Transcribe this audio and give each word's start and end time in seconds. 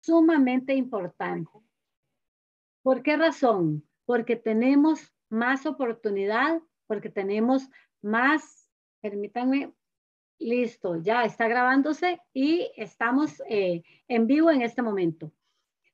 sumamente 0.00 0.74
importante. 0.74 1.50
¿Por 2.82 3.02
qué 3.02 3.16
razón? 3.16 3.84
Porque 4.06 4.36
tenemos 4.36 5.12
más 5.28 5.66
oportunidad, 5.66 6.60
porque 6.86 7.10
tenemos 7.10 7.68
más, 8.00 8.70
permítanme, 9.00 9.72
listo, 10.38 10.96
ya 10.96 11.24
está 11.24 11.48
grabándose 11.48 12.20
y 12.32 12.70
estamos 12.76 13.42
eh, 13.48 13.82
en 14.06 14.26
vivo 14.26 14.50
en 14.50 14.62
este 14.62 14.82
momento. 14.82 15.32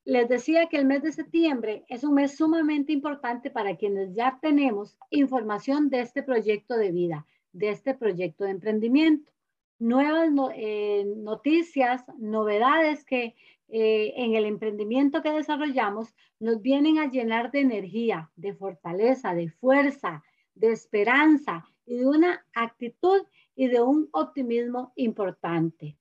Les 0.04 0.28
decía 0.28 0.68
que 0.68 0.76
el 0.76 0.84
mes 0.84 1.02
de 1.02 1.12
septiembre 1.12 1.84
es 1.88 2.04
un 2.04 2.14
mes 2.14 2.36
sumamente 2.36 2.92
importante 2.92 3.50
para 3.50 3.76
quienes 3.76 4.14
ya 4.14 4.38
tenemos 4.42 4.98
información 5.10 5.88
de 5.88 6.00
este 6.00 6.22
proyecto 6.22 6.76
de 6.76 6.92
vida, 6.92 7.26
de 7.52 7.70
este 7.70 7.94
proyecto 7.94 8.44
de 8.44 8.50
emprendimiento. 8.50 9.32
Nuevas 9.78 10.30
eh, 10.56 11.04
noticias, 11.16 12.04
novedades 12.18 13.04
que 13.04 13.34
eh, 13.68 14.12
en 14.16 14.34
el 14.34 14.44
emprendimiento 14.44 15.22
que 15.22 15.32
desarrollamos 15.32 16.14
nos 16.38 16.60
vienen 16.60 16.98
a 16.98 17.10
llenar 17.10 17.50
de 17.50 17.60
energía, 17.60 18.30
de 18.36 18.54
fortaleza, 18.54 19.34
de 19.34 19.50
fuerza, 19.50 20.22
de 20.54 20.72
esperanza 20.72 21.66
y 21.86 21.96
de 21.96 22.06
una 22.06 22.46
actitud 22.54 23.22
y 23.54 23.68
de 23.68 23.80
un 23.80 24.08
optimismo 24.12 24.92
importante. 24.96 25.96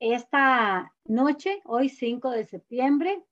Esta 0.00 0.94
noche, 1.04 1.60
hoy 1.64 1.88
5 1.88 2.30
de 2.30 2.44
septiembre, 2.44 3.22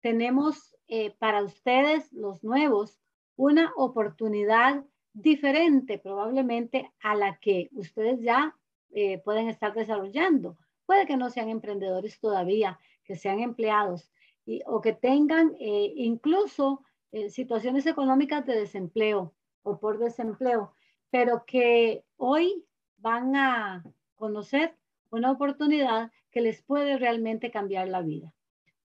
tenemos 0.00 0.74
eh, 0.88 1.14
para 1.18 1.42
ustedes, 1.42 2.12
los 2.12 2.42
nuevos, 2.42 2.98
una 3.36 3.72
oportunidad 3.76 4.84
diferente 5.12 5.98
probablemente 5.98 6.92
a 7.00 7.14
la 7.14 7.38
que 7.38 7.70
ustedes 7.72 8.20
ya 8.20 8.56
eh, 8.92 9.18
pueden 9.18 9.48
estar 9.48 9.72
desarrollando. 9.72 10.58
Puede 10.86 11.06
que 11.06 11.16
no 11.16 11.30
sean 11.30 11.48
emprendedores 11.48 12.20
todavía, 12.20 12.78
que 13.04 13.16
sean 13.16 13.40
empleados 13.40 14.10
o 14.66 14.80
que 14.80 14.92
tengan 14.92 15.54
eh, 15.58 15.92
incluso 15.96 16.82
situaciones 17.28 17.86
económicas 17.86 18.44
de 18.44 18.56
desempleo 18.56 19.32
o 19.62 19.78
por 19.78 19.98
desempleo, 19.98 20.72
pero 21.10 21.44
que 21.46 22.04
hoy 22.16 22.64
van 22.98 23.36
a 23.36 23.84
conocer 24.16 24.76
una 25.10 25.30
oportunidad 25.30 26.10
que 26.30 26.40
les 26.40 26.62
puede 26.62 26.98
realmente 26.98 27.50
cambiar 27.50 27.88
la 27.88 28.02
vida. 28.02 28.32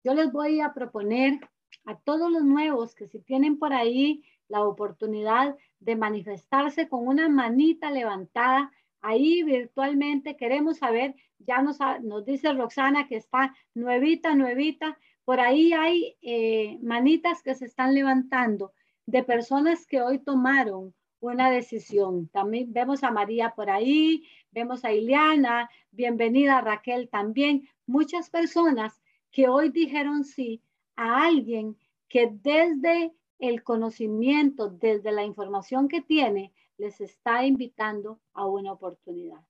Yo 0.03 0.15
les 0.15 0.33
voy 0.33 0.61
a 0.61 0.73
proponer 0.73 1.41
a 1.85 1.99
todos 1.99 2.31
los 2.31 2.45
nuevos 2.45 2.95
que 2.95 3.07
si 3.07 3.19
tienen 3.21 3.59
por 3.59 3.73
ahí 3.73 4.25
la 4.49 4.63
oportunidad 4.63 5.57
de 5.81 5.97
manifestarse 5.97 6.89
con 6.89 7.07
una 7.07 7.29
manita 7.29 7.91
levantada, 7.91 8.73
ahí 9.05 9.43
virtualmente 9.43 10.35
queremos 10.35 10.79
saber, 10.79 11.15
ya 11.39 11.61
nos, 11.61 11.79
dice 12.25 12.53
Roxana 12.55 13.07
que 13.07 13.17
está 13.17 13.55
nuevita, 13.75 14.35
nuevita, 14.35 14.99
por 15.27 15.41
ahí 15.41 15.75
hay 15.75 16.17
eh, 16.23 16.79
manitas 16.83 17.43
que 17.43 17.55
se 17.55 17.67
están 17.67 17.95
levantando 17.95 18.73
de 19.05 19.23
personas 19.23 19.87
que 19.87 20.01
hoy 20.01 20.21
tomaron 20.21 20.95
una 21.21 21.51
decisión. 21.51 22.29
También 22.29 22.73
vemos 22.73 23.05
a 23.05 23.11
María 23.11 23.51
por 23.55 23.69
ahí, 23.69 24.27
vemos 24.51 24.85
a 24.87 24.93
Ileana, 24.93 25.69
bienvenida 25.91 26.63
Raquel 26.63 27.11
también. 27.11 27.69
Muchas 27.87 28.31
personas 28.31 29.03
que 29.31 29.49
hoy 29.49 29.69
dijeron 29.69 30.25
sí 30.25 30.63
a 30.97 31.27
alguien 31.27 31.77
que 32.09 32.31
desde 32.33 33.13
el 33.39 33.63
conocimiento, 33.63 34.71
desde 34.71 35.13
la 35.13 35.25
información 35.25 35.89
que 35.89 36.01
tiene, 36.01 36.53
les 36.79 37.01
está 37.01 37.45
invitando 37.45 38.21
a 38.33 38.47
una 38.47 38.73
oportunidad. 38.73 39.41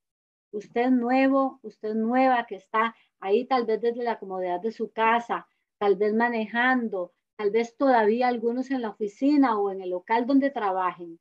Usted 0.52 0.90
nuevo, 0.90 1.58
usted 1.62 1.94
nueva 1.94 2.46
que 2.46 2.56
está 2.56 2.94
ahí 3.20 3.46
tal 3.46 3.66
vez 3.66 3.80
desde 3.80 4.04
la 4.04 4.18
comodidad 4.18 4.60
de 4.60 4.72
su 4.72 4.92
casa, 4.92 5.46
tal 5.78 5.96
vez 5.96 6.14
manejando, 6.14 7.12
tal 7.36 7.50
vez 7.50 7.76
todavía 7.76 8.28
algunos 8.28 8.70
en 8.70 8.82
la 8.82 8.90
oficina 8.90 9.58
o 9.58 9.70
en 9.70 9.80
el 9.80 9.90
local 9.90 10.26
donde 10.26 10.50
trabajen 10.50 11.18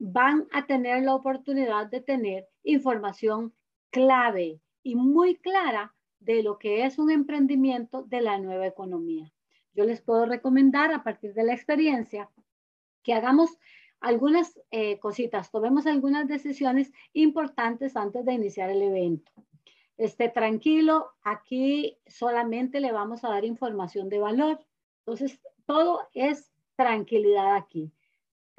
van 0.00 0.48
a 0.50 0.66
tener 0.66 1.02
la 1.02 1.14
oportunidad 1.14 1.86
de 1.86 2.00
tener 2.00 2.48
información 2.62 3.54
clave 3.90 4.58
y 4.82 4.96
muy 4.96 5.36
clara 5.36 5.94
de 6.20 6.42
lo 6.42 6.58
que 6.58 6.86
es 6.86 6.98
un 6.98 7.10
emprendimiento 7.10 8.02
de 8.04 8.22
la 8.22 8.38
nueva 8.38 8.66
economía. 8.66 9.30
Yo 9.74 9.84
les 9.84 10.00
puedo 10.00 10.24
recomendar 10.24 10.92
a 10.92 11.04
partir 11.04 11.34
de 11.34 11.44
la 11.44 11.52
experiencia 11.52 12.30
que 13.02 13.12
hagamos 13.12 13.58
algunas 14.00 14.58
eh, 14.70 14.98
cositas, 14.98 15.50
tomemos 15.50 15.86
algunas 15.86 16.26
decisiones 16.26 16.92
importantes 17.12 17.96
antes 17.96 18.24
de 18.24 18.32
iniciar 18.32 18.70
el 18.70 18.82
evento. 18.82 19.32
Esté 19.96 20.28
tranquilo, 20.28 21.10
aquí 21.22 21.98
solamente 22.06 22.80
le 22.80 22.92
vamos 22.92 23.22
a 23.24 23.28
dar 23.28 23.44
información 23.44 24.08
de 24.08 24.18
valor. 24.18 24.58
Entonces, 25.00 25.40
todo 25.66 26.08
es 26.14 26.50
tranquilidad 26.76 27.54
aquí 27.54 27.92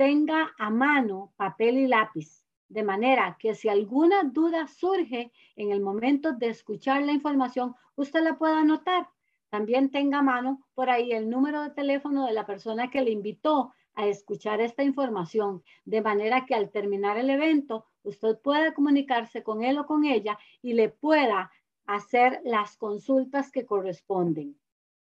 tenga 0.02 0.52
a 0.57 0.72
mano 0.72 1.31
papel 1.38 1.78
y 1.78 1.88
lápiz, 1.88 2.44
de 2.69 2.81
manera 2.81 3.38
que 3.40 3.53
si 3.53 3.69
alguna 3.69 4.23
duda 4.23 4.66
surge 4.66 5.31
en 5.56 5.72
el 5.72 5.79
momento 5.79 6.31
de 6.31 6.50
escuchar 6.50 7.03
la 7.03 7.12
información, 7.12 7.75
usted 7.96 8.23
la 8.23 8.35
pueda 8.35 8.62
anotar. 8.62 9.08
También 9.52 9.91
tenga 9.91 10.18
a 10.18 10.23
mano 10.23 10.66
por 10.73 10.90
ahí 10.90 11.12
el 11.12 11.29
número 11.29 11.62
de 11.62 11.69
teléfono 11.69 12.25
de 12.25 12.34
la 12.34 12.47
persona 12.47 12.90
que 12.90 13.03
le 13.03 13.12
invitó 13.12 13.73
a 13.96 14.07
escuchar 14.07 14.62
esta 14.62 14.84
información, 14.84 15.63
de 15.85 16.02
manera 16.02 16.46
que 16.46 16.56
al 16.56 16.69
terminar 16.69 17.18
el 17.18 17.29
evento, 17.29 17.85
usted 18.03 18.38
pueda 18.40 18.74
comunicarse 18.74 19.44
con 19.44 19.63
él 19.63 19.78
o 19.78 19.85
con 19.85 20.06
ella 20.06 20.38
y 20.62 20.74
le 20.74 20.90
pueda 20.90 21.52
hacer 21.85 22.41
las 22.44 22.78
consultas 22.78 23.52
que 23.52 23.66
corresponden. 23.66 24.57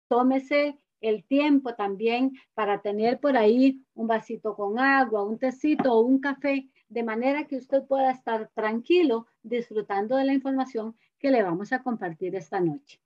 Tómese 0.07 0.77
el 1.01 1.23
tiempo 1.25 1.75
también 1.75 2.33
para 2.53 2.81
tener 2.81 3.19
por 3.19 3.37
ahí 3.37 3.83
un 3.93 4.07
vasito 4.07 4.55
con 4.55 4.79
agua, 4.79 5.23
un 5.23 5.37
tecito 5.37 5.93
o 5.93 6.01
un 6.01 6.19
café, 6.19 6.69
de 6.89 7.03
manera 7.03 7.45
que 7.45 7.57
usted 7.57 7.83
pueda 7.85 8.11
estar 8.11 8.49
tranquilo 8.53 9.27
disfrutando 9.43 10.15
de 10.15 10.25
la 10.25 10.33
información 10.33 10.95
que 11.19 11.31
le 11.31 11.43
vamos 11.43 11.73
a 11.73 11.83
compartir 11.83 12.35
esta 12.35 12.59
noche. 12.59 12.99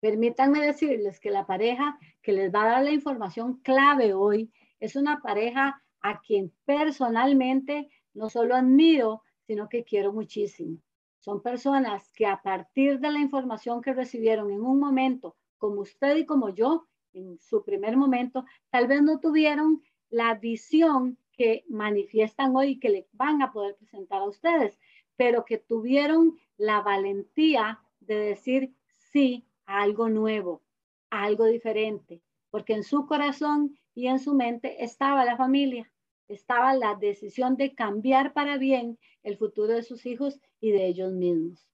Permítanme 0.00 0.60
decirles 0.60 1.20
que 1.20 1.30
la 1.30 1.46
pareja 1.46 1.98
que 2.22 2.32
les 2.32 2.54
va 2.54 2.64
a 2.64 2.68
dar 2.68 2.84
la 2.84 2.92
información 2.92 3.60
clave 3.62 4.14
hoy 4.14 4.52
es 4.78 4.94
una 4.96 5.20
pareja 5.22 5.82
a 6.00 6.20
quien 6.20 6.52
personalmente 6.64 7.88
no 8.14 8.28
solo 8.28 8.54
admiro, 8.54 9.22
sino 9.46 9.68
que 9.68 9.84
quiero 9.84 10.12
muchísimo. 10.12 10.78
Son 11.18 11.42
personas 11.42 12.12
que 12.12 12.26
a 12.26 12.40
partir 12.42 13.00
de 13.00 13.10
la 13.10 13.18
información 13.18 13.80
que 13.80 13.94
recibieron 13.94 14.50
en 14.50 14.60
un 14.60 14.78
momento 14.78 15.36
como 15.58 15.80
usted 15.80 16.16
y 16.16 16.26
como 16.26 16.50
yo, 16.50 16.86
en 17.12 17.38
su 17.38 17.64
primer 17.64 17.96
momento, 17.96 18.44
tal 18.70 18.86
vez 18.86 19.02
no 19.02 19.18
tuvieron 19.18 19.82
la 20.10 20.34
visión 20.34 21.18
que 21.32 21.64
manifiestan 21.68 22.54
hoy 22.54 22.72
y 22.72 22.78
que 22.78 22.90
le 22.90 23.08
van 23.12 23.42
a 23.42 23.52
poder 23.52 23.76
presentar 23.76 24.20
a 24.20 24.28
ustedes, 24.28 24.78
pero 25.16 25.44
que 25.44 25.58
tuvieron 25.58 26.38
la 26.56 26.82
valentía 26.82 27.80
de 28.00 28.16
decir 28.16 28.74
sí 29.12 29.45
algo 29.66 30.08
nuevo, 30.08 30.62
algo 31.10 31.44
diferente, 31.44 32.22
porque 32.50 32.74
en 32.74 32.84
su 32.84 33.06
corazón 33.06 33.76
y 33.94 34.06
en 34.08 34.18
su 34.18 34.34
mente 34.34 34.84
estaba 34.84 35.24
la 35.24 35.36
familia, 35.36 35.90
estaba 36.28 36.74
la 36.74 36.94
decisión 36.94 37.56
de 37.56 37.74
cambiar 37.74 38.32
para 38.32 38.56
bien 38.56 38.98
el 39.22 39.36
futuro 39.36 39.72
de 39.74 39.82
sus 39.82 40.06
hijos 40.06 40.40
y 40.60 40.70
de 40.70 40.86
ellos 40.86 41.12
mismos. 41.12 41.66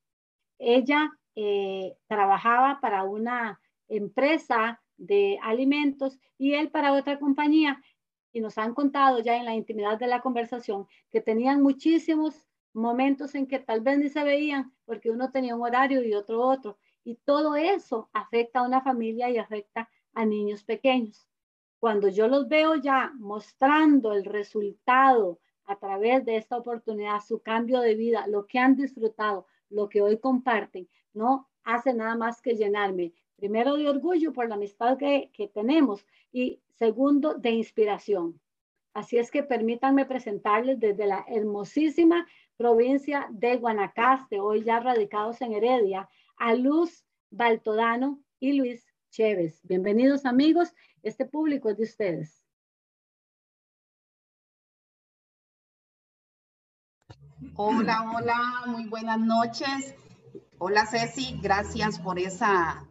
Ella 0.59 1.11
eh, 1.35 1.97
trabajaba 2.07 2.81
para 2.81 3.05
una 3.05 3.61
empresa 3.89 4.81
de 4.97 5.39
alimentos 5.43 6.19
y 6.39 6.55
él 6.55 6.71
para 6.71 6.93
otra 6.93 7.19
compañía. 7.19 7.83
Y 8.33 8.41
nos 8.41 8.57
han 8.57 8.75
contado 8.75 9.21
ya 9.21 9.37
en 9.37 9.45
la 9.45 9.55
intimidad 9.55 9.99
de 9.99 10.07
la 10.07 10.21
conversación 10.21 10.87
que 11.11 11.21
tenían 11.21 11.63
muchísimos 11.63 12.49
momentos 12.73 13.35
en 13.35 13.47
que 13.47 13.59
tal 13.59 13.83
vez 13.83 13.99
ni 13.99 14.09
se 14.09 14.25
veían 14.25 14.73
porque 14.87 15.11
uno 15.11 15.31
tenía 15.31 15.55
un 15.55 15.63
horario 15.63 16.03
y 16.03 16.15
otro 16.15 16.41
otro. 16.41 16.79
Y 17.05 17.17
todo 17.17 17.57
eso 17.57 18.09
afecta 18.13 18.61
a 18.61 18.67
una 18.67 18.81
familia 18.81 19.31
y 19.31 19.39
afecta 19.39 19.89
a 20.15 20.25
niños 20.25 20.65
pequeños. 20.65 21.27
Cuando 21.79 22.09
yo 22.09 22.29
los 22.29 22.49
veo 22.49 22.77
ya 22.77 23.13
mostrando 23.19 24.13
el 24.13 24.25
resultado 24.25 25.41
a 25.65 25.77
través 25.77 26.25
de 26.25 26.37
esta 26.37 26.57
oportunidad, 26.57 27.21
su 27.21 27.41
cambio 27.41 27.81
de 27.81 27.95
vida, 27.95 28.27
lo 28.27 28.47
que 28.47 28.59
han 28.59 28.77
disfrutado, 28.77 29.47
lo 29.69 29.89
que 29.89 30.03
hoy 30.03 30.19
comparten, 30.19 30.89
no 31.13 31.49
hace 31.65 31.95
nada 31.95 32.17
más 32.17 32.41
que 32.41 32.55
llenarme 32.55 33.13
Primero 33.43 33.77
de 33.77 33.89
orgullo 33.89 34.33
por 34.33 34.49
la 34.49 34.55
amistad 34.55 34.97
que, 34.97 35.51
tenemos 35.53 36.07
y 36.31 36.61
segundo 36.77 37.35
de 37.35 37.51
inspiración. 37.51 38.41
Así 38.95 39.19
es 39.19 39.33
que 39.33 39.43
permítanme 39.43 40.05
presentarles 40.05 40.79
desde 40.79 41.09
la 41.09 41.25
hermosísima 41.27 42.25
provincia 42.57 43.27
de 43.33 43.57
Guanacaste, 43.57 44.39
hoy 44.39 44.63
ya 44.63 44.79
radicados 44.79 45.43
en 45.43 45.55
Heredia, 45.55 46.09
a 46.37 46.55
Luz 46.55 47.05
Baltodano 47.31 48.23
y 48.41 48.55
Luis 48.55 48.85
Chévez. 49.11 49.61
Bienvenidos 49.63 50.25
amigos, 50.27 50.73
este 51.03 51.25
público 51.25 51.71
es 51.71 51.77
de 51.77 51.85
ustedes. 51.85 52.43
Hola, 57.57 58.13
hola, 58.15 58.65
muy 58.67 58.87
buenas 58.89 59.19
noches. 59.19 59.95
Hola 60.59 60.87
Ceci, 60.87 61.39
gracias 61.43 61.99
por 61.99 62.19
esa 62.19 62.89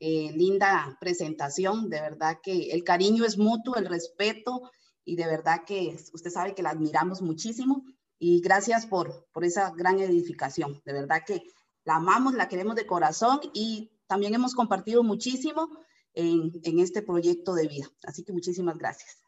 eh, 0.00 0.30
linda 0.32 0.96
presentación. 1.00 1.88
De 1.88 2.00
verdad 2.00 2.38
que 2.42 2.70
el 2.70 2.84
cariño 2.84 3.24
es 3.24 3.38
mutuo, 3.38 3.76
el 3.76 3.86
respeto 3.86 4.70
y 5.04 5.16
de 5.16 5.26
verdad 5.26 5.64
que 5.66 5.96
usted 6.12 6.30
sabe 6.30 6.54
que 6.54 6.62
la 6.62 6.70
admiramos 6.70 7.22
muchísimo 7.22 7.84
y 8.18 8.40
gracias 8.40 8.86
por, 8.86 9.26
por 9.32 9.44
esa 9.44 9.70
gran 9.70 9.98
edificación. 9.98 10.80
De 10.84 10.92
verdad 10.92 11.22
que 11.26 11.42
la 11.86 11.96
amamos, 11.96 12.34
la 12.34 12.48
queremos 12.48 12.74
de 12.74 12.86
corazón 12.86 13.40
y 13.54 13.92
también 14.08 14.34
hemos 14.34 14.54
compartido 14.54 15.02
muchísimo 15.02 15.70
en, 16.14 16.80
este 16.80 17.00
proyecto 17.00 17.54
de 17.54 17.68
vida. 17.68 17.88
Así 18.02 18.24
que 18.24 18.32
muchísimas 18.32 18.76
gracias. 18.76 19.18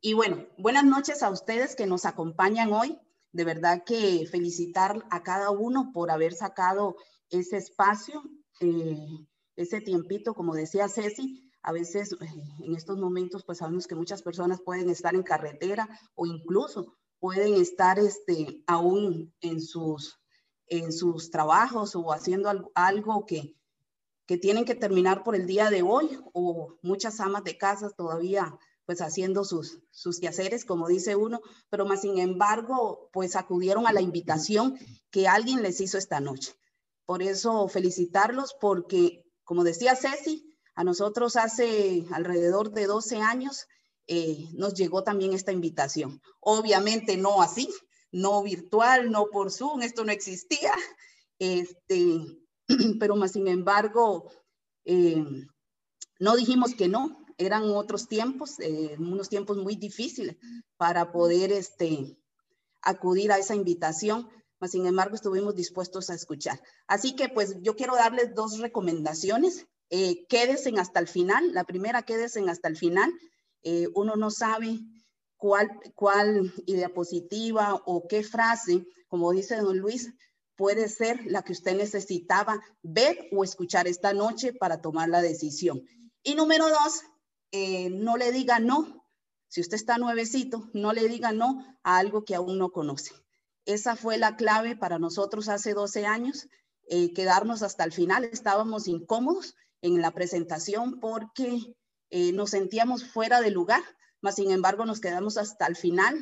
Y 0.00 0.14
bueno, 0.14 0.46
buenas 0.56 0.84
noches 0.84 1.22
a 1.22 1.30
ustedes 1.30 1.76
que 1.76 1.86
nos 1.86 2.06
acompañan 2.06 2.72
hoy. 2.72 2.98
De 3.32 3.44
verdad 3.44 3.84
que 3.84 4.26
felicitar 4.30 5.04
a 5.10 5.22
cada 5.22 5.50
uno 5.50 5.90
por 5.92 6.10
haber 6.10 6.32
sacado 6.32 6.96
ese 7.28 7.58
espacio, 7.58 8.22
eh, 8.60 8.96
ese 9.56 9.80
tiempito, 9.82 10.34
como 10.34 10.54
decía 10.54 10.88
Ceci, 10.88 11.52
a 11.62 11.72
veces 11.72 12.12
eh, 12.12 12.26
en 12.64 12.74
estos 12.74 12.98
momentos 12.98 13.44
pues 13.44 13.58
sabemos 13.58 13.86
que 13.86 13.94
muchas 13.94 14.22
personas 14.22 14.62
pueden 14.62 14.88
estar 14.88 15.14
en 15.14 15.22
carretera 15.22 15.86
o 16.14 16.24
incluso 16.24 16.96
pueden 17.18 17.54
estar 17.54 17.98
este, 17.98 18.64
aún 18.66 19.34
en 19.42 19.60
sus, 19.60 20.18
en 20.70 20.92
sus 20.92 21.30
trabajos 21.30 21.94
o 21.94 22.12
haciendo 22.12 22.70
algo, 22.74 23.26
que, 23.26 23.54
que 24.24 24.38
tienen 24.38 24.64
que 24.64 24.74
terminar 24.74 25.22
por 25.22 25.36
el 25.36 25.46
día 25.46 25.68
de 25.68 25.82
hoy 25.82 26.18
o 26.32 26.78
muchas 26.80 27.20
amas 27.20 27.44
de 27.44 27.58
casa 27.58 27.90
todavía 27.90 28.58
pues 28.86 29.02
haciendo 29.02 29.44
sus, 29.44 29.78
sus 29.92 30.18
quehaceres, 30.18 30.64
como 30.64 30.88
dice 30.88 31.14
uno, 31.14 31.40
pero 31.68 31.86
más 31.86 32.00
sin 32.00 32.18
embargo, 32.18 33.08
pues 33.12 33.36
acudieron 33.36 33.86
a 33.86 33.92
la 33.92 34.00
invitación 34.00 34.76
que 35.10 35.28
alguien 35.28 35.62
les 35.62 35.80
hizo 35.80 35.96
esta 35.96 36.18
noche. 36.18 36.56
Por 37.06 37.22
eso 37.22 37.68
felicitarlos 37.68 38.56
porque, 38.60 39.24
como 39.44 39.62
decía 39.62 39.94
Ceci, 39.94 40.56
a 40.74 40.82
nosotros 40.82 41.36
hace 41.36 42.04
alrededor 42.10 42.72
de 42.72 42.86
12 42.86 43.18
años 43.18 43.68
eh, 44.08 44.48
nos 44.54 44.74
llegó 44.74 45.04
también 45.04 45.34
esta 45.34 45.52
invitación. 45.52 46.20
Obviamente 46.40 47.16
no 47.16 47.42
así, 47.42 47.68
no 48.12 48.42
virtual, 48.42 49.10
no 49.10 49.26
por 49.26 49.50
Zoom, 49.50 49.82
esto 49.82 50.04
no 50.04 50.12
existía, 50.12 50.72
este, 51.38 52.38
pero 53.00 53.16
más 53.16 53.32
sin 53.32 53.48
embargo, 53.48 54.30
eh, 54.84 55.24
no 56.18 56.36
dijimos 56.36 56.74
que 56.74 56.88
no, 56.88 57.24
eran 57.38 57.64
otros 57.64 58.06
tiempos, 58.06 58.60
eh, 58.60 58.96
unos 58.98 59.28
tiempos 59.28 59.56
muy 59.56 59.74
difíciles 59.74 60.36
para 60.76 61.10
poder 61.10 61.52
este, 61.52 62.18
acudir 62.82 63.32
a 63.32 63.38
esa 63.38 63.54
invitación, 63.54 64.28
mas 64.58 64.72
sin 64.72 64.86
embargo 64.86 65.14
estuvimos 65.14 65.54
dispuestos 65.54 66.10
a 66.10 66.14
escuchar. 66.14 66.60
Así 66.86 67.16
que 67.16 67.30
pues 67.30 67.56
yo 67.62 67.76
quiero 67.76 67.94
darles 67.94 68.34
dos 68.34 68.58
recomendaciones. 68.58 69.66
Eh, 69.88 70.26
quédense 70.28 70.70
hasta 70.78 71.00
el 71.00 71.08
final. 71.08 71.52
La 71.54 71.64
primera, 71.64 72.02
quédense 72.02 72.40
hasta 72.48 72.68
el 72.68 72.76
final. 72.76 73.10
Eh, 73.62 73.88
uno 73.94 74.16
no 74.16 74.30
sabe 74.30 74.80
cuál, 75.40 75.80
cuál 75.94 76.52
idea 76.66 76.90
positiva 76.90 77.82
o 77.86 78.06
qué 78.06 78.22
frase, 78.22 78.86
como 79.08 79.32
dice 79.32 79.56
don 79.56 79.78
Luis, 79.78 80.12
puede 80.54 80.88
ser 80.88 81.24
la 81.24 81.42
que 81.42 81.52
usted 81.52 81.74
necesitaba 81.76 82.60
ver 82.82 83.28
o 83.32 83.42
escuchar 83.42 83.88
esta 83.88 84.12
noche 84.12 84.52
para 84.52 84.82
tomar 84.82 85.08
la 85.08 85.22
decisión. 85.22 85.82
Y 86.22 86.34
número 86.34 86.68
dos, 86.68 87.00
eh, 87.52 87.88
no 87.88 88.18
le 88.18 88.30
diga 88.30 88.60
no. 88.60 89.08
Si 89.48 89.62
usted 89.62 89.76
está 89.76 89.96
nuevecito, 89.96 90.68
no 90.74 90.92
le 90.92 91.08
diga 91.08 91.32
no 91.32 91.64
a 91.82 91.96
algo 91.96 92.24
que 92.24 92.34
aún 92.34 92.58
no 92.58 92.70
conoce. 92.70 93.14
Esa 93.64 93.96
fue 93.96 94.18
la 94.18 94.36
clave 94.36 94.76
para 94.76 94.98
nosotros 94.98 95.48
hace 95.48 95.72
12 95.72 96.04
años, 96.04 96.48
eh, 96.88 97.14
quedarnos 97.14 97.62
hasta 97.62 97.84
el 97.84 97.92
final. 97.92 98.24
Estábamos 98.24 98.86
incómodos 98.86 99.56
en 99.80 100.02
la 100.02 100.10
presentación 100.10 101.00
porque 101.00 101.74
eh, 102.10 102.32
nos 102.32 102.50
sentíamos 102.50 103.04
fuera 103.04 103.40
de 103.40 103.50
lugar, 103.50 103.82
mas 104.20 104.36
sin 104.36 104.50
embargo 104.50 104.84
nos 104.84 105.00
quedamos 105.00 105.36
hasta 105.36 105.66
el 105.66 105.76
final 105.76 106.18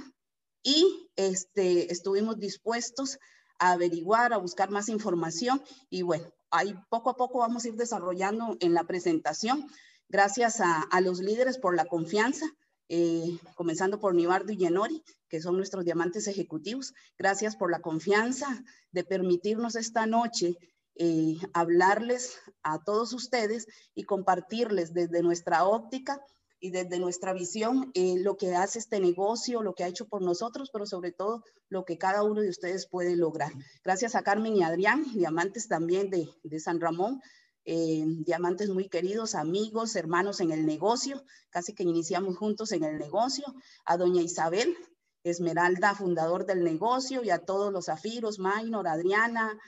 y 0.63 1.11
este, 1.17 1.93
estuvimos 1.93 2.39
dispuestos 2.39 3.19
a 3.59 3.73
averiguar, 3.73 4.33
a 4.33 4.39
buscar 4.39 4.71
más 4.71 4.89
información 4.89 5.63
y 5.91 6.03
bueno, 6.03 6.33
ahí 6.51 6.75
poco 6.89 7.11
a 7.11 7.17
poco 7.17 7.39
vamos 7.39 7.65
a 7.65 7.69
ir 7.69 7.75
desarrollando 7.75 8.57
en 8.61 8.75
la 8.75 8.85
presentación 8.85 9.69
Gracias 10.11 10.63
a, 10.63 11.01
los 11.03 11.21
líderes 11.21 11.59
por 11.59 11.77
la 11.77 11.85
confianza, 11.85 12.47
eh, 12.89 13.39
comenzando 13.55 14.01
por 14.01 14.15
Nibardo 14.15 14.53
y 14.53 14.57
Yenori, 14.57 15.05
que 15.29 15.43
son 15.43 15.59
nuestros 15.59 15.85
diamantes 15.85 16.27
ejecutivos. 16.29 16.95
Gracias 17.19 17.57
por 17.57 17.71
la 17.71 17.81
confianza 17.81 18.65
de 18.91 19.05
permitirnos 19.05 19.77
esta 19.77 20.07
noche 20.07 20.57
eh, 20.95 21.37
hablarles 21.53 22.39
a 22.63 22.83
todos 22.83 23.13
ustedes 23.13 23.67
y 23.95 24.05
compartirles 24.05 24.95
desde 24.95 25.23
nuestra 25.23 25.65
óptica 25.65 26.23
y 26.61 26.71
desde 26.71 26.99
nuestra 26.99 27.33
visión 27.33 27.91
eh, 27.95 28.17
lo 28.19 28.37
que 28.37 28.55
hace 28.55 28.79
este 28.79 29.01
negocio, 29.01 29.63
lo 29.63 29.75
que 29.75 29.85
ha 29.85 29.89
hecho 29.89 30.09
por 30.09 30.23
nosotros, 30.23 30.71
pero 30.73 30.87
sobre 30.87 31.13
todo 31.13 31.45
lo 31.69 31.85
que 31.85 31.99
cada 31.99 32.23
uno 32.23 32.41
de 32.41 32.49
ustedes 32.49 32.89
puede 32.89 33.17
lograr. 33.17 33.53
Gracias 33.85 34.15
a 34.15 34.23
Carmen 34.23 34.57
y 34.57 34.63
Adrián, 34.63 35.05
diamantes 35.15 35.69
también 35.69 36.11
de, 36.11 36.29
de 36.43 36.61
San 36.61 36.81
Ramón, 36.81 37.21
eh, 37.65 38.03
diamantes 38.25 38.71
muy 38.71 38.89
queridos, 38.89 39.35
amigos, 39.35 39.95
hermanos 39.95 40.41
en 40.41 40.53
el 40.53 40.65
negocio, 40.65 41.23
casi 41.51 41.75
que 41.75 41.83
iniciamos 41.83 42.37
juntos 42.39 42.73
en 42.73 42.83
el 42.83 42.99
negocio, 42.99 43.45
a 43.85 43.97
doña 43.97 44.23
Isabel 44.23 44.75
Esmeralda, 45.23 45.95
fundador 45.95 46.47
del 46.47 46.65
negocio, 46.65 47.23
y 47.23 47.31
a 47.31 47.45
todos 47.45 47.73
los 47.73 47.87
zafiros, 47.87 48.39
Maynor, 48.39 48.89
Adriana, 48.89 49.59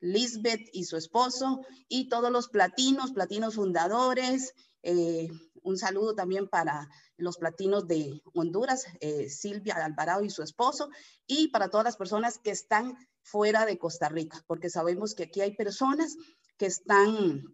Lisbeth 0.00 0.68
y 0.72 0.84
su 0.84 0.96
esposo, 0.96 1.60
y 1.88 2.08
todos 2.08 2.30
los 2.30 2.48
platinos, 2.48 3.10
platinos 3.10 3.56
fundadores. 3.56 4.54
Eh, 4.84 5.28
un 5.68 5.76
saludo 5.76 6.14
también 6.14 6.48
para 6.48 6.88
los 7.16 7.36
platinos 7.36 7.86
de 7.86 8.22
Honduras, 8.32 8.86
eh, 9.00 9.28
Silvia 9.28 9.76
Alvarado 9.76 10.22
y 10.24 10.30
su 10.30 10.42
esposo, 10.42 10.88
y 11.26 11.48
para 11.48 11.68
todas 11.68 11.84
las 11.84 11.96
personas 11.96 12.38
que 12.38 12.50
están 12.50 12.96
fuera 13.22 13.66
de 13.66 13.78
Costa 13.78 14.08
Rica, 14.08 14.42
porque 14.46 14.70
sabemos 14.70 15.14
que 15.14 15.24
aquí 15.24 15.42
hay 15.42 15.54
personas 15.54 16.16
que 16.56 16.66
están 16.66 17.44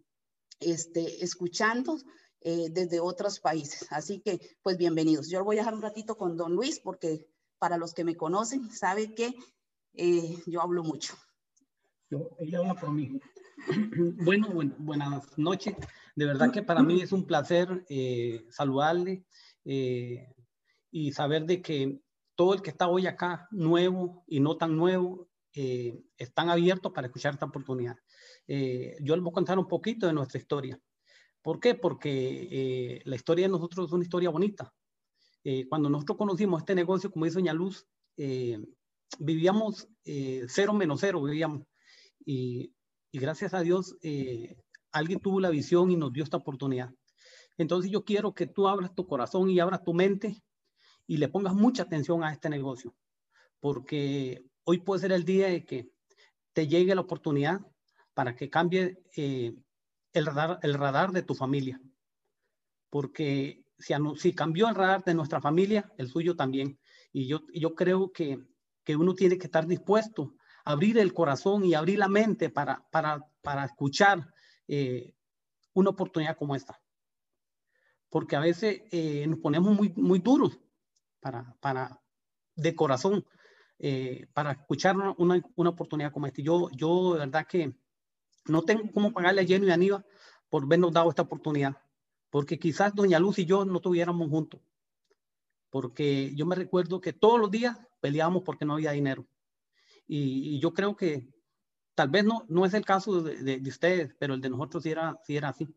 este, 0.59 1.23
escuchando 1.23 1.97
eh, 2.41 2.69
desde 2.71 2.99
otros 2.99 3.39
países. 3.39 3.87
Así 3.91 4.21
que, 4.21 4.39
pues 4.63 4.77
bienvenidos. 4.77 5.29
Yo 5.29 5.43
voy 5.43 5.57
a 5.57 5.59
dejar 5.59 5.73
un 5.73 5.81
ratito 5.81 6.17
con 6.17 6.37
don 6.37 6.53
Luis 6.53 6.79
porque 6.79 7.27
para 7.59 7.77
los 7.77 7.93
que 7.93 8.03
me 8.03 8.15
conocen, 8.15 8.71
sabe 8.71 9.13
que 9.13 9.33
eh, 9.93 10.37
yo 10.45 10.61
hablo 10.61 10.83
mucho. 10.83 11.15
Yo, 12.09 12.29
ella 12.39 12.59
habla 12.59 12.75
por 12.75 12.91
mí. 12.91 13.19
Bueno, 14.25 14.49
buenas 14.77 15.37
noches. 15.37 15.75
De 16.15 16.25
verdad 16.25 16.51
que 16.51 16.63
para 16.63 16.83
mí 16.83 17.01
es 17.01 17.11
un 17.11 17.25
placer 17.25 17.85
eh, 17.89 18.45
saludarle 18.49 19.25
y 19.63 21.11
saber 21.11 21.45
de 21.45 21.61
que 21.61 21.99
todo 22.35 22.53
el 22.53 22.61
que 22.61 22.69
está 22.69 22.87
hoy 22.87 23.07
acá, 23.07 23.47
nuevo 23.51 24.23
y 24.27 24.39
no 24.39 24.57
tan 24.57 24.75
nuevo, 24.75 25.27
están 26.17 26.49
abiertos 26.49 26.91
para 26.91 27.07
escuchar 27.07 27.33
esta 27.33 27.45
oportunidad. 27.45 27.97
Eh, 28.47 28.97
yo 29.01 29.15
les 29.15 29.23
voy 29.23 29.31
a 29.31 29.33
contar 29.33 29.57
un 29.57 29.67
poquito 29.67 30.07
de 30.07 30.13
nuestra 30.13 30.39
historia. 30.39 30.79
¿Por 31.41 31.59
qué? 31.59 31.75
Porque 31.75 32.47
eh, 32.51 33.01
la 33.05 33.15
historia 33.15 33.45
de 33.45 33.51
nosotros 33.51 33.87
es 33.87 33.93
una 33.93 34.03
historia 34.03 34.29
bonita. 34.29 34.73
Eh, 35.43 35.67
cuando 35.67 35.89
nosotros 35.89 36.17
conocimos 36.17 36.61
este 36.61 36.75
negocio, 36.75 37.11
como 37.11 37.25
dice 37.25 37.39
Doña 37.39 37.53
Luz, 37.53 37.87
vivíamos 39.19 39.87
cero 40.03 40.73
menos 40.73 41.01
cero, 41.01 41.21
vivíamos. 41.21 41.67
Y, 42.25 42.73
y 43.15 43.17
gracias 43.17 43.53
a 43.53 43.61
Dios, 43.61 43.95
alguien 44.91 45.21
tuvo 45.21 45.39
la 45.39 45.49
visión 45.49 45.89
y 45.89 45.95
nos 45.95 46.11
dio 46.11 46.25
esta 46.25 46.35
oportunidad. 46.35 46.93
Entonces 47.57 47.89
yo 47.89 48.03
quiero 48.03 48.33
que 48.33 48.45
tú 48.45 48.67
abras 48.67 48.93
tu 48.93 49.07
corazón 49.07 49.49
y 49.49 49.61
abras 49.61 49.85
tu 49.85 49.93
mente 49.93 50.43
y 51.07 51.15
le 51.15 51.29
pongas 51.29 51.53
mucha 51.53 51.83
atención 51.83 52.25
a 52.25 52.33
este 52.33 52.49
negocio, 52.49 52.93
porque 53.61 54.43
hoy 54.65 54.79
puede 54.79 54.99
ser 54.99 55.13
el 55.13 55.23
día 55.23 55.47
de 55.47 55.63
que 55.63 55.89
te 56.51 56.67
llegue 56.67 56.93
la 56.93 56.99
oportunidad 56.99 57.61
para 58.13 58.35
que 58.35 58.49
cambie 58.49 59.01
eh, 59.15 59.55
el, 60.11 60.25
radar, 60.25 60.59
el 60.61 60.73
radar 60.73 61.13
de 61.13 61.23
tu 61.23 61.35
familia. 61.35 61.79
Porque 62.89 63.63
si, 63.79 63.93
si 64.17 64.35
cambió 64.35 64.67
el 64.67 64.75
radar 64.75 65.05
de 65.05 65.13
nuestra 65.13 65.39
familia, 65.39 65.89
el 65.97 66.09
suyo 66.09 66.35
también. 66.35 66.77
Y 67.13 67.27
yo, 67.27 67.43
yo 67.53 67.75
creo 67.75 68.11
que, 68.11 68.45
que 68.83 68.97
uno 68.97 69.15
tiene 69.15 69.37
que 69.37 69.45
estar 69.45 69.67
dispuesto 69.67 70.35
abrir 70.65 70.97
el 70.97 71.13
corazón 71.13 71.63
y 71.63 71.73
abrir 71.73 71.99
la 71.99 72.09
mente 72.09 72.49
para, 72.49 72.85
para, 72.91 73.25
para 73.41 73.65
escuchar 73.65 74.33
eh, 74.67 75.15
una 75.73 75.91
oportunidad 75.91 76.37
como 76.37 76.55
esta. 76.55 76.81
Porque 78.09 78.35
a 78.35 78.39
veces 78.39 78.81
eh, 78.91 79.25
nos 79.27 79.39
ponemos 79.39 79.75
muy, 79.75 79.93
muy 79.95 80.19
duros 80.19 80.59
para, 81.19 81.55
para, 81.59 82.01
de 82.55 82.75
corazón 82.75 83.25
para 84.33 84.53
escuchar 84.53 84.95
una, 84.95 85.13
una, 85.17 85.41
una, 85.55 85.69
oportunidad 85.69 86.11
como 86.11 86.27
esta. 86.27 86.41
Yo, 86.41 86.69
yo 86.71 87.13
de 87.13 87.19
verdad 87.19 87.45
que 87.45 87.75
no 88.47 88.61
tengo 88.63 88.91
cómo 88.93 89.11
pagarle 89.11 89.41
a 89.41 89.45
Jenny 89.45 89.67
y 89.67 89.71
a 89.71 89.73
Aníbal 89.73 90.05
por 90.49 90.63
habernos 90.63 90.93
dado 90.93 91.09
esta 91.09 91.23
oportunidad, 91.23 91.77
porque 92.29 92.59
quizás 92.59 92.93
Doña 92.93 93.19
Luz 93.19 93.39
y 93.39 93.45
yo 93.45 93.65
no 93.65 93.77
estuviéramos 93.77 94.29
juntos, 94.29 94.61
porque 95.69 96.33
yo 96.35 96.45
me 96.45 96.55
recuerdo 96.55 97.01
que 97.01 97.13
todos 97.13 97.39
los 97.39 97.51
días 97.51 97.77
peleábamos 97.99 98.43
porque 98.43 98.65
no 98.65 98.75
había 98.75 98.91
dinero. 98.91 99.25
Y, 100.07 100.59
yo 100.59 100.73
creo 100.73 100.95
que 100.95 101.27
tal 101.95 102.09
vez 102.09 102.25
no, 102.25 102.45
no 102.49 102.65
es 102.65 102.73
el 102.73 102.85
caso 102.85 103.21
de, 103.21 103.59
de, 103.59 103.69
ustedes, 103.69 104.15
pero 104.19 104.33
el 104.33 104.41
de 104.41 104.49
nosotros 104.49 104.83
sí 104.83 104.91
era, 104.91 105.19
sí 105.23 105.37
era 105.37 105.49
así. 105.49 105.67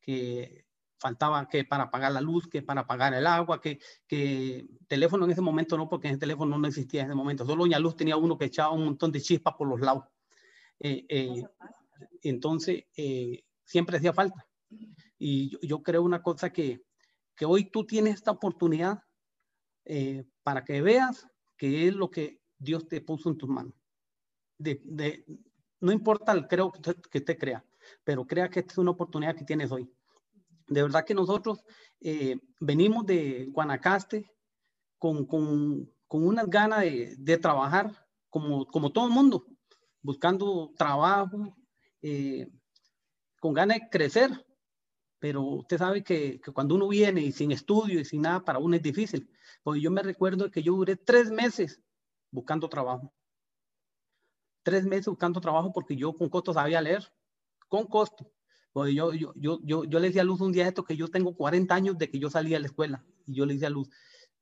que 0.00 0.66
faltaba 0.98 1.48
que 1.48 1.64
para 1.64 1.90
pagar 1.90 2.12
la 2.12 2.20
luz, 2.20 2.48
que 2.48 2.62
para 2.62 2.86
pagar 2.86 3.14
el 3.14 3.26
agua, 3.26 3.60
que, 3.60 3.78
que 4.06 4.66
teléfono 4.88 5.24
en 5.24 5.32
ese 5.32 5.40
momento 5.40 5.76
no, 5.76 5.88
porque 5.88 6.08
ese 6.08 6.18
teléfono 6.18 6.58
no 6.58 6.66
existía 6.66 7.02
en 7.02 7.08
ese 7.08 7.14
momento. 7.14 7.44
Solo 7.44 7.64
Doña 7.64 7.78
Luz 7.78 7.96
tenía 7.96 8.16
uno 8.16 8.38
que 8.38 8.46
echaba 8.46 8.72
un 8.72 8.84
montón 8.84 9.12
de 9.12 9.20
chispas 9.20 9.54
por 9.56 9.68
los 9.68 9.80
lados. 9.80 10.04
Eh, 10.80 11.06
eh, 11.08 11.44
entonces, 12.22 12.84
eh, 12.96 13.44
siempre 13.64 13.98
hacía 13.98 14.12
falta. 14.12 14.46
Y 15.18 15.50
yo, 15.50 15.58
yo, 15.62 15.82
creo 15.82 16.02
una 16.02 16.22
cosa 16.22 16.50
que, 16.50 16.82
que 17.34 17.46
hoy 17.46 17.70
tú 17.70 17.86
tienes 17.86 18.14
esta 18.14 18.30
oportunidad 18.30 19.02
para 20.42 20.64
que 20.64 20.82
veas 20.82 21.28
que 21.56 21.86
es 21.86 21.94
lo 21.94 22.10
que 22.10 22.40
Dios 22.58 22.88
te 22.88 23.00
puso 23.00 23.28
en 23.28 23.38
tus 23.38 23.48
manos. 23.48 23.74
No 25.80 25.92
importa 25.92 26.46
creo 26.48 26.72
que 26.72 26.78
usted, 26.78 26.96
que 27.10 27.18
usted 27.18 27.38
crea, 27.38 27.64
pero 28.04 28.26
crea 28.26 28.48
que 28.48 28.60
esta 28.60 28.72
es 28.72 28.78
una 28.78 28.92
oportunidad 28.92 29.36
que 29.36 29.44
tienes 29.44 29.70
hoy. 29.70 29.90
De 30.68 30.82
verdad 30.82 31.04
que 31.04 31.14
nosotros 31.14 31.62
eh, 32.00 32.38
venimos 32.60 33.06
de 33.06 33.46
Guanacaste 33.52 34.30
con, 34.98 35.26
con, 35.26 35.90
con 36.08 36.26
unas 36.26 36.48
ganas 36.48 36.80
de, 36.80 37.38
trabajar 37.38 38.06
como, 38.30 38.66
todo 38.92 39.06
el 39.06 39.12
mundo, 39.12 39.46
buscando 40.02 40.72
trabajo, 40.76 41.56
eh, 42.02 42.48
con 43.40 43.52
ganas 43.54 43.78
de 43.78 43.88
crecer. 43.90 44.46
Pero 45.18 45.42
usted 45.42 45.78
sabe 45.78 46.02
que, 46.02 46.40
que, 46.40 46.52
cuando 46.52 46.74
uno 46.74 46.88
viene 46.88 47.22
y 47.22 47.32
sin 47.32 47.52
estudio 47.52 48.00
y 48.00 48.04
sin 48.04 48.22
nada, 48.22 48.44
para 48.44 48.58
uno 48.58 48.76
es 48.76 48.82
difícil. 48.82 49.30
Porque 49.62 49.80
yo 49.80 49.90
me 49.90 50.02
recuerdo 50.02 50.50
que 50.50 50.62
yo 50.62 50.74
duré 50.74 50.96
tres 50.96 51.30
meses 51.30 51.80
buscando 52.30 52.68
trabajo. 52.68 53.12
Tres 54.62 54.84
meses 54.84 55.06
buscando 55.06 55.40
trabajo 55.40 55.72
porque 55.72 55.96
yo 55.96 56.12
con 56.12 56.28
costo 56.28 56.52
sabía 56.52 56.80
leer, 56.80 57.12
con 57.68 57.86
costo. 57.86 58.30
Yo, 58.74 59.12
yo, 59.14 59.32
yo, 59.36 59.58
yo, 59.62 59.84
yo 59.84 59.98
le 59.98 60.08
decía 60.08 60.20
a 60.20 60.24
Luz 60.24 60.40
un 60.42 60.52
día 60.52 60.68
esto 60.68 60.84
que 60.84 60.96
yo 60.96 61.08
tengo 61.08 61.34
40 61.34 61.74
años 61.74 61.96
de 61.96 62.10
que 62.10 62.18
yo 62.18 62.28
salí 62.28 62.54
a 62.54 62.60
la 62.60 62.66
escuela 62.66 63.02
y 63.24 63.34
yo 63.34 63.46
le 63.46 63.54
decía 63.54 63.68
a 63.68 63.70
Luz, 63.70 63.88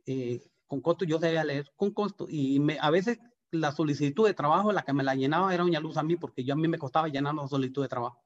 eh, 0.06 0.42
con 0.66 0.80
costo 0.80 1.04
yo 1.04 1.20
sabía 1.20 1.44
leer, 1.44 1.72
con 1.76 1.92
costo. 1.92 2.26
Y 2.28 2.58
me, 2.58 2.78
a 2.80 2.90
veces 2.90 3.20
la 3.52 3.70
solicitud 3.70 4.26
de 4.26 4.34
trabajo, 4.34 4.72
la 4.72 4.82
que 4.82 4.92
me 4.92 5.04
la 5.04 5.14
llenaba 5.14 5.54
era 5.54 5.62
Doña 5.62 5.78
Luz 5.78 5.96
a 5.96 6.02
mí, 6.02 6.16
porque 6.16 6.42
yo 6.42 6.54
a 6.54 6.56
mí 6.56 6.66
me 6.66 6.78
costaba 6.78 7.08
llenar 7.08 7.34
la 7.34 7.46
solicitud 7.46 7.82
de 7.82 7.88
trabajo. 7.88 8.24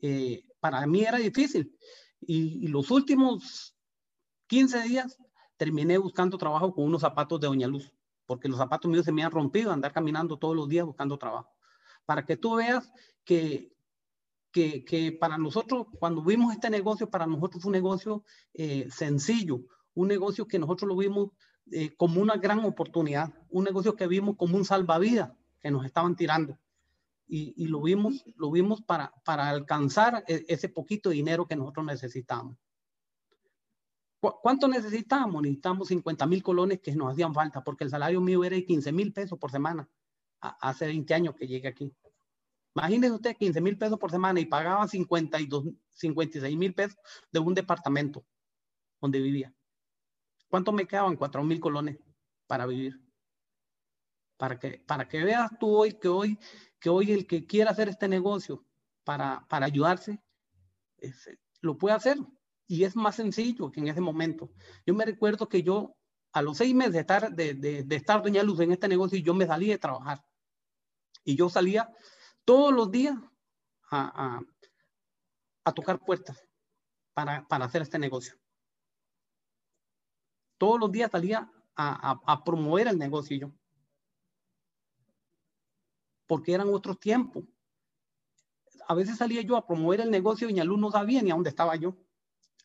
Eh, 0.00 0.44
para 0.60 0.86
mí 0.86 1.02
era 1.02 1.18
difícil. 1.18 1.76
Y, 2.20 2.64
y, 2.64 2.68
los 2.68 2.90
últimos 2.90 3.76
15 4.46 4.82
días 4.84 5.18
terminé 5.56 5.98
buscando 5.98 6.38
trabajo 6.38 6.72
con 6.72 6.84
unos 6.84 7.00
zapatos 7.00 7.40
de 7.40 7.48
Doña 7.48 7.66
Luz, 7.66 7.92
porque 8.26 8.48
los 8.48 8.58
zapatos 8.58 8.90
míos 8.90 9.04
se 9.04 9.12
me 9.12 9.22
han 9.22 9.30
rompido, 9.30 9.72
andar 9.72 9.92
caminando 9.92 10.38
todos 10.38 10.56
los 10.56 10.68
días 10.68 10.86
buscando 10.86 11.18
trabajo. 11.18 11.50
Para 12.04 12.24
que 12.24 12.36
tú 12.36 12.56
veas 12.56 12.90
que, 13.24 13.72
que, 14.52 15.16
para 15.18 15.36
nosotros, 15.38 15.86
cuando 15.98 16.22
vimos 16.22 16.52
este 16.52 16.70
negocio, 16.70 17.10
para 17.10 17.26
nosotros 17.26 17.62
fue 17.62 17.70
un 17.70 17.74
negocio 17.74 18.24
eh, 18.52 18.88
sencillo, 18.90 19.60
un 19.94 20.08
negocio 20.08 20.46
que 20.46 20.58
nosotros 20.58 20.88
lo 20.88 20.96
vimos 20.96 21.30
eh, 21.72 21.94
como 21.96 22.20
una 22.20 22.36
gran 22.36 22.64
oportunidad, 22.64 23.32
un 23.48 23.64
negocio 23.64 23.96
que 23.96 24.06
vimos 24.06 24.36
como 24.36 24.56
un 24.56 24.64
salvavidas 24.64 25.32
que 25.60 25.70
nos 25.70 25.84
estaban 25.84 26.14
tirando. 26.14 26.58
Y, 27.26 27.54
y 27.56 27.68
lo 27.68 27.80
vimos, 27.80 28.22
lo 28.36 28.50
vimos 28.50 28.82
para, 28.82 29.12
para 29.24 29.48
alcanzar 29.48 30.24
e, 30.28 30.44
ese 30.48 30.68
poquito 30.68 31.08
de 31.08 31.16
dinero 31.16 31.46
que 31.46 31.56
nosotros 31.56 31.86
necesitamos. 31.86 32.58
¿Cuánto 34.32 34.68
necesitamos? 34.68 35.42
Necesitamos 35.42 35.88
50 35.88 36.26
mil 36.26 36.42
colones 36.42 36.80
que 36.80 36.94
nos 36.94 37.12
hacían 37.12 37.34
falta, 37.34 37.62
porque 37.62 37.84
el 37.84 37.90
salario 37.90 38.20
mío 38.20 38.44
era 38.44 38.56
de 38.56 38.64
15 38.64 38.92
mil 38.92 39.12
pesos 39.12 39.38
por 39.38 39.50
semana. 39.50 39.88
Hace 40.40 40.86
20 40.86 41.14
años 41.14 41.34
que 41.34 41.46
llegué 41.46 41.68
aquí. 41.68 41.92
Imagínese 42.74 43.14
usted 43.14 43.36
15 43.36 43.60
mil 43.60 43.78
pesos 43.78 43.98
por 43.98 44.10
semana 44.10 44.40
y 44.40 44.46
pagaba 44.46 44.88
52, 44.88 45.64
56 45.90 46.56
mil 46.56 46.74
pesos 46.74 46.98
de 47.30 47.40
un 47.40 47.54
departamento 47.54 48.24
donde 49.00 49.20
vivía. 49.20 49.54
¿Cuánto 50.48 50.72
me 50.72 50.86
quedaban? 50.86 51.16
4 51.16 51.42
mil 51.44 51.60
colones 51.60 51.98
para 52.46 52.66
vivir. 52.66 53.00
Para 54.36 54.58
que, 54.58 54.82
para 54.86 55.08
que 55.08 55.22
veas 55.22 55.50
tú 55.58 55.76
hoy 55.76 55.92
que 55.92 56.08
hoy, 56.08 56.38
que 56.80 56.90
hoy 56.90 57.12
el 57.12 57.26
que 57.26 57.46
quiera 57.46 57.70
hacer 57.70 57.88
este 57.88 58.08
negocio 58.08 58.64
para, 59.04 59.46
para 59.48 59.66
ayudarse, 59.66 60.20
lo 61.60 61.78
puede 61.78 61.94
hacer. 61.94 62.18
Y 62.66 62.84
es 62.84 62.96
más 62.96 63.16
sencillo 63.16 63.70
que 63.70 63.80
en 63.80 63.88
ese 63.88 64.00
momento. 64.00 64.50
Yo 64.86 64.94
me 64.94 65.04
recuerdo 65.04 65.48
que 65.48 65.62
yo, 65.62 65.96
a 66.32 66.42
los 66.42 66.56
seis 66.56 66.74
meses 66.74 66.94
de 66.94 67.00
estar, 67.00 67.34
de, 67.34 67.54
de, 67.54 67.96
estar 67.96 68.22
Doña 68.22 68.42
Luz 68.42 68.60
en 68.60 68.72
este 68.72 68.88
negocio, 68.88 69.18
yo 69.18 69.34
me 69.34 69.46
salí 69.46 69.68
de 69.68 69.78
trabajar. 69.78 70.24
Y 71.24 71.36
yo 71.36 71.48
salía 71.48 71.90
todos 72.44 72.72
los 72.72 72.90
días 72.90 73.16
a, 73.90 74.40
a, 75.64 75.72
tocar 75.72 76.00
puertas 76.00 76.42
para, 77.12 77.46
para, 77.46 77.66
hacer 77.66 77.82
este 77.82 77.98
negocio. 77.98 78.34
Todos 80.58 80.80
los 80.80 80.90
días 80.90 81.10
salía 81.10 81.50
a, 81.76 82.20
a, 82.26 82.44
promover 82.44 82.88
el 82.88 82.98
negocio 82.98 83.36
yo. 83.36 83.52
Porque 86.26 86.54
eran 86.54 86.72
otros 86.72 86.98
tiempos. 86.98 87.44
A 88.86 88.94
veces 88.94 89.18
salía 89.18 89.42
yo 89.42 89.56
a 89.56 89.66
promover 89.66 90.00
el 90.00 90.10
negocio 90.10 90.48
y 90.48 90.54
Ñalú 90.54 90.76
no 90.76 90.90
sabía 90.90 91.22
ni 91.22 91.30
a 91.30 91.34
dónde 91.34 91.50
estaba 91.50 91.76
yo. 91.76 91.96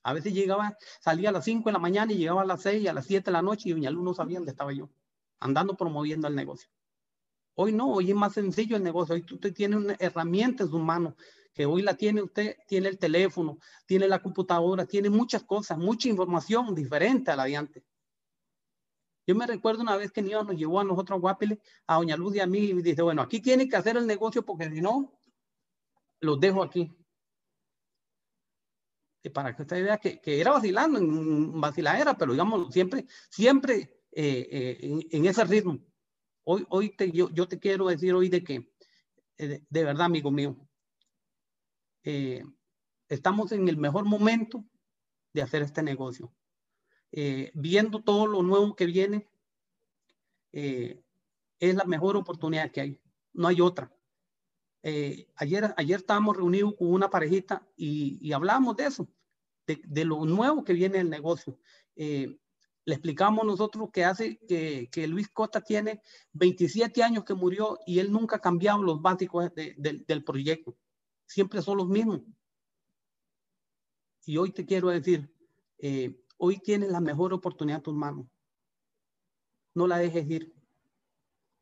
A 0.03 0.13
veces 0.13 0.33
llegaba, 0.33 0.77
salía 1.01 1.29
a 1.29 1.31
las 1.31 1.45
5 1.45 1.69
de 1.69 1.73
la 1.73 1.79
mañana 1.79 2.11
y 2.13 2.17
llegaba 2.17 2.41
a 2.41 2.45
las 2.45 2.61
6, 2.61 2.87
a 2.87 2.93
las 2.93 3.05
7 3.05 3.25
de 3.25 3.31
la 3.31 3.41
noche 3.41 3.69
y 3.69 3.73
Ñalú 3.73 4.01
no 4.01 4.13
sabía 4.13 4.37
dónde 4.37 4.51
estaba 4.51 4.71
yo, 4.73 4.89
andando 5.39 5.75
promoviendo 5.75 6.27
el 6.27 6.35
negocio. 6.35 6.69
Hoy 7.55 7.73
no, 7.73 7.91
hoy 7.91 8.09
es 8.09 8.15
más 8.15 8.33
sencillo 8.33 8.77
el 8.77 8.83
negocio. 8.83 9.15
Hoy 9.15 9.25
usted 9.29 9.53
tiene 9.53 9.75
una 9.75 9.95
herramienta 9.99 10.63
en 10.63 10.69
su 10.69 10.79
mano, 10.79 11.15
que 11.53 11.65
hoy 11.65 11.81
la 11.81 11.95
tiene 11.95 12.21
usted, 12.21 12.55
tiene 12.67 12.87
el 12.87 12.97
teléfono, 12.97 13.59
tiene 13.85 14.07
la 14.07 14.21
computadora, 14.21 14.85
tiene 14.85 15.09
muchas 15.09 15.43
cosas, 15.43 15.77
mucha 15.77 16.07
información 16.07 16.73
diferente 16.73 17.31
a 17.31 17.35
la 17.35 17.43
de 17.43 17.57
antes. 17.57 17.83
Yo 19.27 19.35
me 19.35 19.45
recuerdo 19.45 19.81
una 19.81 19.97
vez 19.97 20.11
que 20.11 20.21
Niño 20.21 20.43
nos 20.43 20.55
llevó 20.55 20.79
a 20.79 20.83
nosotros 20.83 21.19
Guapiles, 21.19 21.59
a 21.85 21.97
Doña 21.97 22.15
Luz 22.15 22.35
y 22.35 22.39
a 22.39 22.47
mí, 22.47 22.59
y 22.59 22.81
dice, 22.81 23.01
bueno, 23.01 23.21
aquí 23.21 23.41
tiene 23.41 23.67
que 23.67 23.75
hacer 23.75 23.97
el 23.97 24.07
negocio 24.07 24.43
porque 24.43 24.69
si 24.71 24.81
no, 24.81 25.19
los 26.21 26.39
dejo 26.39 26.63
aquí. 26.63 26.95
Para 29.33 29.55
que 29.55 29.63
usted 29.63 29.83
vea 29.83 29.97
que, 29.97 30.19
que 30.21 30.39
era 30.39 30.51
vacilando, 30.51 30.97
en 30.97 31.59
vaciladera, 31.59 32.17
pero 32.17 32.31
digamos, 32.31 32.73
siempre, 32.73 33.05
siempre 33.29 33.99
eh, 34.11 34.47
eh, 34.81 35.07
en, 35.11 35.25
ese 35.25 35.43
ritmo. 35.43 35.79
Hoy, 36.43 36.65
hoy 36.69 36.95
te, 36.95 37.11
yo, 37.11 37.29
yo, 37.29 37.47
te 37.47 37.59
quiero 37.59 37.87
decir 37.87 38.13
hoy 38.13 38.29
de 38.29 38.43
que, 38.43 38.71
eh, 39.37 39.63
de 39.69 39.83
verdad, 39.83 40.05
amigo 40.05 40.31
mío, 40.31 40.57
eh, 42.03 42.43
estamos 43.07 43.51
en 43.51 43.67
el 43.67 43.77
mejor 43.77 44.05
momento 44.05 44.65
de 45.33 45.41
hacer 45.41 45.61
este 45.61 45.83
negocio. 45.83 46.33
Viendo 47.53 48.03
todo 48.03 48.27
lo 48.27 48.43
nuevo 48.43 48.75
que 48.75 48.85
viene, 48.85 49.27
es 50.51 51.75
la 51.75 51.83
mejor 51.85 52.15
oportunidad 52.15 52.71
que 52.71 52.81
hay. 52.81 53.01
No 53.33 53.47
hay 53.47 53.61
otra. 53.61 53.91
Ayer, 55.35 55.73
ayer 55.77 55.99
estábamos 55.99 56.37
reunidos 56.37 56.75
con 56.77 56.93
una 56.93 57.09
parejita 57.09 57.67
y, 57.75 58.17
y 58.21 58.33
hablamos 58.33 58.75
de 58.77 58.85
eso, 58.85 59.07
de, 59.67 60.05
lo 60.05 60.25
nuevo 60.25 60.63
que 60.63 60.73
viene 60.73 60.99
el 60.99 61.09
negocio 61.09 61.59
le 62.89 62.95
explicamos 62.95 63.45
nosotros 63.45 63.91
que 63.93 64.03
hace 64.03 64.39
que, 64.39 65.07
Luis 65.07 65.29
Costa 65.29 65.61
tiene 65.61 66.01
27 66.33 67.03
años 67.03 67.23
que 67.23 67.35
murió 67.35 67.77
y 67.85 67.99
él 67.99 68.11
nunca 68.11 68.37
ha 68.37 68.41
cambiado 68.41 68.81
los 68.81 68.99
básicos 68.99 69.53
de, 69.53 69.75
de, 69.77 70.03
del 70.07 70.23
proyecto. 70.23 70.75
Siempre 71.27 71.61
son 71.61 71.77
los 71.77 71.87
mismos. 71.87 72.21
Y 74.25 74.37
hoy 74.37 74.51
te 74.51 74.65
quiero 74.65 74.89
decir, 74.89 75.31
eh, 75.77 76.19
hoy 76.37 76.57
tienes 76.57 76.89
la 76.89 76.99
mejor 76.99 77.31
oportunidad 77.31 77.77
en 77.77 77.83
tus 77.83 77.93
manos. 77.93 78.25
No 79.75 79.85
la 79.85 79.99
dejes 79.99 80.27
ir, 80.27 80.51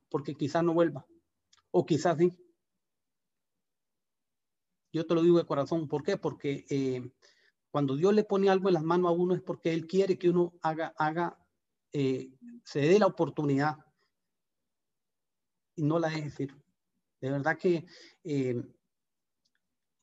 porque 0.10 0.34
quizás 0.34 0.64
no 0.64 0.74
vuelva, 0.74 1.06
o 1.72 1.86
quizás 1.86 2.18
sí. 2.18 2.32
Yo 4.98 5.06
te 5.06 5.14
lo 5.14 5.22
digo 5.22 5.38
de 5.38 5.46
corazón. 5.46 5.88
¿Por 5.88 6.02
qué? 6.02 6.18
Porque 6.18 6.66
eh, 6.72 7.08
cuando 7.70 7.96
Dios 7.96 8.16
le 8.16 8.24
pone 8.24 8.50
algo 8.50 8.68
en 8.70 8.74
las 8.74 8.84
manos 8.84 9.10
a 9.10 9.12
uno 9.12 9.36
es 9.36 9.42
porque 9.44 9.72
Él 9.72 9.86
quiere 9.86 10.18
que 10.18 10.32
uno 10.32 10.58
haga, 10.64 10.92
haga 10.98 11.38
eh, 11.94 12.34
se 12.64 12.80
dé 12.80 12.98
la 12.98 13.06
oportunidad 13.06 13.78
y 15.76 15.84
no 15.84 16.00
la 16.00 16.10
deje 16.10 16.44
ir. 16.46 16.64
De 17.22 17.30
verdad 17.30 17.60
que 17.60 17.86
eh, 18.24 18.60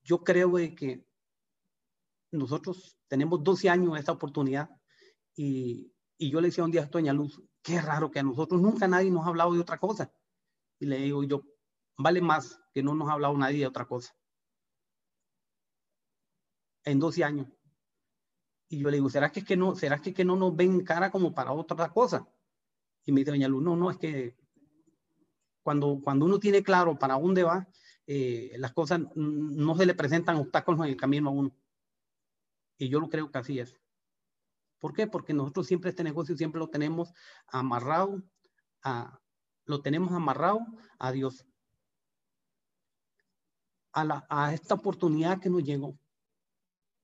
yo 0.04 0.22
creo 0.22 0.52
de 0.52 0.76
que 0.76 1.04
nosotros 2.30 2.96
tenemos 3.08 3.42
12 3.42 3.68
años 3.68 3.94
de 3.94 3.98
esta 3.98 4.12
oportunidad 4.12 4.70
y, 5.34 5.92
y 6.18 6.30
yo 6.30 6.40
le 6.40 6.48
decía 6.48 6.62
un 6.62 6.70
día 6.70 6.84
a 6.84 6.86
Doña 6.86 7.12
Luz, 7.12 7.42
qué 7.62 7.80
raro 7.80 8.12
que 8.12 8.20
a 8.20 8.22
nosotros 8.22 8.60
nunca 8.60 8.86
nadie 8.86 9.10
nos 9.10 9.24
ha 9.24 9.30
hablado 9.30 9.54
de 9.54 9.60
otra 9.60 9.78
cosa. 9.78 10.14
Y 10.78 10.86
le 10.86 10.98
digo 10.98 11.24
yo, 11.24 11.42
vale 11.98 12.20
más 12.20 12.60
que 12.72 12.84
no 12.84 12.94
nos 12.94 13.08
ha 13.08 13.14
hablado 13.14 13.36
nadie 13.36 13.58
de 13.58 13.66
otra 13.66 13.86
cosa 13.86 14.14
en 16.84 16.98
12 16.98 17.24
años. 17.24 17.48
Y 18.68 18.78
yo 18.78 18.90
le 18.90 18.96
digo, 18.96 19.10
¿será 19.10 19.30
que, 19.30 19.40
es 19.40 19.46
que 19.46 19.56
no, 19.56 19.74
será 19.74 20.00
que, 20.00 20.12
que 20.14 20.24
no 20.24 20.36
nos 20.36 20.54
ven 20.56 20.84
cara 20.84 21.10
como 21.10 21.34
para 21.34 21.52
otra 21.52 21.90
cosa? 21.90 22.26
Y 23.04 23.12
me 23.12 23.20
dice 23.20 23.30
doña 23.30 23.48
Luz, 23.48 23.62
no, 23.62 23.76
no, 23.76 23.90
es 23.90 23.98
que 23.98 24.36
cuando, 25.62 26.00
cuando 26.02 26.26
uno 26.26 26.38
tiene 26.38 26.62
claro 26.62 26.98
para 26.98 27.14
dónde 27.14 27.42
va, 27.42 27.68
eh, 28.06 28.54
las 28.58 28.72
cosas 28.72 29.00
no 29.14 29.76
se 29.76 29.86
le 29.86 29.94
presentan 29.94 30.36
obstáculos 30.36 30.80
en 30.80 30.90
el 30.90 30.96
camino 30.96 31.30
a 31.30 31.32
uno. 31.32 31.56
Y 32.76 32.88
yo 32.88 33.00
lo 33.00 33.08
creo 33.08 33.30
que 33.30 33.38
así 33.38 33.58
es. 33.58 33.80
¿Por 34.78 34.92
qué? 34.92 35.06
Porque 35.06 35.32
nosotros 35.32 35.66
siempre 35.66 35.90
este 35.90 36.04
negocio 36.04 36.36
siempre 36.36 36.58
lo 36.58 36.68
tenemos 36.68 37.12
amarrado 37.46 38.22
a, 38.82 39.20
lo 39.64 39.80
tenemos 39.80 40.12
amarrado 40.12 40.60
a 40.98 41.12
Dios. 41.12 41.46
A, 43.92 44.04
la, 44.04 44.26
a 44.28 44.52
esta 44.52 44.74
oportunidad 44.74 45.40
que 45.40 45.48
nos 45.48 45.62
llegó. 45.62 45.96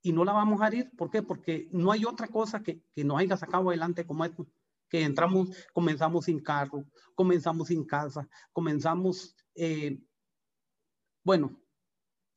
Y 0.03 0.13
no 0.13 0.25
la 0.25 0.33
vamos 0.33 0.61
a 0.61 0.75
ir. 0.75 0.91
¿Por 0.97 1.11
qué? 1.11 1.23
Porque 1.23 1.69
no 1.73 1.93
hay 1.93 2.05
otra 2.05 2.29
cosa 2.29 2.63
que, 2.63 2.83
que 2.95 3.05
nos 3.05 3.19
haya 3.19 3.37
sacado 3.37 3.69
adelante 3.69 4.07
como 4.07 4.25
esto. 4.25 4.47
Que 4.89 5.03
entramos, 5.03 5.51
comenzamos 5.73 6.25
sin 6.25 6.41
carro, 6.41 6.85
comenzamos 7.15 7.69
sin 7.69 7.85
casa, 7.85 8.29
comenzamos, 8.53 9.37
eh, 9.55 10.01
bueno, 11.23 11.61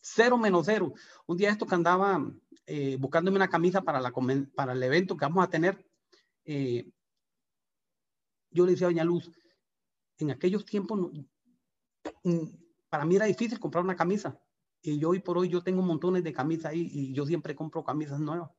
cero 0.01 0.37
menos 0.37 0.65
cero. 0.65 0.93
Un 1.25 1.37
día 1.37 1.49
esto 1.49 1.65
que 1.65 1.75
andaba 1.75 2.23
eh, 2.65 2.97
buscándome 2.97 3.37
una 3.37 3.49
camisa 3.49 3.81
para, 3.81 3.99
la, 4.01 4.13
para 4.53 4.73
el 4.73 4.83
evento 4.83 5.17
que 5.17 5.25
vamos 5.25 5.43
a 5.43 5.49
tener, 5.49 5.83
eh, 6.45 6.91
yo 8.51 8.65
le 8.65 8.71
decía 8.71 8.87
a 8.87 8.89
Doña 8.89 9.03
Luz, 9.03 9.31
en 10.17 10.31
aquellos 10.31 10.65
tiempos 10.65 11.11
mm, 12.23 12.45
para 12.89 13.05
mí 13.05 13.15
era 13.15 13.25
difícil 13.25 13.59
comprar 13.59 13.83
una 13.83 13.95
camisa. 13.95 14.39
Y 14.85 14.99
yo 14.99 15.09
hoy 15.09 15.19
por 15.19 15.37
hoy 15.37 15.47
yo 15.47 15.63
tengo 15.63 15.81
montones 15.81 16.23
de 16.23 16.33
camisas 16.33 16.65
ahí 16.65 16.89
y 16.91 17.13
yo 17.13 17.25
siempre 17.25 17.55
compro 17.55 17.85
camisas 17.85 18.19
nuevas 18.19 18.51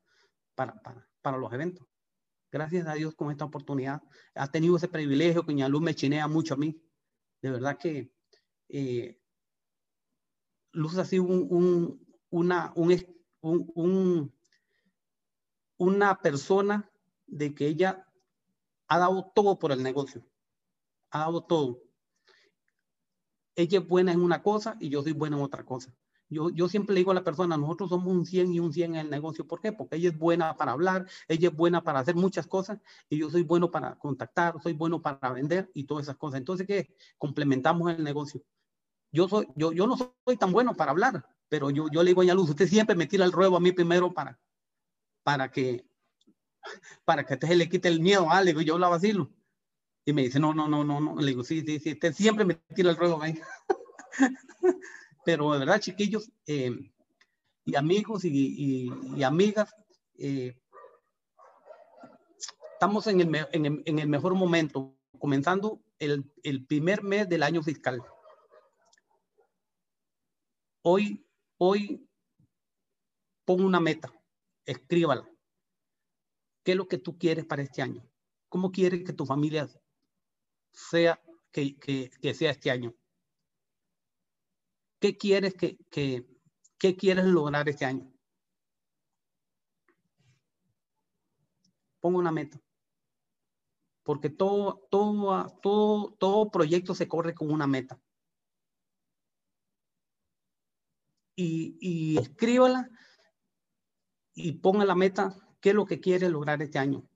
para, 0.55 0.81
para, 0.83 1.07
para 1.21 1.37
los 1.37 1.53
eventos. 1.53 1.87
Gracias 2.51 2.87
a 2.87 2.95
Dios 2.95 3.15
con 3.15 3.31
esta 3.31 3.45
oportunidad. 3.45 4.03
Ha 4.35 4.51
tenido 4.51 4.77
ese 4.77 4.89
privilegio 4.89 5.45
que 5.45 5.53
Luz 5.53 5.83
me 5.83 5.95
chinea 5.95 6.27
mucho 6.27 6.55
a 6.55 6.57
mí. 6.57 6.81
De 7.43 7.51
verdad 7.51 7.77
que 7.77 8.11
eh, 8.71 9.21
Luz 10.73 10.97
ha 10.97 11.05
sido 11.05 11.25
un, 11.25 12.07
una, 12.31 12.73
un, 12.75 14.35
una 15.77 16.21
persona 16.23 16.91
de 17.27 17.55
que 17.55 17.67
ella 17.67 18.09
ha 18.89 18.99
dado 18.99 19.31
todo 19.35 19.59
por 19.59 19.73
el 19.73 19.83
negocio. 19.83 20.27
Ha 21.11 21.19
dado 21.19 21.45
todo. 21.45 21.83
Ella 23.57 23.81
es 23.81 23.87
buena 23.87 24.13
en 24.13 24.23
una 24.23 24.43
cosa 24.43 24.77
y 24.81 24.89
yo 24.89 25.03
soy 25.03 25.13
buena 25.13 25.37
en 25.37 25.43
otra 25.43 25.67
cosa. 25.67 25.95
Yo, 26.35 26.51
yo 26.51 26.69
siempre 26.69 26.95
le 26.95 27.01
digo 27.01 27.13
a 27.13 27.15
la 27.15 27.25
persona, 27.25 27.57
nosotros 27.57 27.91
somos 27.91 28.09
un 28.09 28.27
100 28.27 28.53
y 28.53 28.61
un 28.61 28.73
100 28.73 28.95
en 28.95 29.01
el 29.01 29.11
negocio. 29.11 29.47
¿Por 29.47 29.61
qué? 29.61 29.73
Porque 29.73 29.97
ella 29.97 30.11
es 30.11 30.19
buena 30.19 30.57
para 30.57 30.73
hablar, 30.73 31.07
ella 31.29 31.49
es 31.49 31.57
buena 31.57 31.83
para 31.83 32.01
hacer 32.01 32.15
muchas 32.15 32.47
cosas 32.47 32.81
y 33.09 33.19
yo 33.19 33.31
soy 33.31 33.43
bueno 33.43 33.71
para 33.71 33.95
contactar, 33.97 34.61
soy 34.63 34.73
bueno 34.73 35.01
para 35.01 35.33
vender 35.33 35.71
y 35.75 35.85
todas 35.85 36.05
esas 36.05 36.17
cosas. 36.17 36.39
Entonces, 36.39 36.67
¿qué? 36.67 36.95
Complementamos 37.19 37.91
el 37.93 38.05
negocio 38.05 38.43
yo, 39.15 39.29
soy, 39.29 39.47
yo, 39.55 39.73
yo 39.73 39.87
no 39.87 39.97
soy 39.97 40.37
tan 40.37 40.51
bueno 40.51 40.75
para 40.75 40.91
hablar, 40.91 41.25
pero 41.49 41.71
yo, 41.71 41.87
yo 41.89 42.03
le 42.03 42.11
digo 42.11 42.23
a 42.23 42.35
Luz, 42.35 42.51
usted 42.51 42.67
siempre 42.67 42.97
me 42.97 43.07
tira 43.07 43.25
el 43.25 43.31
ruego 43.31 43.57
a 43.57 43.61
mí 43.61 43.71
primero 43.71 44.13
para, 44.13 44.41
para 45.23 45.53
que 45.53 45.87
para 47.05 47.25
que 47.25 47.39
se 47.47 47.55
le 47.55 47.69
quite 47.69 47.89
el 47.89 48.01
miedo. 48.01 48.27
Ah, 48.29 48.41
le 48.43 48.51
digo, 48.51 48.63
yo 48.63 48.75
hablaba 48.75 48.97
así. 48.97 49.13
Y 50.05 50.13
me 50.13 50.23
dice, 50.23 50.41
no, 50.41 50.53
no, 50.53 50.67
no, 50.67 50.83
no, 50.83 51.01
no. 51.01 51.15
Le 51.17 51.29
digo, 51.29 51.45
sí, 51.45 51.63
sí, 51.65 51.79
sí, 51.79 51.93
usted 51.93 52.13
siempre 52.13 52.45
me 52.45 52.55
tira 52.75 52.91
el 52.91 52.97
ruego 52.97 53.23
a 53.23 53.27
mí. 53.27 53.39
Pero 55.25 55.53
de 55.53 55.59
verdad, 55.61 55.81
chiquillos 55.81 56.31
eh, 56.47 56.71
y 57.65 57.77
amigos 57.77 58.25
y, 58.25 59.23
amigas, 59.23 59.75
eh, 60.19 60.57
estamos 62.73 63.07
en 63.07 63.21
el, 63.21 63.47
en, 63.53 63.67
el, 63.67 63.83
en 63.87 63.99
el, 63.99 64.09
mejor 64.09 64.35
momento, 64.35 64.97
comenzando 65.19 65.81
el, 65.99 66.31
el 66.43 66.67
primer 66.67 67.03
mes 67.03 67.29
del 67.29 67.43
año 67.43 67.63
fiscal. 67.63 68.03
Hoy, 70.83 71.27
hoy, 71.57 72.07
pon 73.47 73.65
una 73.65 73.81
meta, 73.81 74.13
escríbala. 74.67 75.29
¿Qué 76.63 76.73
es 76.73 76.77
lo 76.77 76.89
que 76.89 76.99
tú 76.99 77.19
quieres 77.19 77.45
para 77.45 77.63
este 77.63 77.83
año? 77.83 78.03
¿Cómo 78.49 78.71
quieres 78.71 79.05
que 79.05 79.13
tu 79.13 79.27
familia 79.27 79.69
sea, 80.73 81.21
que, 81.51 81.77
que, 81.77 82.35
sea 82.35 82.51
este 82.51 82.71
año? 82.71 82.95
¿Qué 85.05 85.19
quieres 85.19 85.53
que, 85.53 85.77
que, 85.91 86.25
qué 86.79 86.97
quieres 86.97 87.27
lograr 87.27 87.69
este 87.69 87.85
año? 87.85 88.11
Pongo 92.01 92.19
una 92.21 92.33
meta. 92.33 92.59
Porque 94.03 94.31
todo, 94.31 94.89
todo, 94.91 95.59
todo, 95.61 96.15
todo 96.15 96.51
proyecto 96.51 96.95
se 96.95 97.07
corre 97.07 97.35
con 97.35 97.51
una 97.51 97.67
meta. 97.67 98.01
y, 101.37 101.77
y 101.83 102.17
escríbala 102.17 102.89
y 104.33 104.53
ponga 104.53 104.87
la 104.87 104.95
meta, 104.95 105.37
qué 105.61 105.69
es 105.69 105.75
lo 105.75 105.85
que 105.85 106.01
quiere 106.01 106.31
lograr 106.31 106.63
este 106.63 106.79
año. 106.79 107.07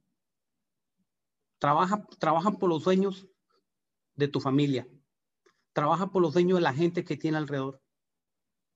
Trabaja, 1.58 2.04
trabaja 2.18 2.50
por 2.50 2.68
los 2.68 2.82
sueños 2.82 3.26
de 4.14 4.28
tu 4.28 4.40
familia. 4.40 4.86
Trabaja 5.72 6.10
por 6.10 6.22
los 6.22 6.32
sueños 6.32 6.58
de 6.58 6.62
la 6.62 6.74
gente 6.74 7.04
que 7.04 7.16
tiene 7.16 7.36
alrededor. 7.36 7.80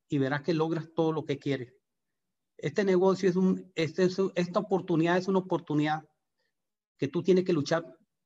Y 0.09 0.19
verás 0.19 0.43
que 0.43 0.55
logras 0.55 0.93
todo 0.95 1.13
lo 1.13 1.25
que 1.25 1.39
quieres. 1.39 1.75
Este 2.59 2.85
negocio 2.85 3.29
es 3.29 3.37
un, 3.37 3.73
este 3.75 4.09
esta 4.35 4.61
oportunidad 4.61 5.17
es 5.17 5.27
una 5.27 5.41
oportunidad 5.41 6.09
que 6.99 7.09
tú 7.09 7.23
tienes 7.23 7.45
que 7.45 7.53
luchar 7.53 7.85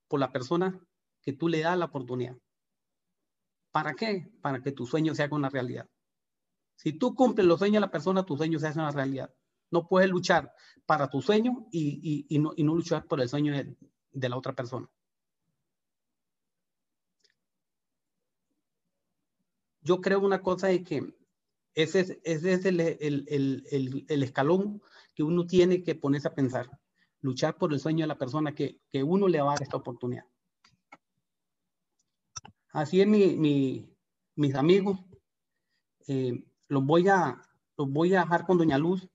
por 0.09 0.21
la 0.21 0.33
persona 0.33 0.79
que 1.23 1.33
tú 1.33 1.49
le 1.49 1.61
das 1.61 1.79
la 1.79 1.87
oportunidad. 1.87 2.37
¿Para 3.73 3.95
qué? 3.95 4.31
Para 4.41 4.63
que 4.63 4.73
tu 4.73 4.87
sueño 4.87 5.15
sea 5.15 5.29
una 5.33 5.49
realidad. 5.51 5.89
Si 6.77 6.93
tú 6.93 7.15
cumples 7.15 7.47
los 7.47 7.59
sueños 7.59 7.75
de 7.75 7.87
la 7.87 7.91
persona, 7.91 8.25
tu 8.25 8.37
sueño 8.37 8.59
se 8.59 8.69
hace 8.69 8.79
una 8.79 8.91
realidad. 8.91 9.35
No 9.71 9.89
puedes 9.89 10.09
luchar 10.09 10.53
para 10.87 11.09
tu 11.09 11.21
sueño 11.21 11.67
y, 11.73 12.27
y, 12.29 12.39
no, 12.39 12.53
y 12.57 12.63
no, 12.63 12.75
luchar 12.75 13.07
por 13.07 13.21
el 13.21 13.29
sueño 13.29 13.53
de, 13.53 14.29
la 14.29 14.37
otra 14.37 14.55
persona. 14.55 14.89
Yo 19.87 20.01
creo 20.01 20.19
una 20.19 20.43
cosa 20.43 20.67
de 20.67 20.83
que 20.83 21.15
ese 21.75 22.01
es, 22.01 22.19
ese 22.25 22.53
es 22.55 22.65
el, 22.65 22.81
el, 22.81 23.25
el, 23.29 24.05
el, 24.09 24.23
escalón 24.25 24.83
que 25.15 25.23
uno 25.23 25.47
tiene 25.47 25.85
que 25.85 25.95
ponerse 25.95 26.27
a 26.27 26.35
pensar. 26.35 26.69
Luchar 27.21 27.57
por 27.57 27.73
el 27.73 27.79
sueño 27.79 28.03
de 28.03 28.09
la 28.09 28.19
persona 28.19 28.53
que, 28.53 28.81
que 28.91 29.05
uno 29.05 29.29
le 29.29 29.41
va 29.41 29.51
a 29.51 29.55
dar 29.55 29.63
esta 29.63 29.77
oportunidad. 29.77 30.25
Así 32.73 33.01
es 33.01 33.07
mi, 33.07 33.37
mi, 33.37 33.89
mis 34.35 34.57
amigos. 34.57 34.99
Eh, 36.09 36.45
los 36.67 36.85
voy 36.85 37.09
a, 37.09 37.41
los 37.77 37.89
voy 37.89 38.13
a 38.15 38.23
dejar 38.23 38.45
con 38.45 38.59
Doña 38.59 38.79
Luz. 38.79 39.09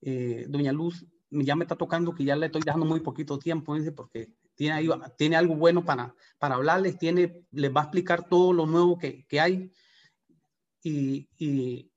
Eh, 0.00 0.46
Doña 0.48 0.72
Luz 0.72 1.06
ya 1.30 1.54
me 1.54 1.62
está 1.62 1.76
tocando 1.76 2.12
que 2.12 2.24
ya 2.24 2.34
le 2.34 2.46
estoy 2.46 2.62
dejando 2.64 2.86
muy 2.86 3.00
poquito 3.00 3.38
tiempo, 3.38 3.76
dice, 3.76 3.92
porque 3.92 4.32
tiene, 4.60 4.90
tiene 5.16 5.36
algo 5.36 5.56
bueno 5.56 5.86
para, 5.86 6.14
para 6.38 6.56
hablarles, 6.56 6.98
tiene, 6.98 7.46
les 7.50 7.74
va 7.74 7.80
a 7.80 7.84
explicar 7.84 8.28
todo 8.28 8.52
lo 8.52 8.66
nuevo 8.66 8.98
que, 8.98 9.24
que 9.26 9.40
hay 9.40 9.72
y, 10.82 11.30
y, 11.38 11.90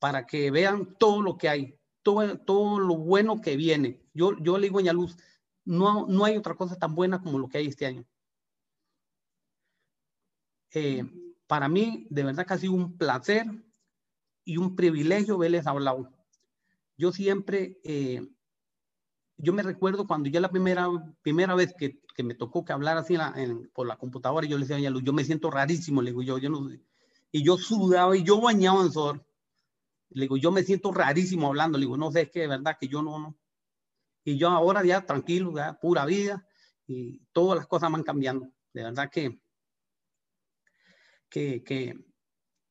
para 0.00 0.26
que 0.26 0.50
vean 0.50 0.96
todo 0.98 1.22
lo 1.22 1.38
que 1.38 1.48
hay, 1.48 1.78
todo, 2.02 2.36
todo 2.36 2.80
lo 2.80 2.96
bueno 2.96 3.40
que 3.40 3.56
viene. 3.56 4.02
Yo, 4.12 4.36
yo 4.40 4.58
le 4.58 4.66
digo 4.66 4.80
a 4.80 4.92
Luz, 4.92 5.16
no, 5.64 6.08
no 6.08 6.24
hay 6.24 6.36
otra 6.36 6.56
cosa 6.56 6.76
tan 6.76 6.96
buena 6.96 7.22
como 7.22 7.38
lo 7.38 7.48
que 7.48 7.58
hay 7.58 7.68
este 7.68 7.86
año. 7.86 8.04
Eh, 10.72 11.04
para 11.46 11.68
mí, 11.68 12.08
de 12.10 12.24
verdad 12.24 12.44
que 12.44 12.54
ha 12.54 12.58
sido 12.58 12.72
un 12.72 12.98
placer 12.98 13.46
y 14.44 14.56
un 14.56 14.74
privilegio 14.74 15.38
verles 15.38 15.68
hablar. 15.68 16.10
Yo 16.96 17.12
siempre, 17.12 17.78
eh, 17.84 18.26
yo 19.42 19.52
me 19.52 19.62
recuerdo 19.62 20.06
cuando 20.06 20.30
ya 20.30 20.40
la 20.40 20.50
primera, 20.50 20.88
primera 21.20 21.54
vez 21.54 21.74
que, 21.76 22.00
que 22.14 22.22
me 22.22 22.34
tocó 22.34 22.64
que 22.64 22.72
hablar 22.72 22.96
así 22.96 23.16
por 23.74 23.86
la 23.86 23.96
computadora, 23.96 24.46
yo 24.46 24.56
le 24.56 24.64
decía 24.64 24.88
a 24.88 24.92
yo 25.02 25.12
me 25.12 25.24
siento 25.24 25.50
rarísimo, 25.50 26.00
le 26.00 26.12
digo 26.12 26.22
yo, 26.22 26.38
yo 26.38 26.48
no, 26.48 26.70
y 27.30 27.42
yo 27.44 27.58
sudaba 27.58 28.16
y 28.16 28.22
yo 28.22 28.40
bañaba 28.40 28.82
en 28.82 28.92
sudor. 28.92 29.26
Le 30.10 30.22
digo, 30.22 30.36
yo 30.36 30.52
me 30.52 30.62
siento 30.62 30.92
rarísimo 30.92 31.48
hablando, 31.48 31.76
le 31.76 31.86
digo, 31.86 31.96
no 31.96 32.10
sé, 32.12 32.22
es 32.22 32.30
que 32.30 32.40
de 32.40 32.46
verdad 32.46 32.76
que 32.78 32.88
yo 32.88 33.02
no, 33.02 33.18
no. 33.18 33.36
Y 34.24 34.38
yo 34.38 34.48
ahora 34.48 34.84
ya 34.84 35.04
tranquilo, 35.04 35.52
ya 35.54 35.78
pura 35.80 36.06
vida, 36.06 36.46
y 36.86 37.20
todas 37.32 37.58
las 37.58 37.66
cosas 37.66 37.90
van 37.90 38.02
cambiando. 38.02 38.48
De 38.72 38.84
verdad 38.84 39.10
que 39.10 39.42
que, 41.32 42.04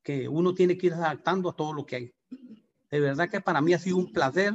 que, 0.04 0.30
uno 0.30 0.54
tiene 0.54 0.78
que 0.78 0.88
ir 0.88 0.94
adaptando 0.94 1.50
a 1.50 1.56
todo 1.56 1.74
lo 1.74 1.86
que 1.86 1.96
hay. 1.96 2.14
De 2.92 3.00
verdad 3.00 3.30
que 3.30 3.42
para 3.42 3.62
mí 3.62 3.74
ha 3.74 3.80
sido 3.80 3.98
un 3.98 4.12
placer 4.12 4.54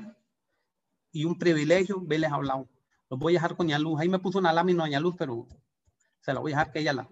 y 1.17 1.25
un 1.25 1.39
privilegio 1.39 2.01
verles 2.03 2.31
hablar. 2.31 2.67
Los 3.09 3.19
voy 3.19 3.33
a 3.33 3.37
dejar 3.37 3.57
con 3.57 3.69
Luz. 3.83 4.01
Ahí 4.01 4.09
me 4.09 4.19
puso 4.19 4.39
una 4.39 4.53
lámina 4.53 4.83
Doña 4.83 5.01
Luz, 5.01 5.15
pero 5.19 5.49
se 6.21 6.35
la 6.35 6.41
voy 6.41 6.53
a 6.53 6.57
dejar 6.57 6.73
que 6.73 6.81
ella 6.81 6.93
la. 6.93 7.09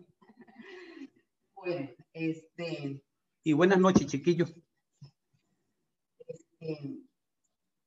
Bueno, 1.55 1.89
este. 2.13 3.03
Y 3.43 3.53
buenas 3.55 3.79
noches, 3.79 4.07
chiquillos. 4.07 4.55
Este, 6.27 6.99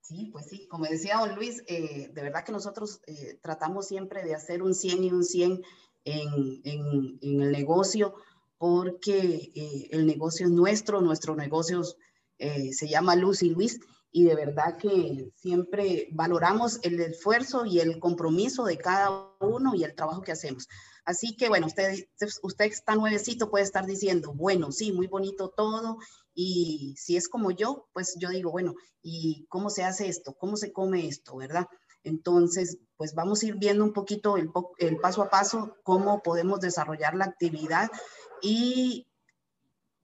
sí, 0.02 0.30
pues 0.32 0.48
sí, 0.48 0.68
como 0.68 0.86
decía 0.86 1.18
don 1.20 1.36
Luis, 1.36 1.64
eh, 1.68 2.10
de 2.12 2.22
verdad 2.24 2.44
que 2.44 2.52
nosotros 2.52 3.02
eh, 3.06 3.38
tratamos 3.42 3.88
siempre 3.88 4.24
de 4.24 4.34
hacer 4.34 4.64
un 4.64 4.74
100 4.74 5.04
y 5.04 5.12
un 5.12 5.24
100 5.24 5.62
en, 6.06 6.62
en, 6.64 7.20
en 7.22 7.42
el 7.42 7.52
negocio 7.52 8.16
porque 8.58 9.52
eh, 9.54 9.90
el 9.92 10.08
negocio 10.08 10.48
es 10.48 10.52
nuestro, 10.52 11.02
nuestros 11.02 11.38
negocios 11.38 11.98
eh, 12.40 12.74
se 12.74 12.88
llama 12.88 13.16
Lucy 13.16 13.50
Luis, 13.50 13.80
y 14.18 14.24
de 14.24 14.34
verdad 14.34 14.78
que 14.78 15.32
siempre 15.36 16.08
valoramos 16.12 16.80
el 16.82 17.00
esfuerzo 17.00 17.68
y 17.68 17.80
el 17.80 18.00
compromiso 18.00 18.66
de 18.66 18.76
cada 18.76 19.12
uno 19.40 19.76
y 19.76 19.84
el 19.84 19.94
trabajo 19.94 20.24
que 20.24 20.32
hacemos. 20.32 20.68
Así 21.06 21.36
que 21.36 21.50
bueno, 21.50 21.68
usted, 21.68 22.08
usted 22.42 22.66
está 22.66 22.96
nuevecito, 22.96 23.52
puede 23.52 23.64
estar 23.64 23.86
diciendo, 23.86 24.34
bueno, 24.34 24.72
sí, 24.72 24.92
muy 24.92 25.06
bonito 25.06 25.54
todo, 25.56 26.00
y 26.34 26.96
si 26.98 27.16
es 27.16 27.30
como 27.30 27.52
yo, 27.52 27.90
pues 27.94 28.16
yo 28.18 28.30
digo, 28.30 28.50
bueno, 28.50 28.74
¿y 29.04 29.46
cómo 29.50 29.70
se 29.70 29.84
hace 29.84 30.08
esto? 30.08 30.34
¿Cómo 30.34 30.58
se 30.58 30.74
come 30.74 31.08
esto? 31.08 31.36
¿Verdad? 31.36 31.68
Entonces, 32.02 32.80
pues 32.96 33.14
vamos 33.14 33.44
a 33.44 33.46
ir 33.46 33.56
viendo 33.58 33.84
un 33.84 33.94
poquito 33.94 34.38
el, 34.38 34.50
el 34.80 34.98
paso 34.98 35.22
a 35.22 35.30
paso, 35.30 35.76
cómo 35.84 36.24
podemos 36.24 36.60
desarrollar 36.60 37.14
la 37.14 37.26
actividad. 37.26 37.92
Y 38.42 39.06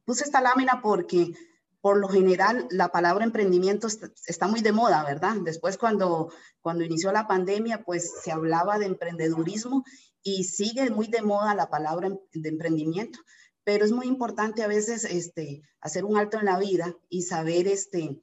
puse 0.06 0.24
esta 0.24 0.40
lámina 0.40 0.82
porque 0.84 1.34
por 1.84 1.98
lo 1.98 2.08
general 2.08 2.66
la 2.72 2.94
palabra 2.94 3.26
emprendimiento 3.26 3.88
está, 3.88 4.48
muy 4.48 4.62
de 4.62 4.72
moda, 4.72 5.04
¿verdad? 5.04 5.36
Después 5.44 5.78
cuando, 5.78 6.32
cuando 6.62 6.86
inició 6.86 7.12
la 7.12 7.28
pandemia, 7.28 7.84
pues 7.84 8.10
se 8.24 8.32
hablaba 8.32 8.80
de 8.80 8.86
emprendedurismo 8.86 9.84
y 10.22 10.46
sigue 10.46 10.90
muy 10.92 11.08
de 11.08 11.22
moda 11.22 11.54
la 11.56 11.70
palabra 11.70 12.08
em, 12.08 12.18
de 12.32 12.48
emprendimiento, 12.48 13.20
pero 13.66 13.84
es 13.84 13.92
muy 13.92 14.08
importante 14.08 14.64
a 14.64 14.68
veces 14.68 15.04
este, 15.04 15.62
hacer 15.82 16.06
un 16.06 16.16
alto 16.16 16.40
en 16.40 16.46
la 16.46 16.58
vida 16.58 16.96
y 17.10 17.24
saber 17.24 17.68
este, 17.68 18.18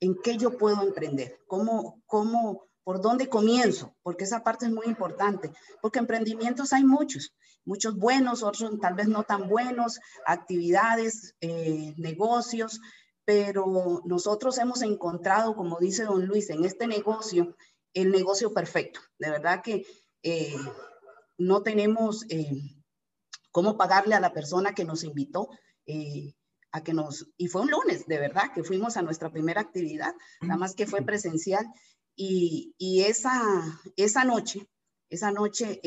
en 0.00 0.16
qué 0.20 0.36
yo 0.36 0.58
puedo 0.58 0.82
emprender, 0.82 1.38
cómo, 1.46 2.02
cómo, 2.06 2.66
por 2.82 3.00
dónde 3.00 3.28
comienzo, 3.28 3.94
porque 4.02 4.24
esa 4.24 4.42
parte 4.42 4.66
es 4.66 4.72
muy 4.72 4.86
importante, 4.86 5.52
porque 5.80 6.00
emprendimientos 6.00 6.72
hay 6.72 6.82
muchos, 6.82 7.32
muchos 7.64 7.96
buenos, 7.96 8.42
otros 8.42 8.72
tal 8.80 8.94
vez 8.94 9.06
no 9.06 9.22
tan 9.22 9.48
buenos, 9.48 10.00
actividades, 10.26 11.36
eh, 11.40 11.94
negocios, 11.96 12.80
pero 13.24 14.02
nosotros 14.04 14.58
hemos 14.58 14.82
encontrado, 14.82 15.56
como 15.56 15.78
dice 15.78 16.04
don 16.04 16.26
Luis, 16.26 16.50
en 16.50 16.64
este 16.64 16.86
negocio, 16.86 17.56
el 17.94 18.10
negocio 18.10 18.52
perfecto. 18.52 19.00
De 19.18 19.30
verdad 19.30 19.62
que 19.62 19.86
eh, 20.22 20.56
no 21.38 21.62
tenemos 21.62 22.26
eh, 22.28 22.50
cómo 23.50 23.76
pagarle 23.76 24.14
a 24.14 24.20
la 24.20 24.32
persona 24.32 24.74
que 24.74 24.84
nos 24.84 25.04
invitó. 25.04 25.48
Eh, 25.86 26.34
a 26.72 26.82
que 26.82 26.92
nos, 26.92 27.30
y 27.36 27.46
fue 27.46 27.62
un 27.62 27.70
lunes, 27.70 28.04
de 28.08 28.18
verdad, 28.18 28.52
que 28.52 28.64
fuimos 28.64 28.96
a 28.96 29.02
nuestra 29.02 29.30
primera 29.30 29.60
actividad, 29.60 30.12
nada 30.40 30.58
más 30.58 30.74
que 30.74 30.88
fue 30.88 31.02
presencial, 31.02 31.64
y, 32.16 32.74
y 32.78 33.02
esa, 33.02 33.40
esa 33.94 34.24
noche, 34.24 34.68
esa 35.08 35.30
noche 35.30 35.80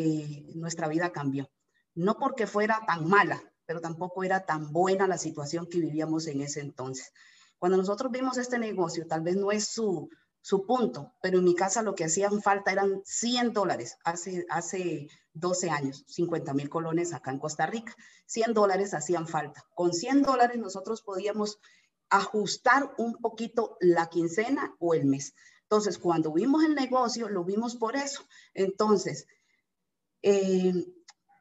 nuestra 0.55 0.87
vida 0.87 1.11
cambió. 1.11 1.51
No 1.93 2.17
porque 2.17 2.47
fuera 2.47 2.85
tan 2.87 3.05
mala, 3.05 3.43
pero 3.67 3.81
tampoco 3.81 4.23
era 4.23 4.45
tan 4.45 4.71
buena 4.71 5.07
la 5.07 5.19
situación 5.19 5.67
que 5.67 5.79
vivíamos 5.79 6.25
en 6.25 6.41
ese 6.41 6.61
entonces. 6.61 7.11
Cuando 7.59 7.77
nosotros 7.77 8.11
vimos 8.11 8.37
este 8.37 8.57
negocio, 8.57 9.05
tal 9.05 9.21
vez 9.21 9.35
no 9.35 9.51
es 9.51 9.67
su, 9.67 10.09
su 10.41 10.65
punto, 10.65 11.13
pero 11.21 11.39
en 11.39 11.43
mi 11.43 11.53
casa 11.53 11.81
lo 11.81 11.93
que 11.93 12.05
hacían 12.05 12.41
falta 12.41 12.71
eran 12.71 13.01
100 13.03 13.53
dólares 13.53 13.97
hace, 14.05 14.45
hace 14.49 15.09
12 15.33 15.69
años, 15.69 16.05
50 16.07 16.53
mil 16.53 16.69
colones 16.69 17.13
acá 17.13 17.31
en 17.31 17.39
Costa 17.39 17.65
Rica. 17.65 17.93
100 18.27 18.53
dólares 18.53 18.93
hacían 18.93 19.27
falta. 19.27 19.65
Con 19.75 19.93
100 19.93 20.23
dólares 20.23 20.57
nosotros 20.57 21.01
podíamos 21.01 21.59
ajustar 22.09 22.93
un 22.97 23.17
poquito 23.17 23.77
la 23.81 24.07
quincena 24.07 24.73
o 24.79 24.93
el 24.93 25.05
mes. 25.05 25.33
Entonces, 25.63 25.97
cuando 25.97 26.31
vimos 26.31 26.63
el 26.63 26.75
negocio, 26.75 27.27
lo 27.27 27.43
vimos 27.43 27.75
por 27.75 27.97
eso. 27.97 28.23
Entonces, 28.53 29.27
eh, 30.21 30.73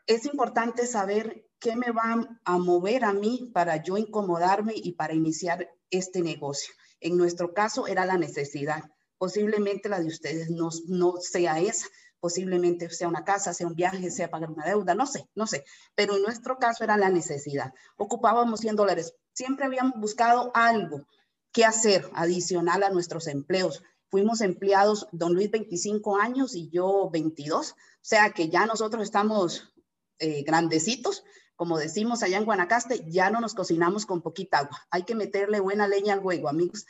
es 0.09 0.27
importante 0.27 0.87
saber 0.87 1.46
qué 1.67 1.75
me 1.75 1.91
va 1.91 2.39
a 2.45 2.59
mover 2.59 3.05
a 3.05 3.13
mí 3.13 3.51
para 3.53 3.83
yo 3.83 3.97
incomodarme 3.99 4.73
y 4.77 4.93
para 4.93 5.15
iniciar 5.15 5.69
este 5.91 6.21
negocio. 6.21 6.73
En 7.01 7.17
nuestro 7.17 7.55
caso 7.55 7.89
era 7.89 8.07
la 8.07 8.17
necesidad. 8.17 8.85
Posiblemente 9.19 9.89
la 9.89 9.99
de 9.99 10.07
ustedes 10.07 10.49
no, 10.49 10.69
no 10.87 11.15
sea 11.19 11.59
esa. 11.59 11.89
Posiblemente 12.21 12.89
sea 12.91 13.09
una 13.09 13.25
casa, 13.25 13.53
sea 13.53 13.67
un 13.67 13.75
viaje, 13.75 14.13
sea 14.13 14.31
pagar 14.31 14.51
una 14.51 14.65
deuda, 14.65 14.95
no 14.95 15.07
sé, 15.07 15.29
no 15.35 15.49
sé. 15.49 15.65
Pero 15.97 16.15
en 16.15 16.23
nuestro 16.23 16.59
caso 16.59 16.85
era 16.85 16.97
la 16.97 17.09
necesidad. 17.09 17.73
Ocupábamos 17.97 18.61
100 18.61 18.77
dólares. 18.77 19.15
Siempre 19.33 19.67
habíamos 19.67 20.01
buscado 20.01 20.53
algo 20.55 21.09
que 21.51 21.65
hacer 21.65 22.09
adicional 22.15 22.85
a 22.85 22.91
nuestros 22.91 23.27
empleos. 23.27 23.83
Fuimos 24.09 24.41
empleados, 24.41 25.09
don 25.11 25.35
Luis 25.35 25.51
25 25.51 26.17
años 26.17 26.55
y 26.55 26.71
yo 26.71 27.11
22. 27.11 27.73
O 27.73 27.75
sea 28.03 28.31
que 28.31 28.51
ya 28.51 28.67
nosotros 28.67 29.03
estamos 29.03 29.75
eh, 30.19 30.45
grandecitos, 30.45 31.25
como 31.57 31.79
decimos 31.79 32.23
allá 32.23 32.39
en 32.39 32.45
Guanacaste, 32.45 33.05
ya 33.09 33.31
no 33.31 33.41
nos 33.41 33.55
cocinamos 33.55 34.07
con 34.07 34.23
poquita 34.23 34.59
agua. 34.59 34.87
Hay 34.91 35.05
que 35.05 35.15
meterle 35.15 35.61
buena 35.61 35.89
leña 35.89 36.15
al 36.15 36.21
huevo, 36.21 36.49
amigos. 36.49 36.87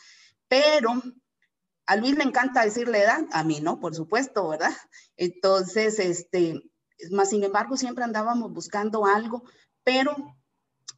Pero 0.49 1.03
a 1.87 1.97
Luis 1.97 2.17
le 2.17 2.25
encanta 2.25 2.65
decirle 2.65 3.01
edad, 3.01 3.25
a 3.33 3.45
mí 3.45 3.61
no, 3.61 3.79
por 3.79 3.95
supuesto, 3.95 4.49
¿verdad? 4.49 4.75
Entonces, 5.17 5.99
este, 6.01 6.61
más 7.11 7.31
sin 7.31 7.45
embargo, 7.45 7.77
siempre 7.77 8.05
andábamos 8.05 8.53
buscando 8.53 9.07
algo, 9.07 9.45
pero 9.85 10.17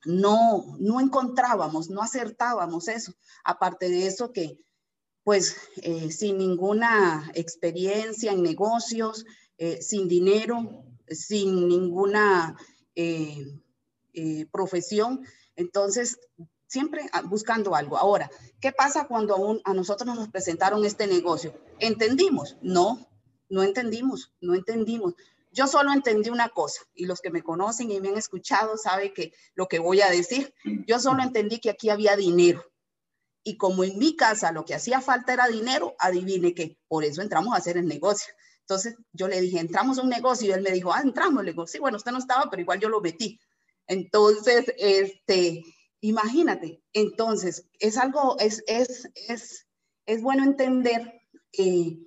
no, 0.07 0.77
no 0.79 1.01
encontrábamos, 1.01 1.91
no 1.91 2.03
acertábamos 2.03 2.89
eso. 2.89 3.13
Aparte 3.45 3.91
de 3.91 4.07
eso 4.07 4.33
que, 4.33 4.59
pues, 5.25 5.57
eh, 5.83 6.11
sin 6.11 6.39
ninguna 6.39 7.31
experiencia 7.35 8.33
en 8.33 8.43
negocios, 8.43 9.27
eh, 9.59 9.83
sin 9.83 10.09
dinero, 10.09 10.85
sin 11.11 11.69
ninguna 11.69 12.57
eh, 12.99 13.63
eh, 14.13 14.47
profesión. 14.51 15.25
Entonces, 15.55 16.19
siempre 16.67 17.09
buscando 17.27 17.77
algo. 17.77 17.97
Ahora, 17.97 18.29
¿qué 18.61 18.73
pasa 18.73 19.07
cuando 19.07 19.61
a, 19.65 19.73
nosotros 19.73 20.17
nos 20.17 20.29
presentaron 20.29 20.85
este 20.85 21.07
negocio? 21.07 21.55
¿Entendimos? 21.79 22.57
No, 22.61 23.09
no 23.49 23.63
entendimos, 23.63 24.33
no 24.41 24.57
entendimos. 24.57 25.15
Yo 25.53 25.69
solo 25.69 25.93
entendí 25.93 26.29
una 26.29 26.49
cosa 26.49 26.83
y 26.93 27.07
los 27.07 27.21
que 27.21 27.31
me 27.31 27.45
conocen 27.45 27.93
y 27.93 28.01
me 28.01 28.09
han 28.09 28.19
escuchado 28.19 28.77
saben 28.77 29.15
que 29.15 29.33
lo 29.55 29.69
que 29.69 29.79
voy 29.79 30.01
a 30.01 30.11
decir, 30.11 30.53
yo 30.89 30.99
solo 30.99 31.23
entendí 31.23 31.61
que 31.61 31.71
aquí 31.71 31.91
había 31.91 32.17
dinero. 32.17 32.65
Y 33.45 33.57
como 33.59 33.85
en 33.85 33.97
mi 33.97 34.17
casa 34.17 34.51
lo 34.51 34.65
que 34.65 34.75
hacía 34.75 35.01
falta 35.01 35.33
era 35.33 35.47
dinero, 35.47 35.95
adivine 36.01 36.53
que 36.53 36.79
por 36.89 37.05
eso 37.05 37.23
entramos 37.23 37.55
a 37.55 37.59
hacer 37.59 37.77
el 37.77 37.87
negocio. 37.87 38.35
Entonces 38.69 38.97
yo 39.15 39.29
le 39.29 39.41
dije, 39.41 39.61
entramos 39.61 39.99
a 39.99 40.03
un 40.03 40.11
negocio 40.11 40.47
y 40.47 40.53
él 40.53 40.61
me 40.61 40.73
dijo, 40.73 40.93
ah, 40.93 41.01
entramos. 41.03 41.43
Le 41.43 41.53
digo, 41.53 41.67
sí, 41.67 41.79
bueno, 41.79 41.97
usted 41.97 42.13
no 42.13 42.19
estaba, 42.19 42.51
pero 42.51 42.61
igual 42.61 42.79
yo 42.79 42.91
lo 42.91 43.01
metí. 43.01 43.41
Entonces, 43.87 44.67
este, 44.77 45.65
imagínate, 46.03 46.83
entonces 46.93 47.67
es 47.79 47.97
algo, 47.97 48.37
es, 48.39 48.63
es, 48.67 49.09
es, 49.15 49.67
es 50.05 50.21
bueno 50.21 50.45
entender 50.45 51.23
que 51.51 51.99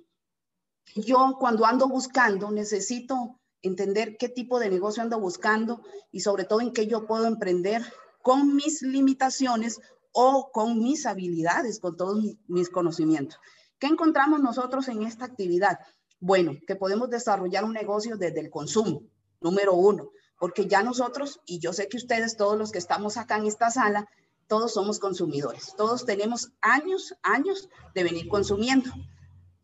yo 0.94 1.36
cuando 1.40 1.66
ando 1.66 1.88
buscando 1.88 2.52
necesito 2.52 3.40
entender 3.60 4.16
qué 4.16 4.28
tipo 4.28 4.60
de 4.60 4.70
negocio 4.70 5.02
ando 5.02 5.18
buscando 5.18 5.82
y 6.12 6.20
sobre 6.20 6.44
todo 6.44 6.60
en 6.60 6.72
qué 6.72 6.86
yo 6.86 7.08
puedo 7.08 7.26
emprender 7.26 7.82
con 8.22 8.54
mis 8.54 8.82
limitaciones 8.82 9.80
o 10.12 10.52
con 10.52 10.78
mis 10.78 11.06
habilidades, 11.06 11.80
con 11.80 11.96
todos 11.96 12.22
mis 12.46 12.70
conocimientos. 12.70 13.40
¿Qué 13.80 13.88
encontramos 13.88 14.40
nosotros 14.40 14.86
en 14.86 15.02
esta 15.02 15.24
actividad? 15.24 15.80
Bueno, 16.24 16.52
que 16.68 16.76
podemos 16.76 17.10
desarrollar 17.10 17.64
un 17.64 17.72
negocio 17.72 18.16
desde 18.16 18.38
el 18.38 18.48
consumo, 18.48 19.02
número 19.40 19.74
uno, 19.74 20.12
porque 20.38 20.68
ya 20.68 20.84
nosotros, 20.84 21.40
y 21.46 21.58
yo 21.58 21.72
sé 21.72 21.88
que 21.88 21.96
ustedes, 21.96 22.36
todos 22.36 22.56
los 22.56 22.70
que 22.70 22.78
estamos 22.78 23.16
acá 23.16 23.38
en 23.38 23.46
esta 23.46 23.72
sala, 23.72 24.08
todos 24.46 24.72
somos 24.72 25.00
consumidores, 25.00 25.74
todos 25.76 26.06
tenemos 26.06 26.52
años, 26.60 27.16
años 27.24 27.68
de 27.96 28.04
venir 28.04 28.28
consumiendo. 28.28 28.88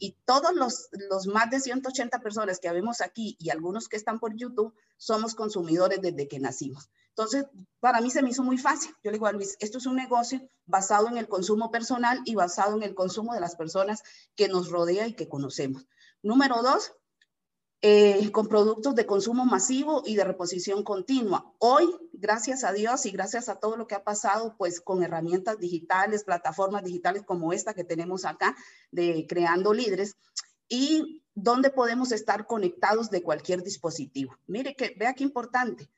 Y 0.00 0.16
todos 0.24 0.52
los, 0.52 0.88
los 1.08 1.28
más 1.28 1.48
de 1.48 1.60
180 1.60 2.18
personas 2.18 2.58
que 2.58 2.72
vemos 2.72 3.02
aquí 3.02 3.36
y 3.38 3.50
algunos 3.50 3.88
que 3.88 3.96
están 3.96 4.18
por 4.18 4.34
YouTube, 4.34 4.74
somos 4.96 5.36
consumidores 5.36 6.02
desde 6.02 6.26
que 6.26 6.40
nacimos. 6.40 6.90
Entonces, 7.10 7.46
para 7.78 8.00
mí 8.00 8.10
se 8.10 8.22
me 8.22 8.30
hizo 8.30 8.42
muy 8.42 8.58
fácil. 8.58 8.90
Yo 9.04 9.12
le 9.12 9.18
digo 9.18 9.26
a 9.26 9.32
Luis, 9.32 9.56
esto 9.60 9.78
es 9.78 9.86
un 9.86 9.94
negocio 9.94 10.40
basado 10.66 11.06
en 11.06 11.18
el 11.18 11.28
consumo 11.28 11.70
personal 11.70 12.20
y 12.24 12.34
basado 12.34 12.76
en 12.76 12.82
el 12.82 12.96
consumo 12.96 13.34
de 13.34 13.40
las 13.40 13.54
personas 13.54 14.02
que 14.34 14.48
nos 14.48 14.70
rodea 14.70 15.06
y 15.06 15.14
que 15.14 15.28
conocemos. 15.28 15.86
Número 16.22 16.62
dos, 16.62 16.92
eh, 17.80 18.32
con 18.32 18.48
productos 18.48 18.96
de 18.96 19.06
consumo 19.06 19.44
masivo 19.44 20.02
y 20.04 20.16
de 20.16 20.24
reposición 20.24 20.82
continua. 20.82 21.54
Hoy, 21.58 21.86
gracias 22.12 22.64
a 22.64 22.72
Dios 22.72 23.06
y 23.06 23.12
gracias 23.12 23.48
a 23.48 23.60
todo 23.60 23.76
lo 23.76 23.86
que 23.86 23.94
ha 23.94 24.02
pasado, 24.02 24.56
pues 24.58 24.80
con 24.80 25.04
herramientas 25.04 25.58
digitales, 25.58 26.24
plataformas 26.24 26.82
digitales 26.82 27.22
como 27.24 27.52
esta 27.52 27.74
que 27.74 27.84
tenemos 27.84 28.24
acá 28.24 28.56
de 28.90 29.26
Creando 29.28 29.72
Líderes, 29.72 30.16
y 30.68 31.22
donde 31.34 31.70
podemos 31.70 32.10
estar 32.10 32.46
conectados 32.46 33.10
de 33.10 33.22
cualquier 33.22 33.62
dispositivo. 33.62 34.36
Mire 34.46 34.74
que, 34.74 34.94
vea 34.98 35.14
qué 35.14 35.22
importante. 35.22 35.88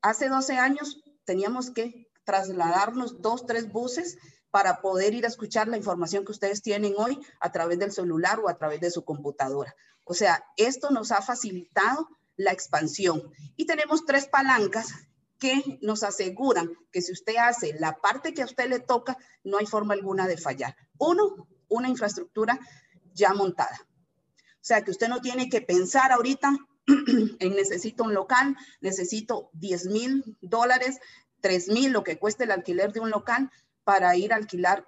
Hace 0.00 0.28
12 0.28 0.56
años 0.58 1.02
teníamos 1.24 1.70
que 1.70 2.08
trasladarnos 2.24 3.20
dos, 3.20 3.46
tres 3.46 3.72
buses 3.72 4.16
para 4.50 4.80
poder 4.80 5.14
ir 5.14 5.24
a 5.24 5.28
escuchar 5.28 5.68
la 5.68 5.76
información 5.76 6.24
que 6.24 6.32
ustedes 6.32 6.62
tienen 6.62 6.94
hoy 6.96 7.18
a 7.40 7.52
través 7.52 7.78
del 7.78 7.92
celular 7.92 8.40
o 8.40 8.48
a 8.48 8.56
través 8.56 8.80
de 8.80 8.90
su 8.90 9.04
computadora. 9.04 9.74
O 10.04 10.14
sea, 10.14 10.44
esto 10.56 10.90
nos 10.90 11.12
ha 11.12 11.20
facilitado 11.20 12.08
la 12.36 12.52
expansión. 12.52 13.32
Y 13.56 13.66
tenemos 13.66 14.04
tres 14.04 14.28
palancas 14.28 14.88
que 15.38 15.78
nos 15.82 16.02
aseguran 16.02 16.70
que 16.92 17.02
si 17.02 17.12
usted 17.12 17.36
hace 17.36 17.74
la 17.78 17.96
parte 17.96 18.32
que 18.32 18.42
a 18.42 18.46
usted 18.46 18.68
le 18.68 18.80
toca, 18.80 19.18
no 19.44 19.58
hay 19.58 19.66
forma 19.66 19.94
alguna 19.94 20.26
de 20.26 20.36
fallar. 20.36 20.76
Uno, 20.98 21.48
una 21.68 21.88
infraestructura 21.88 22.58
ya 23.12 23.34
montada. 23.34 23.78
O 23.82 24.64
sea, 24.66 24.82
que 24.82 24.90
usted 24.90 25.08
no 25.08 25.20
tiene 25.20 25.48
que 25.48 25.60
pensar 25.60 26.12
ahorita 26.12 26.56
en 26.86 27.54
necesito 27.54 28.04
un 28.04 28.14
local, 28.14 28.56
necesito 28.80 29.50
10 29.54 29.86
mil 29.86 30.38
dólares, 30.40 30.98
3 31.40 31.68
mil, 31.68 31.92
lo 31.92 32.02
que 32.02 32.18
cueste 32.18 32.44
el 32.44 32.50
alquiler 32.50 32.92
de 32.92 33.00
un 33.00 33.10
local 33.10 33.50
para 33.86 34.16
ir 34.16 34.32
a 34.32 34.36
alquilar 34.36 34.84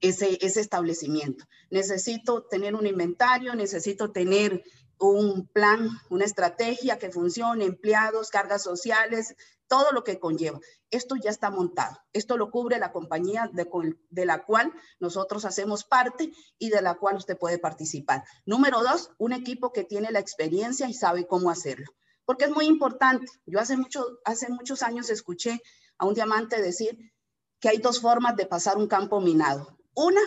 ese, 0.00 0.38
establecimiento. 0.40 1.44
Necesito 1.70 2.44
tener 2.44 2.74
un 2.74 2.86
inventario, 2.86 3.54
necesito 3.54 4.10
tener 4.10 4.64
un 4.98 5.46
plan, 5.48 5.90
una 6.08 6.24
estrategia 6.24 6.98
que 6.98 7.10
funcione, 7.10 7.66
empleados, 7.66 8.30
cargas 8.30 8.62
sociales, 8.62 9.36
todo 9.66 9.92
lo 9.92 10.02
que 10.02 10.18
conlleva. 10.18 10.58
Esto 10.90 11.16
ya 11.16 11.28
está 11.28 11.50
montado. 11.50 11.98
Esto 12.14 12.38
lo 12.38 12.50
cubre 12.50 12.78
la 12.78 12.90
compañía 12.90 13.50
de, 13.52 13.68
de, 14.08 14.24
la 14.24 14.46
cual 14.46 14.72
nosotros 14.98 15.44
hacemos 15.44 15.84
parte 15.84 16.32
y 16.58 16.70
de 16.70 16.80
la 16.80 16.94
cual 16.94 17.16
usted 17.16 17.36
puede 17.36 17.58
participar. 17.58 18.24
Número 18.46 18.82
dos, 18.82 19.10
un 19.18 19.34
equipo 19.34 19.74
que 19.74 19.84
tiene 19.84 20.10
la 20.10 20.20
experiencia 20.20 20.88
y 20.88 20.94
sabe 20.94 21.26
cómo 21.26 21.50
hacerlo. 21.50 21.92
Porque 22.24 22.46
es 22.46 22.50
muy 22.50 22.64
importante. 22.64 23.26
Yo 23.44 23.60
hace, 23.60 23.76
mucho, 23.76 24.20
hace 24.24 24.48
muchos 24.48 24.82
años 24.82 25.10
escuché 25.10 25.60
a 25.98 26.06
un 26.06 26.14
diamante 26.14 26.62
decir 26.62 27.12
que 27.60 27.68
hay 27.68 27.78
dos 27.78 28.00
formas 28.00 28.36
de 28.36 28.46
pasar 28.46 28.76
un 28.76 28.88
campo 28.88 29.20
minado. 29.20 29.78
Una, 29.94 30.20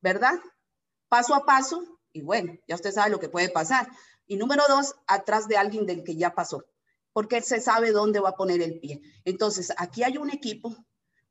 ¿verdad? 0.00 0.38
Paso 1.08 1.34
a 1.34 1.44
paso 1.44 1.94
y 2.14 2.22
bueno, 2.22 2.54
ya 2.68 2.76
usted 2.76 2.92
sabe 2.92 3.10
lo 3.10 3.18
que 3.18 3.28
puede 3.28 3.48
pasar. 3.50 3.88
Y 4.26 4.36
número 4.36 4.62
dos, 4.68 4.94
atrás 5.06 5.48
de 5.48 5.56
alguien 5.56 5.84
del 5.84 6.04
que 6.04 6.16
ya 6.16 6.34
pasó, 6.34 6.64
porque 7.12 7.42
se 7.42 7.60
sabe 7.60 7.90
dónde 7.90 8.20
va 8.20 8.30
a 8.30 8.36
poner 8.36 8.62
el 8.62 8.78
pie. 8.78 9.02
Entonces, 9.24 9.72
aquí 9.76 10.02
hay 10.02 10.16
un 10.16 10.30
equipo, 10.30 10.74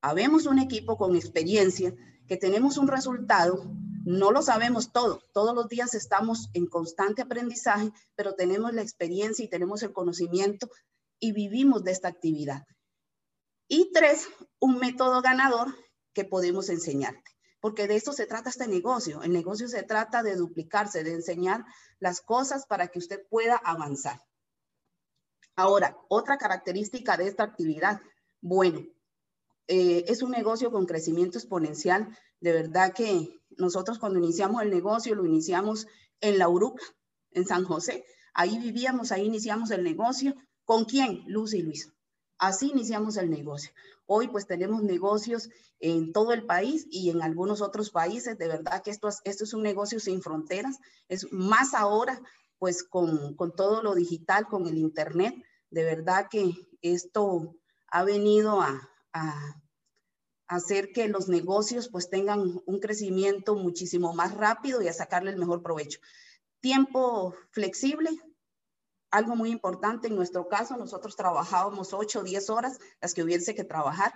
habemos 0.01 0.45
un 0.45 0.59
equipo 0.59 0.97
con 0.97 1.15
experiencia, 1.15 1.95
que 2.27 2.37
tenemos 2.37 2.77
un 2.77 2.87
resultado, 2.87 3.63
no 4.05 4.31
lo 4.31 4.41
sabemos 4.41 4.91
todo, 4.91 5.21
todos 5.33 5.55
los 5.55 5.69
días 5.69 5.93
estamos 5.93 6.49
en 6.53 6.67
constante 6.67 7.21
aprendizaje, 7.21 7.91
pero 8.15 8.35
tenemos 8.35 8.73
la 8.73 8.81
experiencia 8.81 9.45
y 9.45 9.49
tenemos 9.49 9.81
el 9.83 9.93
conocimiento 9.93 10.69
y 11.19 11.31
vivimos 11.31 11.83
de 11.83 11.91
esta 11.91 12.09
actividad. 12.09 12.65
Y 13.67 13.91
tres, 13.93 14.27
un 14.59 14.77
método 14.77 15.21
ganador 15.21 15.75
que 16.13 16.25
podemos 16.25 16.69
enseñarte 16.69 17.33
porque 17.63 17.87
de 17.87 17.95
esto 17.95 18.11
se 18.11 18.25
trata 18.25 18.49
este 18.49 18.67
negocio. 18.67 19.23
El 19.23 19.31
negocio 19.31 19.69
se 19.69 19.83
trata 19.83 20.21
de 20.21 20.35
duplicarse, 20.35 21.05
de 21.05 21.13
enseñar 21.13 21.63
las 21.97 22.19
cosas 22.19 22.65
para 22.65 22.89
que 22.89 22.99
usted 22.99 23.25
pueda 23.29 23.55
avanzar. 23.55 24.19
Ahora, 25.55 25.97
otra 26.09 26.37
característica 26.37 27.15
de 27.15 27.29
esta 27.29 27.43
actividad, 27.43 28.01
bueno, 28.41 28.81
eh, 29.69 30.03
es 30.09 30.23
un 30.23 30.31
negocio 30.31 30.73
con 30.73 30.85
crecimiento 30.85 31.37
exponencial. 31.37 32.09
De 32.41 32.51
verdad 32.51 32.91
que 32.93 33.33
nosotros 33.51 33.97
cuando 33.97 34.19
iniciamos 34.19 34.61
el 34.61 34.69
negocio 34.69 35.15
lo 35.15 35.25
iniciamos 35.25 35.87
en 36.19 36.39
La 36.39 36.49
Uruca, 36.49 36.83
en 37.31 37.45
San 37.45 37.63
José. 37.63 38.03
Ahí 38.33 38.59
vivíamos, 38.59 39.13
ahí 39.13 39.23
iniciamos 39.25 39.71
el 39.71 39.85
negocio. 39.85 40.35
¿Con 40.65 40.83
quién? 40.83 41.23
Luz 41.27 41.53
y 41.53 41.61
Luis. 41.61 41.93
Así 42.37 42.69
iniciamos 42.69 43.17
el 43.17 43.29
negocio. 43.29 43.71
Hoy 44.05 44.27
pues 44.27 44.47
tenemos 44.47 44.83
negocios 44.83 45.49
en 45.79 46.11
todo 46.11 46.33
el 46.33 46.45
país 46.45 46.87
y 46.89 47.09
en 47.09 47.21
algunos 47.21 47.61
otros 47.61 47.89
países. 47.89 48.37
De 48.37 48.47
verdad 48.47 48.81
que 48.83 48.91
esto 48.91 49.09
es, 49.23 49.53
un 49.53 49.63
negocio 49.63 49.99
sin 49.99 50.21
fronteras. 50.21 50.77
Es 51.07 51.31
más 51.31 51.73
ahora 51.73 52.21
pues 52.59 52.83
con, 52.83 53.35
con 53.35 53.55
todo 53.55 53.81
lo 53.81 53.95
digital, 53.95 54.47
con 54.47 54.67
el 54.67 54.77
Internet. 54.77 55.35
De 55.69 55.83
verdad 55.83 56.27
que 56.29 56.53
esto 56.81 57.55
ha 57.87 58.03
venido 58.03 58.61
a, 58.61 58.89
a 59.13 59.63
hacer 60.47 60.91
que 60.91 61.07
los 61.07 61.29
negocios 61.29 61.89
pues 61.89 62.09
tengan 62.09 62.61
un 62.65 62.79
crecimiento 62.79 63.55
muchísimo 63.55 64.13
más 64.13 64.33
rápido 64.35 64.81
y 64.81 64.87
a 64.87 64.93
sacarle 64.93 65.31
el 65.31 65.37
mejor 65.37 65.63
provecho. 65.63 65.99
Tiempo 66.59 67.35
flexible, 67.51 68.09
algo 69.13 69.35
muy 69.35 69.51
importante 69.51 70.07
en 70.07 70.15
nuestro 70.15 70.47
caso, 70.47 70.75
nosotros 70.75 71.15
trabajábamos 71.15 71.93
8 71.93 72.19
o 72.19 72.23
10 72.23 72.49
horas, 72.49 72.79
las 72.99 73.13
que 73.13 73.21
hubiese 73.23 73.53
que 73.53 73.63
trabajar, 73.63 74.11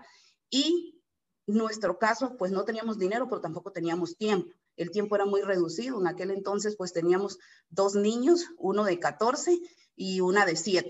y 0.50 1.04
nuestro 1.46 2.00
caso, 2.00 2.36
pues 2.36 2.52
no 2.52 2.66
teníamos 2.66 2.98
dinero, 2.98 3.30
pero 3.30 3.40
tampoco 3.40 3.72
teníamos 3.72 4.18
tiempo. 4.18 4.52
El 4.76 4.90
tiempo 4.90 5.16
era 5.16 5.26
muy 5.26 5.42
reducido. 5.42 6.00
En 6.00 6.08
aquel 6.08 6.32
entonces, 6.32 6.76
pues 6.76 6.94
teníamos 6.94 7.38
dos 7.70 7.96
niños, 7.96 8.48
uno 8.58 8.84
de 8.84 9.00
14 9.00 9.60
y 9.96 10.20
una 10.22 10.46
de 10.46 10.56
7. 10.56 10.90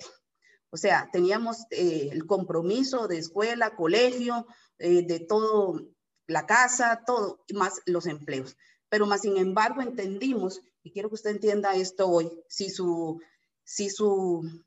O 0.69 0.77
sea, 0.77 1.09
teníamos 1.11 1.65
eh, 1.69 2.09
el 2.11 2.25
compromiso 2.25 3.07
de 3.07 3.17
escuela, 3.17 3.75
colegio, 3.75 4.47
eh, 4.79 5.05
de 5.05 5.19
todo, 5.19 5.81
la 6.27 6.45
casa, 6.45 7.03
todo, 7.05 7.43
más 7.53 7.81
los 7.85 8.05
empleos. 8.05 8.55
Pero 8.89 9.05
más 9.05 9.21
sin 9.21 9.37
embargo 9.37 9.81
entendimos, 9.81 10.61
y 10.81 10.91
quiero 10.91 11.09
que 11.09 11.15
usted 11.15 11.31
entienda 11.31 11.75
esto 11.75 12.07
hoy, 12.07 12.31
si 12.47 12.69
su 12.69 13.19
si 13.67 13.89
su 13.89 14.63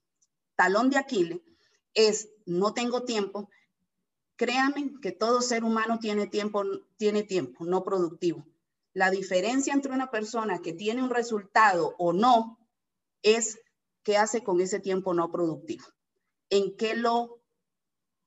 talón 0.56 0.90
de 0.90 0.98
Aquiles 0.98 1.40
es 1.94 2.28
no 2.44 2.74
tengo 2.74 3.04
tiempo, 3.04 3.48
créanme 4.36 4.92
que 5.00 5.10
todo 5.10 5.40
ser 5.40 5.64
humano 5.64 5.98
tiene 5.98 6.26
tiempo, 6.26 6.62
tiene 6.98 7.22
tiempo 7.22 7.64
no 7.64 7.82
productivo. 7.82 8.46
La 8.92 9.10
diferencia 9.10 9.72
entre 9.72 9.92
una 9.92 10.10
persona 10.10 10.60
que 10.60 10.74
tiene 10.74 11.02
un 11.02 11.08
resultado 11.08 11.94
o 11.98 12.12
no 12.12 12.58
es 13.22 13.58
qué 14.02 14.18
hace 14.18 14.44
con 14.44 14.60
ese 14.60 14.80
tiempo 14.80 15.14
no 15.14 15.32
productivo. 15.32 15.86
¿En 16.50 16.76
qué 16.76 16.94
lo, 16.94 17.40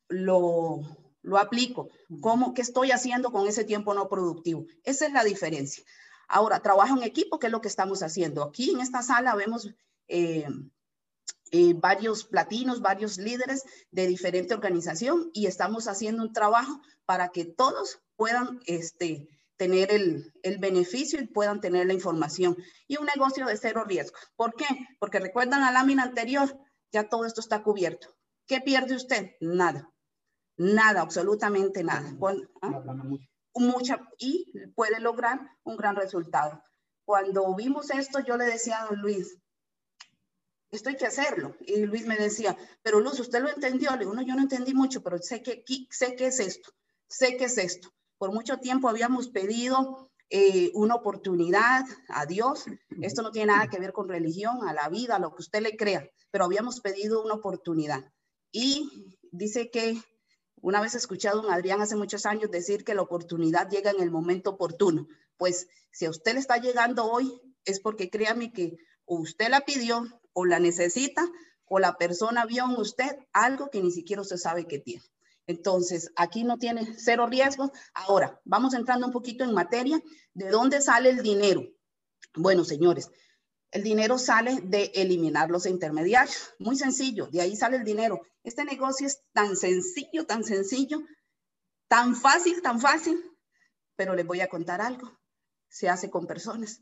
lo, 0.07 0.81
lo 1.21 1.37
aplico? 1.37 1.89
¿Cómo, 2.19 2.55
¿Qué 2.55 2.63
estoy 2.63 2.89
haciendo 2.89 3.31
con 3.31 3.47
ese 3.47 3.63
tiempo 3.63 3.93
no 3.93 4.09
productivo? 4.09 4.65
Esa 4.83 5.05
es 5.05 5.13
la 5.13 5.23
diferencia. 5.23 5.83
Ahora, 6.27 6.61
trabajo 6.61 6.97
en 6.97 7.03
equipo, 7.03 7.37
¿qué 7.37 7.45
es 7.47 7.51
lo 7.51 7.61
que 7.61 7.67
estamos 7.67 8.01
haciendo? 8.01 8.41
Aquí 8.41 8.71
en 8.71 8.79
esta 8.79 9.03
sala 9.03 9.35
vemos 9.35 9.69
eh, 10.07 10.45
eh, 11.51 11.73
varios 11.75 12.25
platinos, 12.25 12.81
varios 12.81 13.17
líderes 13.17 13.63
de 13.91 14.07
diferente 14.07 14.53
organización 14.53 15.29
y 15.33 15.45
estamos 15.45 15.87
haciendo 15.87 16.23
un 16.23 16.33
trabajo 16.33 16.81
para 17.05 17.29
que 17.29 17.45
todos 17.45 17.99
puedan 18.15 18.59
este, 18.65 19.29
tener 19.57 19.91
el, 19.91 20.33
el, 20.41 20.57
beneficio 20.57 21.21
y 21.21 21.27
puedan 21.27 21.61
tener 21.61 21.85
la 21.85 21.93
información. 21.93 22.57
Y 22.87 22.97
un 22.97 23.05
negocio 23.05 23.45
de 23.45 23.57
cero 23.57 23.83
riesgo. 23.85 24.17
¿Por 24.35 24.55
qué? 24.55 24.65
Porque 24.99 25.19
recuerdan 25.19 25.61
la 25.61 25.71
lámina 25.71 26.03
anterior, 26.03 26.59
ya 26.91 27.07
todo 27.07 27.25
esto 27.25 27.41
está 27.41 27.61
cubierto. 27.61 28.07
¿Qué 28.47 28.59
pierde 28.61 28.95
usted? 28.95 29.31
Nada. 29.39 29.89
Nada, 30.57 31.01
absolutamente 31.01 31.83
nada. 31.83 32.15
¿ah? 32.61 32.71
Mucha, 33.55 33.99
y 34.17 34.51
puede 34.75 34.99
lograr 34.99 35.39
un 35.63 35.77
gran 35.77 35.95
resultado. 35.95 36.63
Cuando 37.05 37.53
vimos 37.55 37.91
esto, 37.91 38.19
yo 38.19 38.37
le 38.37 38.45
decía 38.45 38.81
a 38.81 38.85
don 38.87 39.01
Luis, 39.01 39.37
esto 40.73 40.89
hay 40.89 40.97
que 40.97 41.05
hacerlo. 41.05 41.55
Y 41.61 41.85
Luis 41.85 42.05
me 42.05 42.17
decía, 42.17 42.57
pero 42.81 42.99
Luz, 42.99 43.19
¿usted 43.19 43.41
lo 43.41 43.49
entendió? 43.49 43.91
Le 43.91 43.99
digo, 43.99 44.13
no, 44.13 44.23
yo 44.23 44.35
no 44.35 44.41
entendí 44.41 44.73
mucho, 44.73 45.03
pero 45.03 45.19
sé 45.19 45.43
que, 45.43 45.63
sé 45.91 46.15
que 46.15 46.27
es 46.27 46.39
esto, 46.39 46.71
sé 47.07 47.37
que 47.37 47.45
es 47.45 47.57
esto. 47.57 47.93
Por 48.17 48.33
mucho 48.33 48.57
tiempo 48.57 48.89
habíamos 48.89 49.29
pedido 49.29 50.11
eh, 50.29 50.71
una 50.73 50.95
oportunidad 50.95 51.85
a 52.09 52.25
Dios. 52.25 52.65
Esto 53.01 53.21
no 53.21 53.31
tiene 53.31 53.53
nada 53.53 53.67
que 53.67 53.79
ver 53.79 53.93
con 53.93 54.09
religión, 54.09 54.67
a 54.67 54.73
la 54.73 54.89
vida, 54.89 55.15
a 55.15 55.19
lo 55.19 55.35
que 55.35 55.43
usted 55.43 55.61
le 55.61 55.77
crea, 55.77 56.09
pero 56.31 56.45
habíamos 56.45 56.81
pedido 56.81 57.23
una 57.23 57.35
oportunidad. 57.35 58.11
Y 58.51 58.89
dice 59.31 59.69
que 59.69 60.01
una 60.61 60.81
vez 60.81 60.95
he 60.95 60.97
escuchado 60.97 61.41
a 61.41 61.45
un 61.45 61.51
Adrián 61.51 61.81
hace 61.81 61.95
muchos 61.95 62.25
años 62.25 62.49
decir 62.49 62.83
que 62.83 62.95
la 62.95 63.01
oportunidad 63.03 63.69
llega 63.69 63.91
en 63.91 64.01
el 64.01 64.09
momento 64.09 64.51
oportuno. 64.51 65.07
Pues 65.37 65.67
si 65.91 66.05
a 66.05 66.09
usted 66.09 66.33
le 66.33 66.39
está 66.39 66.57
llegando 66.57 67.05
hoy, 67.05 67.31
es 67.65 67.79
porque 67.79 68.09
créame 68.09 68.51
que 68.53 68.77
usted 69.05 69.49
la 69.49 69.61
pidió, 69.61 70.07
o 70.33 70.45
la 70.45 70.59
necesita 70.59 71.27
o 71.65 71.79
la 71.79 71.97
persona 71.97 72.45
vio 72.45 72.65
en 72.65 72.75
usted 72.79 73.17
algo 73.31 73.69
que 73.69 73.81
ni 73.81 73.91
siquiera 73.91 74.21
usted 74.21 74.37
sabe 74.37 74.67
que 74.67 74.79
tiene. 74.79 75.03
Entonces, 75.47 76.11
aquí 76.15 76.43
no 76.43 76.57
tiene 76.57 76.95
cero 76.97 77.27
riesgos. 77.27 77.71
Ahora, 77.93 78.39
vamos 78.45 78.73
entrando 78.73 79.07
un 79.07 79.13
poquito 79.13 79.43
en 79.43 79.53
materia. 79.53 80.01
¿De 80.33 80.49
dónde 80.49 80.81
sale 80.81 81.09
el 81.09 81.21
dinero? 81.21 81.67
Bueno, 82.35 82.63
señores, 82.63 83.09
el 83.71 83.83
dinero 83.83 84.17
sale 84.17 84.61
de 84.61 84.91
eliminar 84.95 85.49
los 85.49 85.65
intermediarios. 85.65 86.53
Muy 86.59 86.77
sencillo, 86.77 87.27
de 87.27 87.41
ahí 87.41 87.55
sale 87.55 87.77
el 87.77 87.83
dinero. 87.83 88.21
Este 88.43 88.63
negocio 88.65 89.07
es 89.07 89.21
tan 89.33 89.57
sencillo, 89.57 90.25
tan 90.25 90.43
sencillo, 90.43 91.01
tan 91.87 92.15
fácil, 92.15 92.61
tan 92.61 92.79
fácil, 92.79 93.19
pero 93.95 94.15
les 94.15 94.25
voy 94.25 94.41
a 94.41 94.47
contar 94.47 94.79
algo. 94.79 95.19
Se 95.69 95.89
hace 95.89 96.09
con 96.09 96.27
personas. 96.27 96.81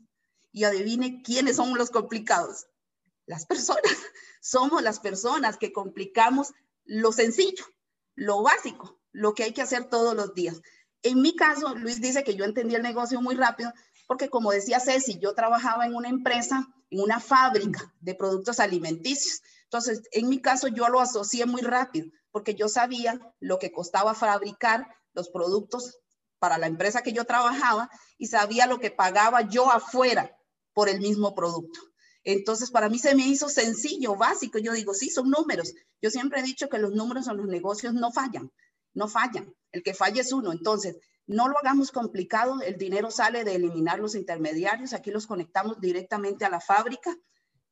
Y 0.52 0.64
adivine 0.64 1.22
quiénes 1.22 1.56
son 1.56 1.76
los 1.78 1.90
complicados 1.90 2.66
las 3.32 3.46
personas. 3.46 3.82
Somos 4.40 4.82
las 4.82 5.00
personas 5.00 5.56
que 5.56 5.72
complicamos 5.72 6.52
lo 6.84 7.12
sencillo, 7.12 7.64
lo 8.14 8.42
básico, 8.42 9.00
lo 9.12 9.34
que 9.34 9.44
hay 9.44 9.52
que 9.52 9.62
hacer 9.62 9.88
todos 9.88 10.14
los 10.14 10.34
días. 10.34 10.60
En 11.02 11.20
mi 11.20 11.34
caso, 11.34 11.74
Luis 11.74 12.00
dice 12.00 12.22
que 12.22 12.34
yo 12.34 12.44
entendí 12.44 12.74
el 12.74 12.82
negocio 12.82 13.20
muy 13.20 13.34
rápido 13.34 13.72
porque 14.06 14.28
como 14.28 14.52
decía 14.52 14.78
Ceci, 14.78 15.18
yo 15.18 15.34
trabajaba 15.34 15.86
en 15.86 15.94
una 15.94 16.08
empresa, 16.08 16.68
en 16.90 17.00
una 17.00 17.18
fábrica 17.18 17.94
de 18.00 18.14
productos 18.14 18.60
alimenticios. 18.60 19.40
Entonces, 19.64 20.02
en 20.12 20.28
mi 20.28 20.40
caso, 20.40 20.68
yo 20.68 20.88
lo 20.88 21.00
asocié 21.00 21.46
muy 21.46 21.62
rápido. 21.62 22.08
porque 22.30 22.54
yo 22.54 22.66
sabía 22.66 23.20
lo 23.40 23.58
que 23.58 23.72
costaba 23.72 24.14
fabricar 24.14 24.88
los 25.12 25.28
productos 25.28 25.98
para 26.38 26.56
la 26.56 26.66
empresa 26.66 27.02
que 27.02 27.12
yo 27.12 27.26
trabajaba 27.26 27.90
y 28.16 28.26
sabía 28.26 28.66
lo 28.66 28.80
que 28.80 28.90
pagaba 28.90 29.42
yo 29.42 29.70
afuera 29.70 30.34
por 30.72 30.88
el 30.88 31.00
mismo 31.00 31.34
producto. 31.34 31.91
Entonces, 32.24 32.70
para 32.70 32.88
mí 32.88 32.98
se 32.98 33.14
me 33.14 33.26
hizo 33.26 33.48
sencillo, 33.48 34.16
básico. 34.16 34.58
Yo 34.58 34.72
digo, 34.72 34.94
sí, 34.94 35.10
son 35.10 35.30
números. 35.30 35.74
Yo 36.00 36.10
siempre 36.10 36.40
he 36.40 36.42
dicho 36.42 36.68
que 36.68 36.78
los 36.78 36.92
números 36.92 37.28
en 37.28 37.36
los 37.36 37.46
negocios 37.46 37.94
no 37.94 38.12
fallan, 38.12 38.50
no 38.94 39.08
fallan. 39.08 39.54
El 39.72 39.82
que 39.82 39.94
falla 39.94 40.20
es 40.20 40.32
uno. 40.32 40.52
Entonces, 40.52 40.96
no 41.26 41.48
lo 41.48 41.58
hagamos 41.58 41.90
complicado. 41.90 42.60
El 42.62 42.76
dinero 42.78 43.10
sale 43.10 43.44
de 43.44 43.56
eliminar 43.56 43.98
los 43.98 44.14
intermediarios. 44.14 44.92
Aquí 44.92 45.10
los 45.10 45.26
conectamos 45.26 45.80
directamente 45.80 46.44
a 46.44 46.50
la 46.50 46.60
fábrica 46.60 47.16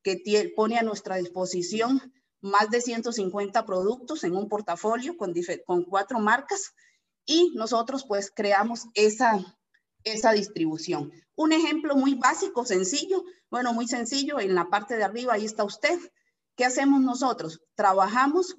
que 0.02 0.52
pone 0.56 0.78
a 0.78 0.82
nuestra 0.82 1.16
disposición 1.16 2.12
más 2.40 2.70
de 2.70 2.80
150 2.80 3.66
productos 3.66 4.24
en 4.24 4.34
un 4.34 4.48
portafolio 4.48 5.16
con, 5.16 5.34
con 5.66 5.84
cuatro 5.84 6.18
marcas 6.20 6.72
y 7.26 7.52
nosotros 7.54 8.04
pues 8.08 8.32
creamos 8.34 8.86
esa, 8.94 9.58
esa 10.04 10.32
distribución. 10.32 11.12
Un 11.34 11.52
ejemplo 11.52 11.96
muy 11.96 12.14
básico, 12.14 12.64
sencillo, 12.64 13.22
bueno, 13.50 13.72
muy 13.72 13.88
sencillo, 13.88 14.38
en 14.38 14.54
la 14.54 14.70
parte 14.70 14.96
de 14.96 15.04
arriba 15.04 15.34
ahí 15.34 15.44
está 15.44 15.64
usted. 15.64 15.98
¿Qué 16.56 16.64
hacemos 16.64 17.00
nosotros? 17.00 17.60
Trabajamos, 17.74 18.56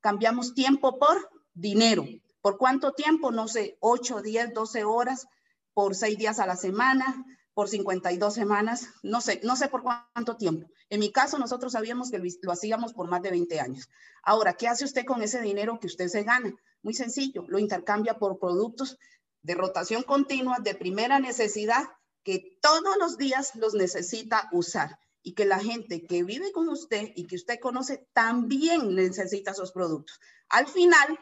cambiamos 0.00 0.54
tiempo 0.54 0.98
por 0.98 1.30
dinero. 1.54 2.04
¿Por 2.42 2.58
cuánto 2.58 2.92
tiempo? 2.92 3.30
No 3.30 3.48
sé, 3.48 3.78
8, 3.80 4.20
10, 4.20 4.52
12 4.52 4.84
horas 4.84 5.26
por 5.72 5.94
6 5.94 6.18
días 6.18 6.38
a 6.38 6.46
la 6.46 6.56
semana, 6.56 7.24
por 7.54 7.68
52 7.68 8.34
semanas, 8.34 8.88
no 9.02 9.20
sé, 9.20 9.40
no 9.44 9.56
sé 9.56 9.68
por 9.68 9.82
cuánto 9.82 10.36
tiempo. 10.36 10.68
En 10.90 11.00
mi 11.00 11.10
caso, 11.10 11.38
nosotros 11.38 11.72
sabíamos 11.72 12.10
que 12.10 12.20
lo 12.42 12.52
hacíamos 12.52 12.92
por 12.92 13.08
más 13.08 13.22
de 13.22 13.30
20 13.30 13.60
años. 13.60 13.88
Ahora, 14.22 14.54
¿qué 14.54 14.68
hace 14.68 14.84
usted 14.84 15.04
con 15.04 15.22
ese 15.22 15.40
dinero 15.40 15.78
que 15.80 15.86
usted 15.86 16.08
se 16.08 16.24
gana? 16.24 16.52
Muy 16.82 16.94
sencillo, 16.94 17.44
lo 17.48 17.58
intercambia 17.58 18.18
por 18.18 18.38
productos 18.38 18.98
de 19.42 19.54
rotación 19.54 20.02
continua 20.02 20.58
de 20.60 20.74
primera 20.74 21.20
necesidad 21.20 21.84
que 22.24 22.58
todos 22.60 22.96
los 22.98 23.16
días 23.18 23.54
los 23.54 23.74
necesita 23.74 24.48
usar 24.52 24.98
y 25.22 25.34
que 25.34 25.44
la 25.44 25.58
gente 25.58 26.06
que 26.06 26.24
vive 26.24 26.52
con 26.52 26.68
usted 26.68 27.12
y 27.14 27.26
que 27.26 27.36
usted 27.36 27.60
conoce 27.60 28.08
también 28.12 28.94
necesita 28.94 29.52
esos 29.52 29.72
productos. 29.72 30.18
Al 30.48 30.66
final, 30.66 31.18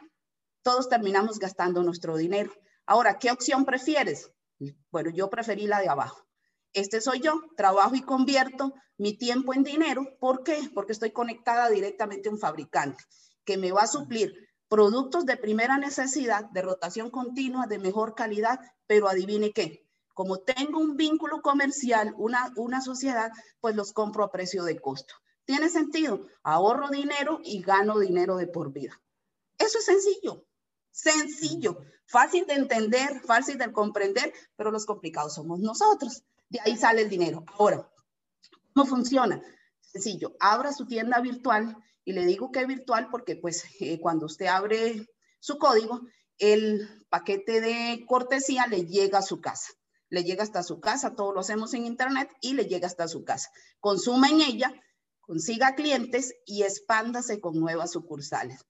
todos 0.62 0.88
terminamos 0.88 1.38
gastando 1.38 1.82
nuestro 1.82 2.16
dinero. 2.16 2.52
Ahora, 2.86 3.18
¿qué 3.18 3.30
opción 3.30 3.64
prefieres? 3.64 4.30
Bueno, 4.90 5.10
yo 5.10 5.28
preferí 5.28 5.66
la 5.66 5.80
de 5.80 5.88
abajo. 5.88 6.26
Este 6.72 7.00
soy 7.00 7.20
yo, 7.20 7.42
trabajo 7.56 7.94
y 7.94 8.02
convierto 8.02 8.72
mi 8.96 9.16
tiempo 9.16 9.54
en 9.54 9.62
dinero. 9.62 10.16
¿Por 10.18 10.42
qué? 10.42 10.70
Porque 10.72 10.92
estoy 10.92 11.10
conectada 11.10 11.68
directamente 11.68 12.28
a 12.28 12.32
un 12.32 12.38
fabricante 12.38 13.04
que 13.44 13.56
me 13.56 13.72
va 13.72 13.82
a 13.82 13.88
suplir 13.88 14.48
productos 14.68 15.26
de 15.26 15.36
primera 15.36 15.76
necesidad, 15.78 16.44
de 16.50 16.62
rotación 16.62 17.10
continua, 17.10 17.66
de 17.66 17.78
mejor 17.78 18.14
calidad, 18.14 18.58
pero 18.86 19.08
adivine 19.08 19.52
qué, 19.52 19.86
como 20.14 20.38
tengo 20.38 20.78
un 20.78 20.96
vínculo 20.96 21.42
comercial, 21.42 22.14
una, 22.16 22.52
una 22.56 22.80
sociedad, 22.80 23.30
pues 23.60 23.74
los 23.74 23.92
compro 23.92 24.24
a 24.24 24.30
precio 24.30 24.64
de 24.64 24.80
costo. 24.80 25.14
¿Tiene 25.44 25.68
sentido? 25.68 26.26
Ahorro 26.42 26.88
dinero 26.88 27.40
y 27.42 27.62
gano 27.62 27.98
dinero 27.98 28.36
de 28.36 28.46
por 28.46 28.72
vida. 28.72 29.00
Eso 29.58 29.78
es 29.78 29.84
sencillo, 29.84 30.46
sencillo, 30.90 31.78
fácil 32.06 32.46
de 32.46 32.54
entender, 32.54 33.20
fácil 33.24 33.58
de 33.58 33.72
comprender, 33.72 34.32
pero 34.56 34.70
los 34.70 34.86
complicados 34.86 35.34
somos 35.34 35.60
nosotros. 35.60 36.22
De 36.48 36.60
ahí 36.64 36.76
sale 36.76 37.02
el 37.02 37.08
dinero. 37.08 37.44
Ahora, 37.58 37.90
¿cómo 38.74 38.86
funciona? 38.86 39.42
Sencillo, 39.80 40.36
abra 40.40 40.72
su 40.72 40.86
tienda 40.86 41.20
virtual 41.20 41.76
y 42.04 42.12
le 42.12 42.24
digo 42.24 42.50
que 42.50 42.60
es 42.60 42.66
virtual 42.66 43.08
porque 43.10 43.36
pues 43.36 43.64
eh, 43.80 44.00
cuando 44.00 44.26
usted 44.26 44.46
abre 44.46 45.06
su 45.40 45.58
código, 45.58 46.00
el 46.38 47.06
paquete 47.08 47.60
de 47.60 48.04
cortesía 48.06 48.66
le 48.66 48.84
llega 48.86 49.18
a 49.18 49.22
su 49.22 49.40
casa. 49.40 49.72
Le 50.12 50.24
llega 50.24 50.42
hasta 50.42 50.62
su 50.62 50.78
casa, 50.78 51.14
todo 51.14 51.32
lo 51.32 51.40
hacemos 51.40 51.72
en 51.72 51.86
internet 51.86 52.30
y 52.42 52.52
le 52.52 52.66
llega 52.66 52.86
hasta 52.86 53.08
su 53.08 53.24
casa. 53.24 53.50
Consuma 53.80 54.28
en 54.28 54.42
ella, 54.42 54.70
consiga 55.22 55.74
clientes 55.74 56.34
y 56.44 56.64
expándase 56.64 57.40
con 57.40 57.58
nuevas 57.58 57.92
sucursales. 57.92 58.62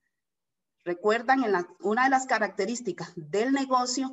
Recuerdan, 0.84 1.42
una 1.80 2.04
de 2.04 2.10
las 2.10 2.26
características 2.26 3.10
del 3.16 3.52
negocio 3.52 4.12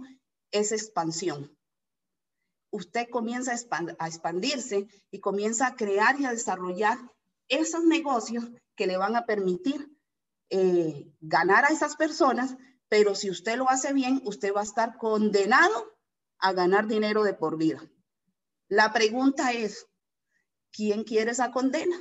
es 0.49 0.71
expansión. 0.71 1.55
Usted 2.71 3.07
comienza 3.11 3.51
a 3.51 4.07
expandirse 4.07 4.87
y 5.11 5.19
comienza 5.19 5.67
a 5.67 5.75
crear 5.75 6.19
y 6.19 6.25
a 6.25 6.31
desarrollar 6.31 6.97
esos 7.47 7.83
negocios 7.83 8.49
que 8.75 8.87
le 8.87 8.97
van 8.97 9.15
a 9.15 9.27
permitir 9.27 9.95
eh, 10.49 11.13
ganar 11.21 11.65
a 11.65 11.67
esas 11.67 11.95
personas, 11.95 12.57
pero 12.87 13.13
si 13.13 13.29
usted 13.29 13.55
lo 13.55 13.69
hace 13.69 13.93
bien, 13.93 14.19
usted 14.25 14.51
va 14.51 14.61
a 14.61 14.71
estar 14.71 14.97
condenado 14.97 15.98
a 16.39 16.53
ganar 16.53 16.87
dinero 16.87 17.23
de 17.23 17.33
por 17.33 17.57
vida. 17.57 17.81
La 18.67 18.93
pregunta 18.93 19.51
es, 19.51 19.87
¿quién 20.71 21.03
quiere 21.03 21.31
esa 21.31 21.51
condena? 21.51 21.95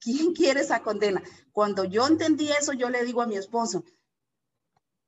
¿Quién 0.00 0.32
quiere 0.34 0.60
esa 0.60 0.82
condena? 0.82 1.22
Cuando 1.52 1.84
yo 1.84 2.06
entendí 2.06 2.50
eso, 2.50 2.72
yo 2.72 2.90
le 2.90 3.04
digo 3.04 3.22
a 3.22 3.26
mi 3.26 3.36
esposo, 3.36 3.84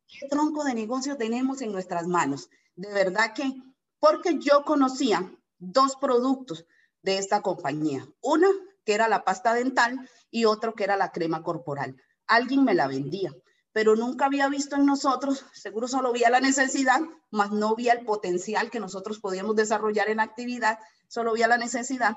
¿qué 0.07 0.29
tronco 0.29 0.65
de 0.65 0.75
negocio 0.75 1.17
tenemos 1.17 1.61
en 1.63 1.73
nuestras 1.73 2.07
manos? 2.07 2.49
De 2.77 2.93
verdad 2.93 3.35
que, 3.35 3.53
porque 3.99 4.39
yo 4.39 4.65
conocía 4.65 5.33
dos 5.59 5.97
productos 5.97 6.65
de 7.03 7.19
esta 7.19 7.43
compañía. 7.43 8.07
Una 8.21 8.49
que 8.85 8.95
era 8.95 9.09
la 9.09 9.25
pasta 9.25 9.55
dental, 9.55 10.09
y 10.31 10.47
otro 10.47 10.75
que 10.75 10.83
era 10.83 10.97
la 10.97 11.13
crema 11.13 11.43
corporal. 11.43 11.97
Alguien 12.27 12.65
me 12.65 12.75
la 12.75 12.89
vendía, 12.89 13.33
pero 13.75 13.97
nunca 13.97 14.27
había 14.27 14.49
visto 14.49 14.77
en 14.77 14.87
nosotros, 14.87 15.45
seguro 15.53 15.89
solo 15.89 16.13
veía 16.13 16.31
la 16.31 16.39
necesidad, 16.39 17.01
más 17.33 17.51
no 17.51 17.75
veía 17.75 17.95
el 17.95 18.05
potencial 18.07 18.71
que 18.71 18.79
nosotros 18.79 19.19
podíamos 19.19 19.57
desarrollar 19.57 20.09
en 20.09 20.21
actividad, 20.21 20.79
solo 21.09 21.33
veía 21.33 21.49
la 21.49 21.59
necesidad. 21.59 22.17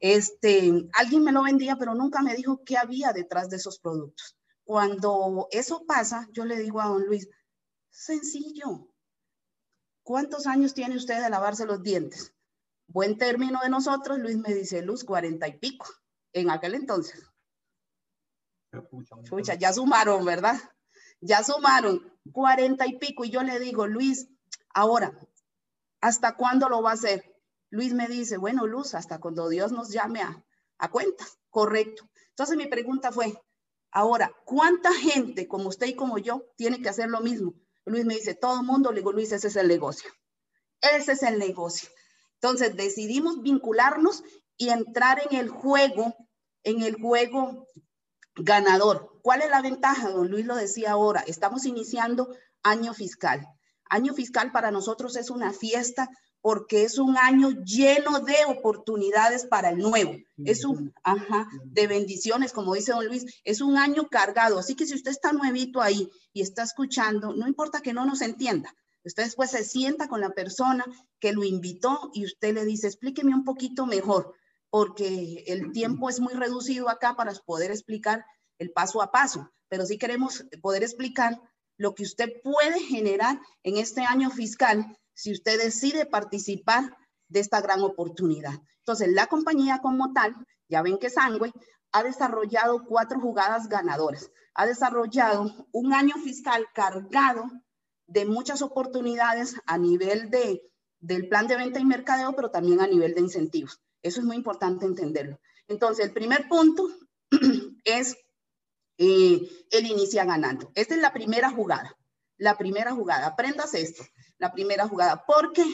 Este, 0.00 0.88
alguien 0.94 1.22
me 1.22 1.32
lo 1.32 1.42
vendía, 1.42 1.76
pero 1.76 1.94
nunca 1.94 2.22
me 2.22 2.34
dijo 2.34 2.64
qué 2.64 2.78
había 2.78 3.12
detrás 3.12 3.50
de 3.50 3.56
esos 3.56 3.78
productos. 3.78 4.38
Cuando 4.64 5.48
eso 5.50 5.84
pasa, 5.86 6.26
yo 6.32 6.46
le 6.46 6.56
digo 6.56 6.80
a 6.80 6.86
don 6.86 7.04
Luis, 7.04 7.28
sencillo, 7.90 8.88
¿cuántos 10.02 10.46
años 10.46 10.72
tiene 10.72 10.96
usted 10.96 11.22
de 11.22 11.28
lavarse 11.28 11.66
los 11.66 11.82
dientes? 11.82 12.32
Buen 12.86 13.18
término 13.18 13.60
de 13.62 13.68
nosotros, 13.68 14.18
Luis 14.18 14.38
me 14.38 14.54
dice, 14.54 14.80
Luz, 14.80 15.04
cuarenta 15.04 15.46
y 15.46 15.58
pico, 15.58 15.86
en 16.32 16.48
aquel 16.48 16.74
entonces. 16.74 17.22
Escucha, 19.22 19.54
ya 19.54 19.72
sumaron, 19.72 20.24
¿verdad? 20.24 20.56
Ya 21.20 21.42
sumaron 21.42 22.12
cuarenta 22.32 22.86
y 22.86 22.98
pico 22.98 23.24
y 23.24 23.30
yo 23.30 23.42
le 23.42 23.58
digo, 23.58 23.86
Luis, 23.86 24.28
ahora, 24.74 25.12
¿hasta 26.00 26.36
cuándo 26.36 26.68
lo 26.68 26.82
va 26.82 26.90
a 26.90 26.94
hacer? 26.94 27.34
Luis 27.70 27.92
me 27.92 28.08
dice, 28.08 28.36
bueno, 28.36 28.66
Luz, 28.66 28.94
hasta 28.94 29.18
cuando 29.18 29.48
Dios 29.48 29.72
nos 29.72 29.90
llame 29.90 30.22
a, 30.22 30.44
a 30.78 30.90
cuentas. 30.90 31.38
Correcto. 31.50 32.08
Entonces 32.30 32.56
mi 32.56 32.66
pregunta 32.66 33.10
fue, 33.10 33.32
ahora, 33.90 34.32
¿cuánta 34.44 34.92
gente 34.92 35.48
como 35.48 35.68
usted 35.68 35.86
y 35.86 35.94
como 35.94 36.18
yo 36.18 36.44
tiene 36.56 36.80
que 36.80 36.88
hacer 36.88 37.08
lo 37.08 37.20
mismo? 37.20 37.54
Luis 37.84 38.04
me 38.04 38.14
dice, 38.14 38.34
todo 38.34 38.60
el 38.60 38.66
mundo, 38.66 38.90
le 38.90 39.00
digo, 39.00 39.12
Luis, 39.12 39.32
ese 39.32 39.48
es 39.48 39.56
el 39.56 39.68
negocio. 39.68 40.10
Ese 40.80 41.12
es 41.12 41.22
el 41.22 41.38
negocio. 41.38 41.88
Entonces 42.34 42.76
decidimos 42.76 43.42
vincularnos 43.42 44.22
y 44.56 44.68
entrar 44.68 45.22
en 45.30 45.36
el 45.38 45.48
juego, 45.48 46.14
en 46.62 46.82
el 46.82 47.00
juego 47.00 47.68
ganador. 48.36 49.18
¿Cuál 49.22 49.42
es 49.42 49.50
la 49.50 49.62
ventaja? 49.62 50.10
Don 50.10 50.30
Luis 50.30 50.46
lo 50.46 50.56
decía 50.56 50.92
ahora, 50.92 51.24
estamos 51.26 51.64
iniciando 51.66 52.36
año 52.62 52.94
fiscal. 52.94 53.46
Año 53.88 54.14
fiscal 54.14 54.52
para 54.52 54.70
nosotros 54.70 55.16
es 55.16 55.30
una 55.30 55.52
fiesta 55.52 56.08
porque 56.40 56.84
es 56.84 56.98
un 56.98 57.16
año 57.16 57.50
lleno 57.64 58.20
de 58.20 58.36
oportunidades 58.48 59.46
para 59.46 59.70
el 59.70 59.78
nuevo. 59.78 60.14
Es 60.44 60.64
un, 60.64 60.92
ajá, 61.02 61.48
de 61.64 61.86
bendiciones, 61.86 62.52
como 62.52 62.74
dice 62.74 62.92
don 62.92 63.06
Luis, 63.06 63.24
es 63.44 63.62
un 63.62 63.78
año 63.78 64.08
cargado. 64.08 64.58
Así 64.58 64.74
que 64.74 64.86
si 64.86 64.94
usted 64.94 65.10
está 65.10 65.32
nuevito 65.32 65.80
ahí 65.80 66.10
y 66.34 66.42
está 66.42 66.62
escuchando, 66.62 67.32
no 67.34 67.48
importa 67.48 67.80
que 67.80 67.94
no 67.94 68.04
nos 68.04 68.20
entienda, 68.20 68.74
Usted 69.04 69.24
después 69.24 69.50
se 69.50 69.64
sienta 69.64 70.08
con 70.08 70.20
la 70.20 70.30
persona 70.30 70.84
que 71.20 71.32
lo 71.32 71.44
invitó 71.44 72.10
y 72.14 72.24
usted 72.24 72.54
le 72.54 72.64
dice, 72.64 72.86
explíqueme 72.86 73.34
un 73.34 73.44
poquito 73.44 73.84
mejor, 73.84 74.34
porque 74.74 75.44
el 75.46 75.70
tiempo 75.70 76.10
es 76.10 76.18
muy 76.18 76.34
reducido 76.34 76.88
acá 76.88 77.14
para 77.14 77.32
poder 77.46 77.70
explicar 77.70 78.26
el 78.58 78.72
paso 78.72 79.02
a 79.02 79.12
paso, 79.12 79.52
pero 79.68 79.86
sí 79.86 79.98
queremos 79.98 80.46
poder 80.60 80.82
explicar 80.82 81.40
lo 81.78 81.94
que 81.94 82.02
usted 82.02 82.42
puede 82.42 82.80
generar 82.80 83.38
en 83.62 83.76
este 83.76 84.00
año 84.00 84.30
fiscal 84.30 84.98
si 85.14 85.30
usted 85.30 85.62
decide 85.62 86.06
participar 86.06 86.96
de 87.28 87.38
esta 87.38 87.60
gran 87.60 87.82
oportunidad. 87.82 88.54
Entonces, 88.78 89.12
la 89.12 89.28
compañía 89.28 89.78
como 89.78 90.12
tal, 90.12 90.34
ya 90.68 90.82
ven 90.82 90.98
que 90.98 91.08
Sangüe 91.08 91.52
ha 91.92 92.02
desarrollado 92.02 92.84
cuatro 92.84 93.20
jugadas 93.20 93.68
ganadoras, 93.68 94.32
ha 94.54 94.66
desarrollado 94.66 95.68
un 95.70 95.92
año 95.92 96.16
fiscal 96.16 96.66
cargado 96.74 97.44
de 98.08 98.26
muchas 98.26 98.60
oportunidades 98.60 99.54
a 99.66 99.78
nivel 99.78 100.30
de, 100.30 100.68
del 100.98 101.28
plan 101.28 101.46
de 101.46 101.58
venta 101.58 101.78
y 101.78 101.84
mercadeo, 101.84 102.34
pero 102.34 102.50
también 102.50 102.80
a 102.80 102.88
nivel 102.88 103.14
de 103.14 103.20
incentivos. 103.20 103.80
Eso 104.04 104.20
es 104.20 104.26
muy 104.26 104.36
importante 104.36 104.84
entenderlo. 104.84 105.40
Entonces, 105.66 106.04
el 106.04 106.12
primer 106.12 106.46
punto 106.46 106.86
es 107.84 108.16
eh, 108.98 109.48
él 109.70 109.86
inicia 109.86 110.24
ganando. 110.26 110.70
Esta 110.74 110.94
es 110.94 111.00
la 111.00 111.14
primera 111.14 111.50
jugada. 111.50 111.96
La 112.36 112.58
primera 112.58 112.92
jugada. 112.92 113.26
Aprendas 113.26 113.72
esto. 113.72 114.04
La 114.36 114.52
primera 114.52 114.86
jugada. 114.86 115.24
Porque 115.26 115.64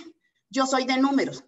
yo 0.48 0.66
soy 0.66 0.84
de 0.84 0.98
números. 0.98 1.44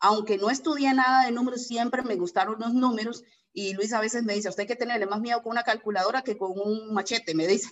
Aunque 0.00 0.38
no 0.38 0.48
estudié 0.48 0.94
nada 0.94 1.26
de 1.26 1.32
números, 1.32 1.66
siempre 1.66 2.02
me 2.02 2.16
gustaron 2.16 2.58
los 2.58 2.72
números. 2.72 3.22
Y 3.52 3.74
Luis 3.74 3.92
a 3.92 4.00
veces 4.00 4.24
me 4.24 4.32
dice, 4.32 4.48
usted 4.48 4.62
hay 4.62 4.66
que 4.66 4.76
tenerle 4.76 5.06
más 5.06 5.20
miedo 5.20 5.42
con 5.42 5.52
una 5.52 5.62
calculadora 5.62 6.22
que 6.22 6.38
con 6.38 6.58
un 6.58 6.94
machete, 6.94 7.34
me 7.34 7.46
dice. 7.46 7.68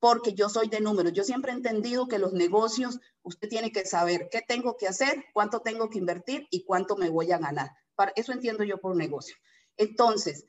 Porque 0.00 0.32
yo 0.32 0.48
soy 0.48 0.68
de 0.68 0.80
números. 0.80 1.12
Yo 1.12 1.24
siempre 1.24 1.52
he 1.52 1.54
entendido 1.54 2.08
que 2.08 2.18
los 2.18 2.32
negocios, 2.32 3.00
usted 3.22 3.50
tiene 3.50 3.70
que 3.70 3.84
saber 3.84 4.28
qué 4.30 4.40
tengo 4.40 4.78
que 4.78 4.88
hacer, 4.88 5.26
cuánto 5.34 5.60
tengo 5.60 5.90
que 5.90 5.98
invertir 5.98 6.48
y 6.50 6.64
cuánto 6.64 6.96
me 6.96 7.10
voy 7.10 7.32
a 7.32 7.38
ganar. 7.38 7.70
Eso 8.16 8.32
entiendo 8.32 8.64
yo 8.64 8.78
por 8.78 8.96
negocio. 8.96 9.36
Entonces, 9.76 10.46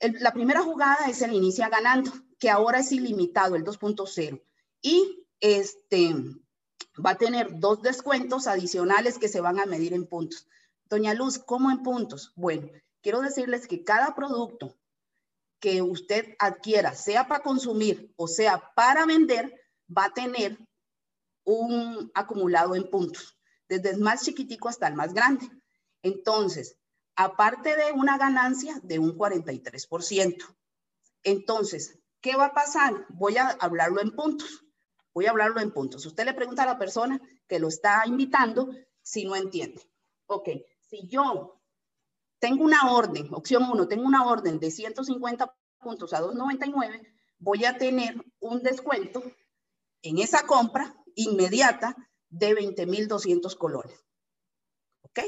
la 0.00 0.32
primera 0.32 0.62
jugada 0.62 1.06
es 1.08 1.22
el 1.22 1.32
inicia 1.32 1.68
ganando, 1.68 2.12
que 2.38 2.50
ahora 2.50 2.80
es 2.80 2.92
ilimitado, 2.92 3.56
el 3.56 3.64
2.0. 3.64 4.42
Y 4.82 5.26
este, 5.40 6.14
va 7.04 7.10
a 7.10 7.18
tener 7.18 7.58
dos 7.58 7.82
descuentos 7.82 8.46
adicionales 8.46 9.18
que 9.18 9.28
se 9.28 9.40
van 9.40 9.58
a 9.58 9.66
medir 9.66 9.92
en 9.94 10.06
puntos. 10.06 10.46
Doña 10.88 11.14
Luz, 11.14 11.38
¿cómo 11.38 11.70
en 11.70 11.82
puntos? 11.82 12.32
Bueno, 12.36 12.70
quiero 13.02 13.20
decirles 13.20 13.66
que 13.66 13.84
cada 13.84 14.14
producto 14.14 14.76
que 15.60 15.82
usted 15.82 16.36
adquiera, 16.38 16.94
sea 16.94 17.26
para 17.26 17.42
consumir 17.42 18.12
o 18.16 18.28
sea 18.28 18.72
para 18.74 19.06
vender, 19.06 19.52
va 19.90 20.06
a 20.06 20.14
tener 20.14 20.58
un 21.44 22.10
acumulado 22.14 22.74
en 22.74 22.90
puntos, 22.90 23.38
desde 23.68 23.90
el 23.90 24.00
más 24.00 24.24
chiquitico 24.24 24.68
hasta 24.68 24.88
el 24.88 24.94
más 24.94 25.14
grande. 25.14 25.48
Entonces, 26.06 26.78
aparte 27.16 27.74
de 27.74 27.90
una 27.90 28.16
ganancia 28.16 28.78
de 28.84 29.00
un 29.00 29.18
43%. 29.18 30.56
Entonces, 31.24 31.98
¿qué 32.20 32.36
va 32.36 32.46
a 32.46 32.54
pasar? 32.54 33.06
Voy 33.08 33.36
a 33.38 33.48
hablarlo 33.48 34.00
en 34.00 34.14
puntos. 34.14 34.64
Voy 35.12 35.26
a 35.26 35.30
hablarlo 35.30 35.60
en 35.60 35.72
puntos. 35.72 36.06
Usted 36.06 36.24
le 36.24 36.34
pregunta 36.34 36.62
a 36.62 36.66
la 36.66 36.78
persona 36.78 37.20
que 37.48 37.58
lo 37.58 37.66
está 37.66 38.04
invitando 38.06 38.70
si 39.02 39.24
no 39.24 39.34
entiende. 39.34 39.82
Ok, 40.26 40.48
si 40.78 41.08
yo 41.08 41.60
tengo 42.38 42.62
una 42.62 42.92
orden, 42.92 43.34
opción 43.34 43.64
1, 43.68 43.88
tengo 43.88 44.06
una 44.06 44.26
orden 44.26 44.60
de 44.60 44.70
150 44.70 45.56
puntos 45.78 46.12
a 46.12 46.20
2.99, 46.20 47.04
voy 47.38 47.64
a 47.64 47.78
tener 47.78 48.14
un 48.38 48.62
descuento 48.62 49.24
en 50.02 50.18
esa 50.18 50.46
compra 50.46 50.94
inmediata 51.16 51.96
de 52.28 52.54
20.200 52.54 53.56
colones. 53.56 54.04
¿Ok? 55.02 55.20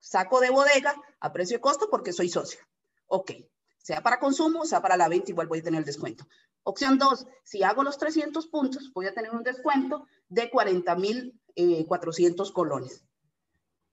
Saco 0.00 0.40
de 0.40 0.50
bodega 0.50 0.94
a 1.20 1.32
precio 1.32 1.56
de 1.56 1.60
costo 1.60 1.88
porque 1.90 2.12
soy 2.12 2.28
socio. 2.28 2.60
Ok, 3.06 3.32
sea 3.78 4.02
para 4.02 4.18
consumo, 4.18 4.64
sea 4.64 4.82
para 4.82 4.96
la 4.96 5.08
venta, 5.08 5.30
igual 5.30 5.46
voy 5.46 5.60
a 5.60 5.62
tener 5.62 5.78
el 5.78 5.84
descuento. 5.84 6.26
Opción 6.62 6.98
2, 6.98 7.26
si 7.44 7.62
hago 7.62 7.82
los 7.82 7.98
300 7.98 8.46
puntos, 8.48 8.92
voy 8.92 9.06
a 9.06 9.14
tener 9.14 9.30
un 9.30 9.42
descuento 9.42 10.06
de 10.28 10.50
40.400 10.50 11.32
eh, 11.56 12.52
colones. 12.52 13.04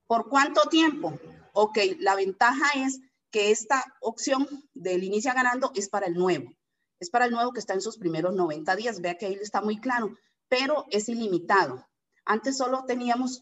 ¿Por 0.05 0.29
cuánto 0.29 0.69
tiempo? 0.69 1.19
Ok, 1.53 1.77
la 1.99 2.15
ventaja 2.15 2.65
es 2.75 2.99
que 3.31 3.51
esta 3.51 3.83
opción 4.01 4.47
del 4.73 5.03
inicia 5.03 5.33
ganando 5.33 5.71
es 5.75 5.89
para 5.89 6.07
el 6.07 6.13
nuevo. 6.13 6.53
Es 6.99 7.09
para 7.09 7.25
el 7.25 7.31
nuevo 7.31 7.53
que 7.53 7.59
está 7.59 7.73
en 7.73 7.81
sus 7.81 7.97
primeros 7.97 8.33
90 8.33 8.75
días. 8.75 9.01
Vea 9.01 9.17
que 9.17 9.25
ahí 9.25 9.37
está 9.41 9.61
muy 9.61 9.79
claro, 9.79 10.15
pero 10.49 10.85
es 10.89 11.09
ilimitado. 11.09 11.85
Antes 12.25 12.57
solo 12.57 12.85
teníamos 12.85 13.41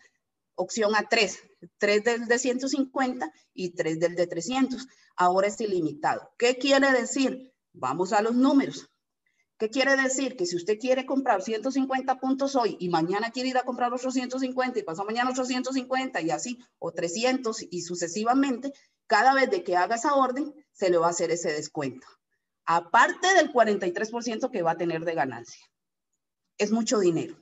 opción 0.55 0.95
a 0.95 1.07
3, 1.07 1.39
3 1.77 2.03
del 2.03 2.25
de 2.27 2.39
150 2.39 3.31
y 3.53 3.75
3 3.75 3.99
del 3.99 4.15
de 4.15 4.27
300. 4.27 4.87
Ahora 5.15 5.47
es 5.47 5.59
ilimitado. 5.61 6.31
¿Qué 6.37 6.57
quiere 6.57 6.91
decir? 6.91 7.53
Vamos 7.73 8.13
a 8.13 8.21
los 8.21 8.35
números. 8.35 8.89
¿Qué 9.57 9.69
quiere 9.69 9.95
decir? 9.95 10.35
Que 10.35 10.45
si 10.45 10.57
usted 10.57 10.77
quiere 10.77 11.05
comprar 11.05 11.41
150 11.41 12.19
puntos 12.19 12.55
hoy 12.57 12.75
y 12.79 12.89
mañana 12.89 13.31
quiere 13.31 13.49
ir 13.49 13.57
a 13.57 13.63
comprar 13.63 13.93
otros 13.93 14.13
150 14.13 14.79
y 14.79 14.83
pasado 14.83 15.07
mañana 15.07 15.29
otros 15.29 15.47
150 15.47 16.21
y 16.21 16.31
así, 16.31 16.59
o 16.77 16.91
300 16.91 17.63
y 17.71 17.81
sucesivamente, 17.81 18.73
cada 19.07 19.33
vez 19.33 19.49
de 19.49 19.63
que 19.63 19.77
haga 19.77 19.95
esa 19.95 20.15
orden, 20.15 20.53
se 20.73 20.89
le 20.89 20.97
va 20.97 21.07
a 21.07 21.11
hacer 21.11 21.31
ese 21.31 21.53
descuento. 21.53 22.05
Aparte 22.65 23.33
del 23.33 23.53
43% 23.53 24.51
que 24.51 24.61
va 24.61 24.71
a 24.71 24.77
tener 24.77 25.05
de 25.05 25.13
ganancia. 25.13 25.61
Es 26.57 26.71
mucho 26.71 26.99
dinero. 26.99 27.37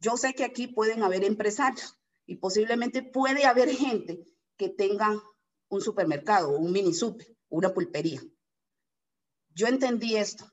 Yo 0.00 0.16
sé 0.16 0.34
que 0.34 0.44
aquí 0.44 0.66
pueden 0.66 1.02
haber 1.02 1.24
empresarios 1.24 1.98
y 2.26 2.36
posiblemente 2.36 3.02
puede 3.02 3.44
haber 3.44 3.68
gente 3.68 4.24
que 4.56 4.70
tenga 4.70 5.22
un 5.68 5.80
supermercado, 5.80 6.58
un 6.58 6.72
mini 6.72 6.94
super, 6.94 7.26
una 7.48 7.72
pulpería. 7.74 8.22
Yo 9.54 9.66
entendí 9.66 10.16
esto. 10.16 10.50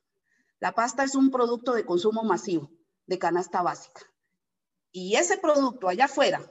La 0.59 0.73
pasta 0.73 1.03
es 1.03 1.15
un 1.15 1.31
producto 1.31 1.73
de 1.73 1.85
consumo 1.85 2.23
masivo, 2.23 2.71
de 3.05 3.19
canasta 3.19 3.61
básica. 3.61 4.01
Y 4.91 5.15
ese 5.15 5.37
producto 5.37 5.87
allá 5.87 6.05
afuera 6.05 6.41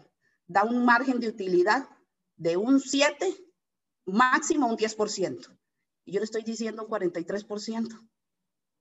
da 0.47 0.65
un 0.65 0.85
margen 0.85 1.21
de 1.21 1.29
utilidad 1.29 1.89
de 2.37 2.57
un 2.57 2.81
7, 2.81 3.37
máximo 4.07 4.69
un 4.69 4.77
10%. 4.77 5.59
Y 6.05 6.13
yo 6.13 6.21
le 6.21 6.25
estoy 6.25 6.45
diciendo 6.45 6.85
un 6.85 6.89
43%, 6.89 8.09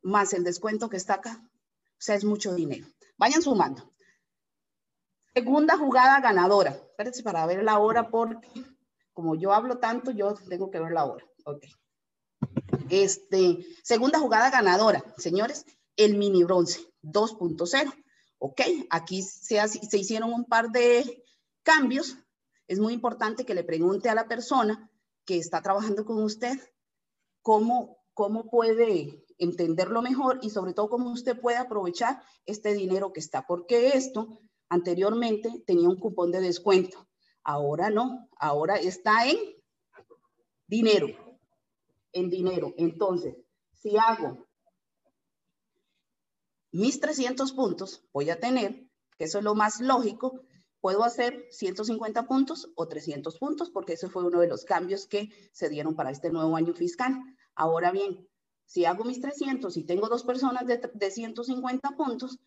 más 0.03 0.33
el 0.33 0.43
descuento 0.43 0.89
que 0.89 0.97
está 0.97 1.15
acá. 1.15 1.49
O 1.93 2.01
sea, 2.05 2.15
es 2.15 2.23
mucho 2.23 2.53
dinero. 2.53 2.85
Vayan 3.17 3.41
sumando. 3.41 3.94
Segunda 5.35 5.77
jugada 5.77 6.21
ganadora. 6.21 6.71
Espérense 6.71 7.21
para 7.21 7.45
ver 7.45 7.61
la 7.61 7.77
hora 7.77 8.09
porque 8.09 8.47
como 9.11 9.35
yo 9.35 9.51
hablo 9.51 9.79
tanto, 9.79 10.11
yo 10.11 10.33
tengo 10.33 10.71
que 10.71 10.79
ver 10.79 10.93
la 10.93 11.03
hora. 11.03 11.25
Ok. 11.43 11.65
Este, 12.89 13.65
segunda 13.83 14.19
jugada 14.19 14.49
ganadora, 14.49 15.03
señores, 15.17 15.65
el 15.97 16.17
mini 16.17 16.45
bronce 16.45 16.79
2.0. 17.03 17.93
Ok, 18.37 18.61
aquí 18.89 19.23
se, 19.23 19.65
se 19.67 19.97
hicieron 19.97 20.31
un 20.31 20.45
par 20.45 20.69
de 20.69 21.23
cambios. 21.63 22.17
Es 22.67 22.79
muy 22.79 22.93
importante 22.93 23.45
que 23.45 23.55
le 23.55 23.65
pregunte 23.65 24.09
a 24.09 24.15
la 24.15 24.29
persona 24.29 24.89
que 25.25 25.37
está 25.37 25.61
trabajando 25.61 26.05
con 26.05 26.23
usted 26.23 26.57
cómo, 27.41 27.97
cómo 28.13 28.49
puede 28.49 29.21
entenderlo 29.37 30.01
mejor 30.01 30.39
y 30.41 30.49
sobre 30.49 30.73
todo 30.73 30.89
cómo 30.89 31.11
usted 31.11 31.37
puede 31.39 31.57
aprovechar 31.57 32.21
este 32.45 32.73
dinero 32.73 33.11
que 33.11 33.19
está. 33.19 33.45
Porque 33.45 33.97
esto 33.97 34.39
Anteriormente 34.69 35.63
tenía 35.65 35.89
un 35.89 35.99
cupón 35.99 36.31
de 36.31 36.41
descuento. 36.41 37.07
Ahora 37.43 37.89
no, 37.89 38.29
ahora 38.37 38.75
está 38.77 39.29
en 39.29 39.37
dinero, 40.67 41.39
en 42.11 42.29
dinero. 42.29 42.73
Entonces, 42.77 43.35
si 43.73 43.97
hago 43.97 44.47
mis 46.71 46.99
300 46.99 47.53
puntos, 47.53 48.03
voy 48.11 48.29
a 48.29 48.39
tener, 48.39 48.89
que 49.17 49.25
eso 49.25 49.37
es 49.37 49.43
lo 49.43 49.55
más 49.55 49.79
lógico, 49.79 50.41
puedo 50.81 51.03
hacer 51.03 51.47
150 51.51 52.27
puntos 52.27 52.71
o 52.75 52.87
300 52.87 53.37
puntos, 53.37 53.69
porque 53.69 53.93
ese 53.93 54.09
fue 54.09 54.25
uno 54.25 54.39
de 54.39 54.47
los 54.47 54.65
cambios 54.65 55.07
que 55.07 55.29
se 55.51 55.69
dieron 55.69 55.95
para 55.95 56.11
este 56.11 56.31
nuevo 56.31 56.55
año 56.55 56.73
fiscal. 56.73 57.15
Ahora 57.55 57.91
bien, 57.91 58.27
si 58.65 58.85
hago 58.85 59.03
mis 59.03 59.21
300 59.21 59.77
y 59.77 59.83
tengo 59.83 60.09
dos 60.09 60.23
personas 60.23 60.67
de, 60.67 60.81
de 60.93 61.11
150 61.11 61.91
puntos, 61.91 62.39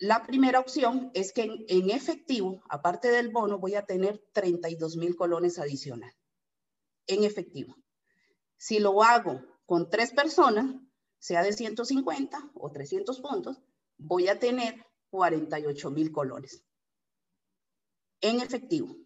la 0.00 0.26
primera 0.26 0.60
opción 0.60 1.10
es 1.12 1.30
que 1.30 1.42
en, 1.68 1.90
efectivo, 1.90 2.62
aparte 2.70 3.10
del 3.10 3.28
bono, 3.28 3.58
voy 3.58 3.74
a 3.74 3.84
tener 3.84 4.24
32 4.32 4.96
mil 4.96 5.14
colones 5.14 5.58
adicional. 5.58 6.10
En 7.06 7.22
efectivo. 7.22 7.76
Si 8.56 8.78
lo 8.78 9.02
hago 9.02 9.42
con 9.66 9.90
tres 9.90 10.12
personas, 10.12 10.74
sea 11.18 11.42
de 11.42 11.52
150 11.52 12.50
o 12.54 12.72
300 12.72 13.20
puntos, 13.20 13.60
voy 13.98 14.28
a 14.28 14.38
tener 14.38 14.86
48 15.10 15.90
mil 15.90 16.10
colones. 16.12 16.64
En 18.22 18.40
efectivo. 18.40 18.96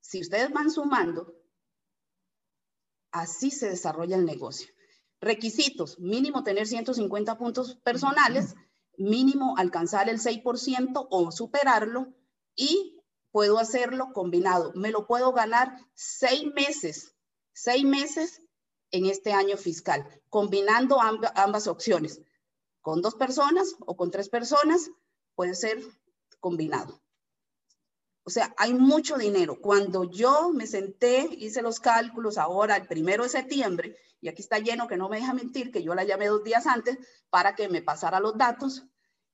Si 0.00 0.22
ustedes 0.22 0.50
van 0.50 0.70
sumando, 0.70 1.36
así 3.10 3.50
se 3.50 3.68
desarrolla 3.68 4.16
el 4.16 4.24
negocio. 4.24 4.72
Requisitos, 5.20 5.98
mínimo 5.98 6.44
tener 6.44 6.66
150 6.66 7.36
puntos 7.36 7.76
personales 7.84 8.54
mínimo 8.98 9.56
alcanzar 9.56 10.08
el 10.08 10.18
6% 10.18 11.06
o 11.10 11.30
superarlo 11.32 12.12
y 12.54 13.00
puedo 13.30 13.58
hacerlo 13.58 14.12
combinado. 14.12 14.72
Me 14.74 14.90
lo 14.90 15.06
puedo 15.06 15.32
ganar 15.32 15.78
seis 15.94 16.44
meses, 16.54 17.14
seis 17.52 17.84
meses 17.84 18.42
en 18.90 19.06
este 19.06 19.32
año 19.32 19.56
fiscal, 19.56 20.06
combinando 20.28 20.98
ambas 21.00 21.66
opciones. 21.66 22.20
Con 22.80 23.02
dos 23.02 23.14
personas 23.14 23.74
o 23.80 23.96
con 23.96 24.10
tres 24.10 24.28
personas 24.28 24.90
puede 25.34 25.54
ser 25.54 25.82
combinado. 26.40 27.00
O 28.28 28.30
sea, 28.30 28.54
hay 28.58 28.74
mucho 28.74 29.16
dinero. 29.16 29.58
Cuando 29.60 30.04
yo 30.04 30.50
me 30.50 30.66
senté, 30.66 31.28
hice 31.38 31.62
los 31.62 31.80
cálculos 31.80 32.36
ahora, 32.36 32.76
el 32.76 32.86
primero 32.86 33.22
de 33.22 33.30
septiembre, 33.30 33.96
y 34.20 34.28
aquí 34.28 34.42
está 34.42 34.58
lleno 34.58 34.86
que 34.86 34.98
no 34.98 35.08
me 35.08 35.16
deja 35.16 35.32
mentir, 35.32 35.72
que 35.72 35.82
yo 35.82 35.94
la 35.94 36.04
llamé 36.04 36.26
dos 36.26 36.44
días 36.44 36.66
antes 36.66 36.98
para 37.30 37.54
que 37.54 37.68
me 37.68 37.80
pasara 37.80 38.20
los 38.20 38.36
datos. 38.36 38.84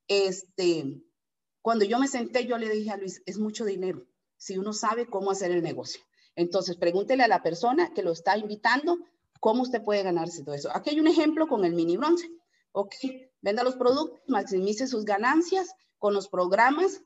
Este, 0.07 1.03
cuando 1.61 1.84
yo 1.84 1.99
me 1.99 2.07
senté, 2.07 2.47
yo 2.47 2.57
le 2.57 2.70
dije 2.70 2.90
a 2.90 2.97
Luis, 2.97 3.20
es 3.26 3.38
mucho 3.38 3.64
dinero 3.64 4.07
si 4.36 4.59
uno 4.59 4.72
sabe 4.72 5.07
cómo 5.07 5.32
hacer 5.32 5.51
el 5.51 5.62
negocio. 5.62 6.01
Entonces, 6.36 6.76
pregúntele 6.76 7.24
a 7.24 7.28
la 7.28 7.42
persona 7.42 7.92
que 7.95 8.03
lo 8.03 8.12
está 8.12 8.38
invitando 8.38 8.99
¿Cómo 9.45 9.61
usted 9.61 9.82
puede 9.82 10.03
ganarse 10.03 10.42
todo 10.42 10.55
eso? 10.55 10.74
Aquí 10.74 10.88
hay 10.88 11.01
un 11.01 11.07
ejemplo 11.07 11.47
con 11.47 11.66
el 11.66 11.74
mini 11.74 11.99
bronce. 11.99 12.30
Ok, 12.72 12.95
venda 13.42 13.62
los 13.62 13.76
productos, 13.76 14.20
maximice 14.26 14.86
sus 14.86 15.05
ganancias 15.05 15.74
con 15.99 16.14
los 16.14 16.28
programas, 16.28 17.03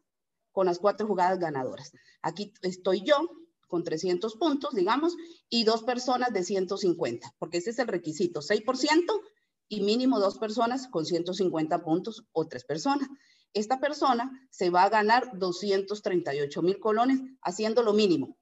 con 0.58 0.66
las 0.66 0.80
cuatro 0.80 1.06
jugadas 1.06 1.38
ganadoras. 1.38 1.92
Aquí 2.20 2.52
estoy 2.62 3.04
yo 3.04 3.30
con 3.68 3.84
300 3.84 4.34
puntos, 4.34 4.74
digamos, 4.74 5.16
y 5.48 5.62
dos 5.62 5.84
personas 5.84 6.32
de 6.32 6.42
150, 6.42 7.32
porque 7.38 7.58
ese 7.58 7.70
es 7.70 7.78
el 7.78 7.86
requisito, 7.86 8.40
6% 8.40 9.20
y 9.68 9.82
mínimo 9.82 10.18
dos 10.18 10.36
personas 10.36 10.88
con 10.88 11.06
150 11.06 11.84
puntos 11.84 12.24
o 12.32 12.48
tres 12.48 12.64
personas. 12.64 13.08
Esta 13.54 13.78
persona 13.78 14.32
se 14.50 14.70
va 14.70 14.82
a 14.82 14.88
ganar 14.88 15.38
238 15.38 16.62
mil 16.62 16.80
colones 16.80 17.20
haciendo 17.40 17.84
lo 17.84 17.92
mínimo. 17.92 18.36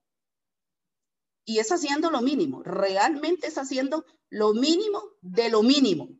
Y 1.44 1.58
es 1.58 1.70
haciendo 1.70 2.10
lo 2.10 2.22
mínimo, 2.22 2.62
realmente 2.62 3.48
es 3.48 3.58
haciendo 3.58 4.06
lo 4.30 4.54
mínimo 4.54 5.02
de 5.20 5.50
lo 5.50 5.62
mínimo. 5.62 6.18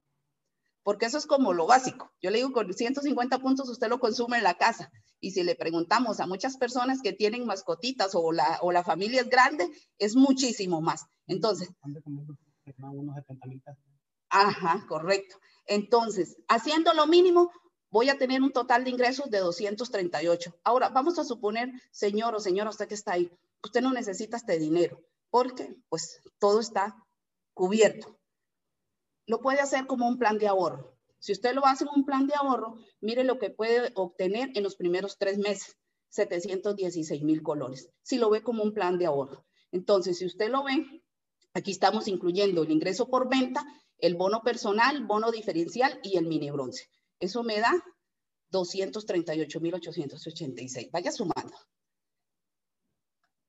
Porque 0.87 1.07
eso 1.07 1.19
es 1.19 1.27
como 1.27 1.53
lo 1.53 1.67
básico. 1.67 2.13
Yo 2.23 2.31
le 2.31 2.39
digo, 2.39 2.53
con 2.53 2.73
150 2.73 3.41
puntos 3.41 3.69
usted 3.69 3.89
lo 3.89 3.99
consume 3.99 4.37
en 4.37 4.45
la 4.45 4.55
casa. 4.55 4.93
Y 5.19 5.33
si 5.33 5.43
le 5.43 5.57
preguntamos 5.57 6.21
a 6.21 6.29
muchas 6.29 6.57
personas 6.59 7.03
que 7.03 7.13
tienen 7.13 7.45
mascotitas 7.45 8.13
o 8.15 8.31
la, 8.31 8.61
o 8.63 8.71
la 8.71 8.85
familia 8.85 9.23
es 9.23 9.29
grande, 9.29 9.69
es 9.99 10.15
muchísimo 10.15 10.81
más. 10.81 11.07
Entonces, 11.27 11.71
Ajá, 14.29 14.87
correcto. 14.89 15.41
Entonces, 15.67 16.37
haciendo 16.47 16.95
lo 16.95 17.09
mínimo, 17.09 17.51
voy 17.91 18.09
a 18.09 18.17
tener 18.17 18.41
un 18.41 18.53
total 18.53 18.85
de 18.85 18.91
ingresos 18.91 19.29
de 19.29 19.41
238. 19.41 20.55
Ahora, 20.63 20.91
vamos 20.91 21.19
a 21.19 21.25
suponer, 21.25 21.69
señor 21.91 22.37
o 22.37 22.39
señora, 22.39 22.71
usted 22.71 22.87
que 22.87 22.95
está 22.95 23.15
ahí, 23.15 23.29
usted 23.61 23.83
no 23.83 23.93
necesita 23.93 24.37
este 24.37 24.57
dinero, 24.61 25.01
porque 25.31 25.75
pues 25.89 26.21
todo 26.39 26.61
está 26.61 26.95
cubierto. 27.55 28.16
Lo 29.27 29.41
puede 29.41 29.61
hacer 29.61 29.87
como 29.87 30.09
un 30.09 30.19
plan 30.19 30.39
de 30.39 30.49
ahorro. 30.49 30.97
Si 31.19 31.33
usted 31.33 31.55
lo 31.55 31.67
hace 31.67 31.85
en 31.85 31.91
un 31.95 32.05
plan 32.05 32.27
de 32.27 32.35
ahorro, 32.35 32.79
mire 33.01 33.25
lo 33.25 33.39
que 33.39 33.51
puede 33.51 33.91
obtener 33.95 34.51
en 34.55 34.63
los 34.63 34.77
primeros 34.77 35.19
tres 35.19 35.39
meses, 35.39 35.77
716 36.11 37.23
mil 37.23 37.43
colones, 37.43 37.91
si 38.03 38.19
lo 38.19 38.31
ve 38.31 38.43
como 38.43 38.63
un 38.63 38.73
plan 38.73 38.99
de 38.99 39.07
ahorro. 39.07 39.45
Entonces, 39.73 40.19
si 40.19 40.27
usted 40.27 40.51
lo 40.51 40.63
ve, 40.63 41.03
aquí 41.53 41.73
estamos 41.73 42.07
incluyendo 42.09 42.63
el 42.63 42.71
ingreso 42.71 43.09
por 43.09 43.29
venta 43.29 43.65
el 43.99 44.15
bono 44.15 44.43
personal, 44.43 45.05
bono 45.05 45.31
diferencial 45.31 45.99
y 46.03 46.19
el 46.19 46.27
mini 46.27 46.51
bronce. 46.51 46.91
Eso 47.19 47.43
me 47.43 47.59
da 47.61 47.73
238.886. 48.53 50.91
Vaya 50.91 51.11
sumando. 51.13 51.57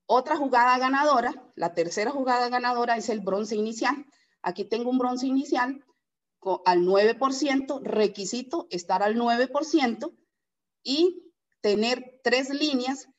Otra 0.05 0.37
jugada 0.37 0.77
ganadora, 0.77 1.51
la 1.55 1.73
tercera 1.73 2.11
jugada 2.11 2.47
ganadora 2.47 2.95
es 2.95 3.09
el 3.09 3.19
bronce 3.19 3.57
inicial. 3.57 4.05
Aquí 4.47 4.63
tengo 4.63 4.89
un 4.89 4.97
bronce 4.97 5.27
inicial 5.27 5.83
al 6.63 6.85
9%, 6.85 7.81
requisito 7.81 8.65
estar 8.69 9.03
al 9.03 9.17
9% 9.17 10.15
y 10.83 11.33
tener 11.59 12.21
tres 12.23 12.49
líneas, 12.51 13.09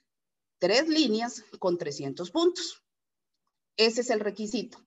tres 0.58 0.88
líneas 0.88 1.44
con 1.58 1.76
300 1.76 2.30
puntos. 2.30 2.82
Ese 3.76 4.00
es 4.00 4.08
el 4.08 4.20
requisito. 4.20 4.78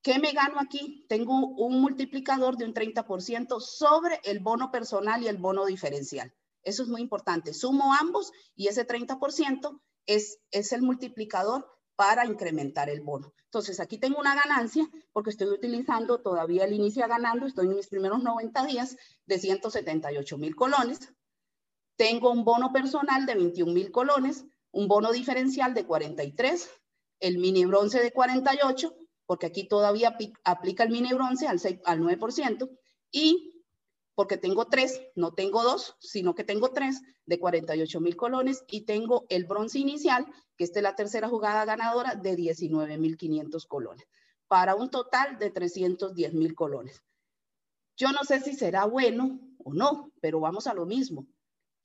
¿Qué 0.00 0.18
me 0.18 0.32
gano 0.32 0.58
aquí? 0.58 1.04
Tengo 1.06 1.34
un 1.36 1.82
multiplicador 1.82 2.56
de 2.56 2.64
un 2.64 2.72
30% 2.72 3.60
sobre 3.60 4.22
el 4.24 4.40
bono 4.40 4.70
personal 4.70 5.22
y 5.22 5.28
el 5.28 5.36
bono 5.36 5.66
diferencial. 5.66 6.32
Eso 6.62 6.82
es 6.82 6.88
muy 6.88 7.02
importante. 7.02 7.52
Sumo 7.52 7.92
ambos 7.92 8.32
y 8.56 8.68
ese 8.68 8.86
30% 8.86 9.82
es, 10.06 10.38
es 10.50 10.72
el 10.72 10.80
multiplicador 10.80 11.77
para 11.98 12.24
incrementar 12.24 12.88
el 12.88 13.00
bono. 13.00 13.34
Entonces, 13.46 13.80
aquí 13.80 13.98
tengo 13.98 14.20
una 14.20 14.36
ganancia 14.36 14.88
porque 15.12 15.30
estoy 15.30 15.48
utilizando 15.48 16.20
todavía 16.20 16.64
el 16.64 16.72
inicio 16.72 17.04
ganando, 17.08 17.44
estoy 17.44 17.66
en 17.66 17.74
mis 17.74 17.88
primeros 17.88 18.22
90 18.22 18.66
días 18.66 18.96
de 19.26 19.38
178 19.40 20.38
mil 20.38 20.54
colones. 20.54 21.12
Tengo 21.96 22.30
un 22.30 22.44
bono 22.44 22.72
personal 22.72 23.26
de 23.26 23.34
21 23.34 23.72
mil 23.72 23.90
colones, 23.90 24.44
un 24.70 24.86
bono 24.86 25.10
diferencial 25.10 25.74
de 25.74 25.86
43, 25.86 26.70
el 27.18 27.38
mini 27.38 27.64
bronce 27.64 28.00
de 28.00 28.12
48 28.12 28.94
porque 29.26 29.44
aquí 29.44 29.68
todavía 29.68 30.16
aplica 30.44 30.84
el 30.84 30.90
mini 30.90 31.12
bronce 31.12 31.46
al, 31.46 31.58
9%, 31.58 32.70
y 33.10 33.57
porque 34.18 34.36
tengo 34.36 34.66
tres, 34.66 35.00
no 35.14 35.32
tengo 35.32 35.62
dos, 35.62 35.94
sino 36.00 36.34
que 36.34 36.42
tengo 36.42 36.72
tres 36.72 37.02
de 37.26 37.38
48 37.38 38.00
mil 38.00 38.16
colones 38.16 38.64
y 38.66 38.80
tengo 38.80 39.26
el 39.28 39.44
bronce 39.44 39.78
inicial, 39.78 40.26
que 40.56 40.64
esta 40.64 40.80
es 40.80 40.82
la 40.82 40.96
tercera 40.96 41.28
jugada 41.28 41.64
ganadora, 41.64 42.16
de 42.16 42.34
19 42.34 42.98
mil 42.98 43.16
500 43.16 43.64
colones, 43.66 44.08
para 44.48 44.74
un 44.74 44.90
total 44.90 45.38
de 45.38 45.52
310 45.52 46.34
mil 46.34 46.56
colones. 46.56 47.00
Yo 47.96 48.10
no 48.10 48.24
sé 48.24 48.40
si 48.40 48.54
será 48.54 48.86
bueno 48.86 49.38
o 49.58 49.72
no, 49.72 50.10
pero 50.20 50.40
vamos 50.40 50.66
a 50.66 50.74
lo 50.74 50.84
mismo. 50.84 51.28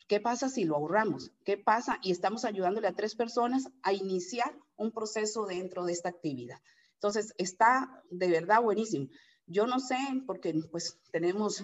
¿Qué 0.07 0.19
pasa 0.19 0.49
si 0.49 0.63
lo 0.63 0.75
ahorramos? 0.77 1.29
¿Qué 1.45 1.59
pasa? 1.59 1.99
Y 2.01 2.11
estamos 2.11 2.45
ayudándole 2.45 2.87
a 2.87 2.95
tres 2.95 3.13
personas 3.13 3.69
a 3.83 3.93
iniciar 3.93 4.57
un 4.75 4.91
proceso 4.91 5.45
dentro 5.45 5.85
de 5.85 5.93
esta 5.93 6.09
actividad. 6.09 6.59
Entonces, 6.95 7.35
está 7.37 8.03
de 8.09 8.27
verdad 8.31 8.63
buenísimo. 8.63 9.09
Yo 9.45 9.67
no 9.67 9.79
sé, 9.79 9.97
porque 10.25 10.55
pues 10.71 10.97
tenemos 11.11 11.63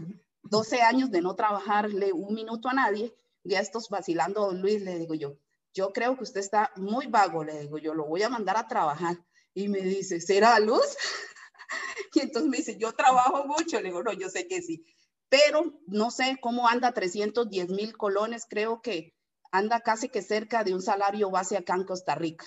12 0.49 0.81
años 0.81 1.11
de 1.11 1.21
no 1.21 1.35
trabajarle 1.35 2.11
un 2.11 2.33
minuto 2.33 2.69
a 2.69 2.73
nadie, 2.73 3.15
ya 3.43 3.59
estos 3.59 3.89
vacilando 3.89 4.47
don 4.47 4.61
Luis, 4.61 4.81
le 4.81 4.97
digo 4.97 5.13
yo, 5.13 5.37
yo 5.73 5.93
creo 5.93 6.17
que 6.17 6.23
usted 6.23 6.39
está 6.39 6.71
muy 6.75 7.07
vago, 7.07 7.43
le 7.43 7.59
digo 7.61 7.77
yo, 7.77 7.93
lo 7.93 8.05
voy 8.05 8.23
a 8.23 8.29
mandar 8.29 8.57
a 8.57 8.67
trabajar. 8.67 9.17
Y 9.53 9.67
me 9.67 9.81
dice, 9.81 10.19
¿será 10.21 10.59
luz? 10.59 10.81
y 12.13 12.21
entonces 12.21 12.49
me 12.49 12.57
dice, 12.57 12.77
yo 12.77 12.93
trabajo 12.93 13.45
mucho, 13.45 13.77
le 13.77 13.89
digo, 13.89 14.03
no, 14.03 14.13
yo 14.13 14.29
sé 14.29 14.47
que 14.47 14.61
sí, 14.61 14.85
pero 15.29 15.79
no 15.87 16.11
sé 16.11 16.37
cómo 16.41 16.67
anda 16.67 16.91
310 16.91 17.69
mil 17.69 17.95
colones, 17.95 18.45
creo 18.49 18.81
que 18.81 19.15
anda 19.51 19.81
casi 19.81 20.09
que 20.09 20.21
cerca 20.21 20.63
de 20.63 20.73
un 20.73 20.81
salario 20.81 21.29
base 21.29 21.57
acá 21.57 21.75
en 21.75 21.83
Costa 21.83 22.15
Rica. 22.15 22.45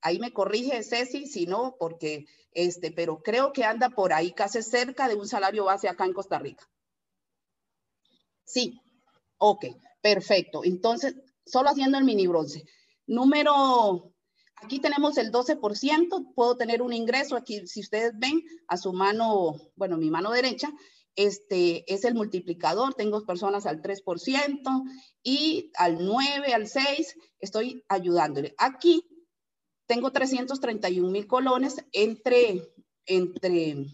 Ahí 0.00 0.18
me 0.18 0.32
corrige 0.32 0.82
Ceci, 0.82 1.26
si 1.26 1.46
no, 1.46 1.76
porque, 1.78 2.26
este, 2.52 2.90
pero 2.90 3.22
creo 3.22 3.52
que 3.52 3.64
anda 3.64 3.90
por 3.90 4.12
ahí 4.12 4.32
casi 4.32 4.62
cerca 4.62 5.08
de 5.08 5.14
un 5.14 5.28
salario 5.28 5.64
base 5.64 5.88
acá 5.88 6.04
en 6.04 6.12
Costa 6.12 6.38
Rica. 6.38 6.68
Sí, 8.44 8.80
ok, 9.38 9.66
perfecto. 10.00 10.64
Entonces, 10.64 11.14
solo 11.46 11.70
haciendo 11.70 11.98
el 11.98 12.04
mini 12.04 12.26
bronce. 12.26 12.64
Número, 13.06 14.12
aquí 14.56 14.78
tenemos 14.78 15.18
el 15.18 15.32
12%, 15.32 16.34
puedo 16.34 16.56
tener 16.56 16.82
un 16.82 16.92
ingreso 16.92 17.36
aquí, 17.36 17.66
si 17.66 17.80
ustedes 17.80 18.12
ven, 18.18 18.42
a 18.68 18.76
su 18.76 18.92
mano, 18.92 19.56
bueno, 19.76 19.96
mi 19.96 20.10
mano 20.10 20.30
derecha, 20.30 20.70
este 21.14 21.84
es 21.92 22.04
el 22.04 22.14
multiplicador, 22.14 22.94
tengo 22.94 23.26
personas 23.26 23.66
al 23.66 23.82
3% 23.82 24.82
y 25.22 25.70
al 25.76 26.04
9, 26.04 26.54
al 26.54 26.66
6, 26.66 27.16
estoy 27.40 27.84
ayudándole. 27.88 28.54
Aquí 28.56 29.04
tengo 29.86 30.10
331 30.10 31.10
mil 31.10 31.26
colones 31.26 31.84
entre, 31.92 32.62
entre 33.04 33.90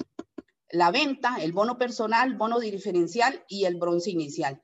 la 0.70 0.90
venta, 0.90 1.36
el 1.40 1.52
bono 1.52 1.78
personal, 1.78 2.36
bono 2.36 2.58
diferencial 2.58 3.44
y 3.48 3.64
el 3.64 3.76
bronce 3.76 4.10
inicial. 4.10 4.62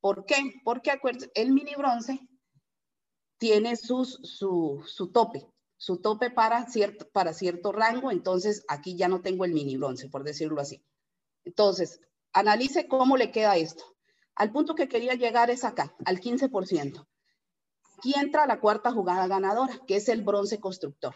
¿Por 0.00 0.26
qué? 0.26 0.36
Porque 0.64 0.98
el 1.34 1.52
mini 1.52 1.74
bronce 1.76 2.20
tiene 3.38 3.76
sus, 3.76 4.20
su, 4.22 4.82
su 4.86 5.10
tope, 5.10 5.46
su 5.76 6.00
tope 6.00 6.30
para 6.30 6.66
cierto, 6.66 7.08
para 7.10 7.32
cierto 7.32 7.72
rango, 7.72 8.10
entonces 8.10 8.64
aquí 8.68 8.96
ya 8.96 9.08
no 9.08 9.20
tengo 9.20 9.44
el 9.44 9.52
mini 9.52 9.76
bronce, 9.76 10.08
por 10.08 10.24
decirlo 10.24 10.60
así. 10.60 10.84
Entonces, 11.44 12.00
analice 12.32 12.88
cómo 12.88 13.16
le 13.16 13.30
queda 13.30 13.56
esto. 13.56 13.84
Al 14.34 14.52
punto 14.52 14.74
que 14.74 14.88
quería 14.88 15.14
llegar 15.14 15.50
es 15.50 15.64
acá, 15.64 15.94
al 16.04 16.20
15%. 16.20 17.06
Aquí 17.98 18.14
entra 18.16 18.46
la 18.46 18.60
cuarta 18.60 18.92
jugada 18.92 19.26
ganadora, 19.26 19.80
que 19.86 19.96
es 19.96 20.08
el 20.08 20.22
bronce 20.22 20.60
constructor. 20.60 21.14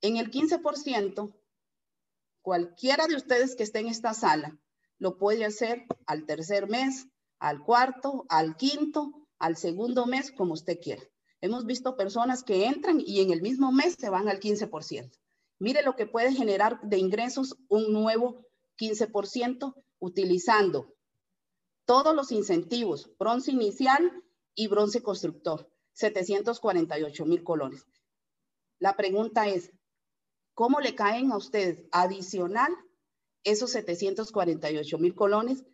En 0.00 0.16
el 0.16 0.30
15%, 0.30 1.34
cualquiera 2.48 3.06
de 3.06 3.14
ustedes 3.14 3.54
que 3.54 3.62
esté 3.62 3.80
en 3.80 3.88
esta 3.88 4.14
sala 4.14 4.58
lo 4.98 5.18
puede 5.18 5.44
hacer 5.44 5.84
al 6.06 6.24
tercer 6.24 6.66
mes, 6.66 7.06
al 7.38 7.62
cuarto, 7.62 8.24
al 8.30 8.56
quinto, 8.56 9.12
al 9.38 9.58
segundo 9.58 10.06
mes, 10.06 10.32
como 10.32 10.54
usted 10.54 10.78
quiera. 10.80 11.02
Hemos 11.42 11.66
visto 11.66 11.94
personas 11.98 12.42
que 12.42 12.64
entran 12.64 13.02
y 13.04 13.20
en 13.20 13.32
el 13.32 13.42
mismo 13.42 13.70
mes 13.70 13.96
se 13.98 14.08
van 14.08 14.30
al 14.30 14.40
15%. 14.40 15.10
Mire 15.58 15.82
lo 15.82 15.94
que 15.94 16.06
puede 16.06 16.32
generar 16.32 16.80
de 16.80 16.96
ingresos 16.96 17.54
un 17.68 17.92
nuevo 17.92 18.46
15% 18.78 19.74
utilizando 19.98 20.94
todos 21.84 22.14
los 22.14 22.32
incentivos, 22.32 23.10
bronce 23.18 23.52
inicial 23.52 24.10
y 24.54 24.68
bronce 24.68 25.02
constructor, 25.02 25.70
748 25.92 27.26
mil 27.26 27.44
colones. 27.44 27.84
La 28.78 28.96
pregunta 28.96 29.48
es, 29.48 29.70
¿cómo 30.58 30.80
le 30.80 30.96
caen 30.96 31.30
a 31.30 31.36
ustedes 31.36 31.84
adicional 31.92 32.74
esos 33.44 33.70
748 33.70 34.98
mil 34.98 35.14
colones 35.14 35.64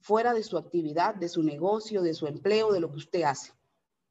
fuera 0.00 0.32
de 0.32 0.42
su 0.42 0.56
actividad, 0.56 1.14
de 1.14 1.28
su 1.28 1.42
negocio, 1.42 2.00
de 2.00 2.14
su 2.14 2.26
empleo, 2.26 2.72
de 2.72 2.80
lo 2.80 2.90
que 2.90 2.96
usted 2.96 3.22
hace? 3.24 3.52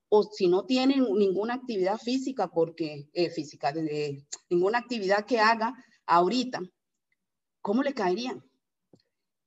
O 0.08 0.22
si 0.22 0.48
no 0.48 0.68
tienen 0.68 1.04
ninguna 1.16 1.56
actividad 1.56 1.98
física, 1.98 2.48
porque 2.48 3.10
eh, 3.14 3.32
física, 3.32 3.72
de, 3.72 4.24
ninguna 4.52 4.78
actividad 4.78 5.26
que 5.26 5.40
haga 5.40 5.74
ahorita, 6.06 6.62
¿cómo 7.64 7.82
le 7.82 7.96
caerían? 7.96 8.48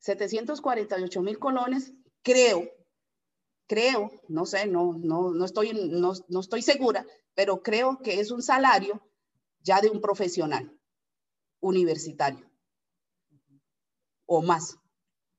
748 0.00 1.22
mil 1.22 1.38
colones, 1.38 1.92
creo, 2.22 2.68
creo, 3.68 4.10
no 4.26 4.46
sé, 4.46 4.66
no, 4.66 4.98
no, 4.98 5.32
no, 5.32 5.44
estoy, 5.44 5.74
no, 5.74 6.12
no 6.26 6.40
estoy 6.40 6.60
segura, 6.60 7.06
pero 7.34 7.62
creo 7.62 8.00
que 8.02 8.18
es 8.18 8.32
un 8.32 8.42
salario 8.42 9.00
ya 9.62 9.80
de 9.80 9.90
un 9.90 10.00
profesional 10.00 10.78
universitario 11.60 12.50
o 14.26 14.42
más, 14.42 14.76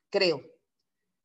creo. 0.10 0.42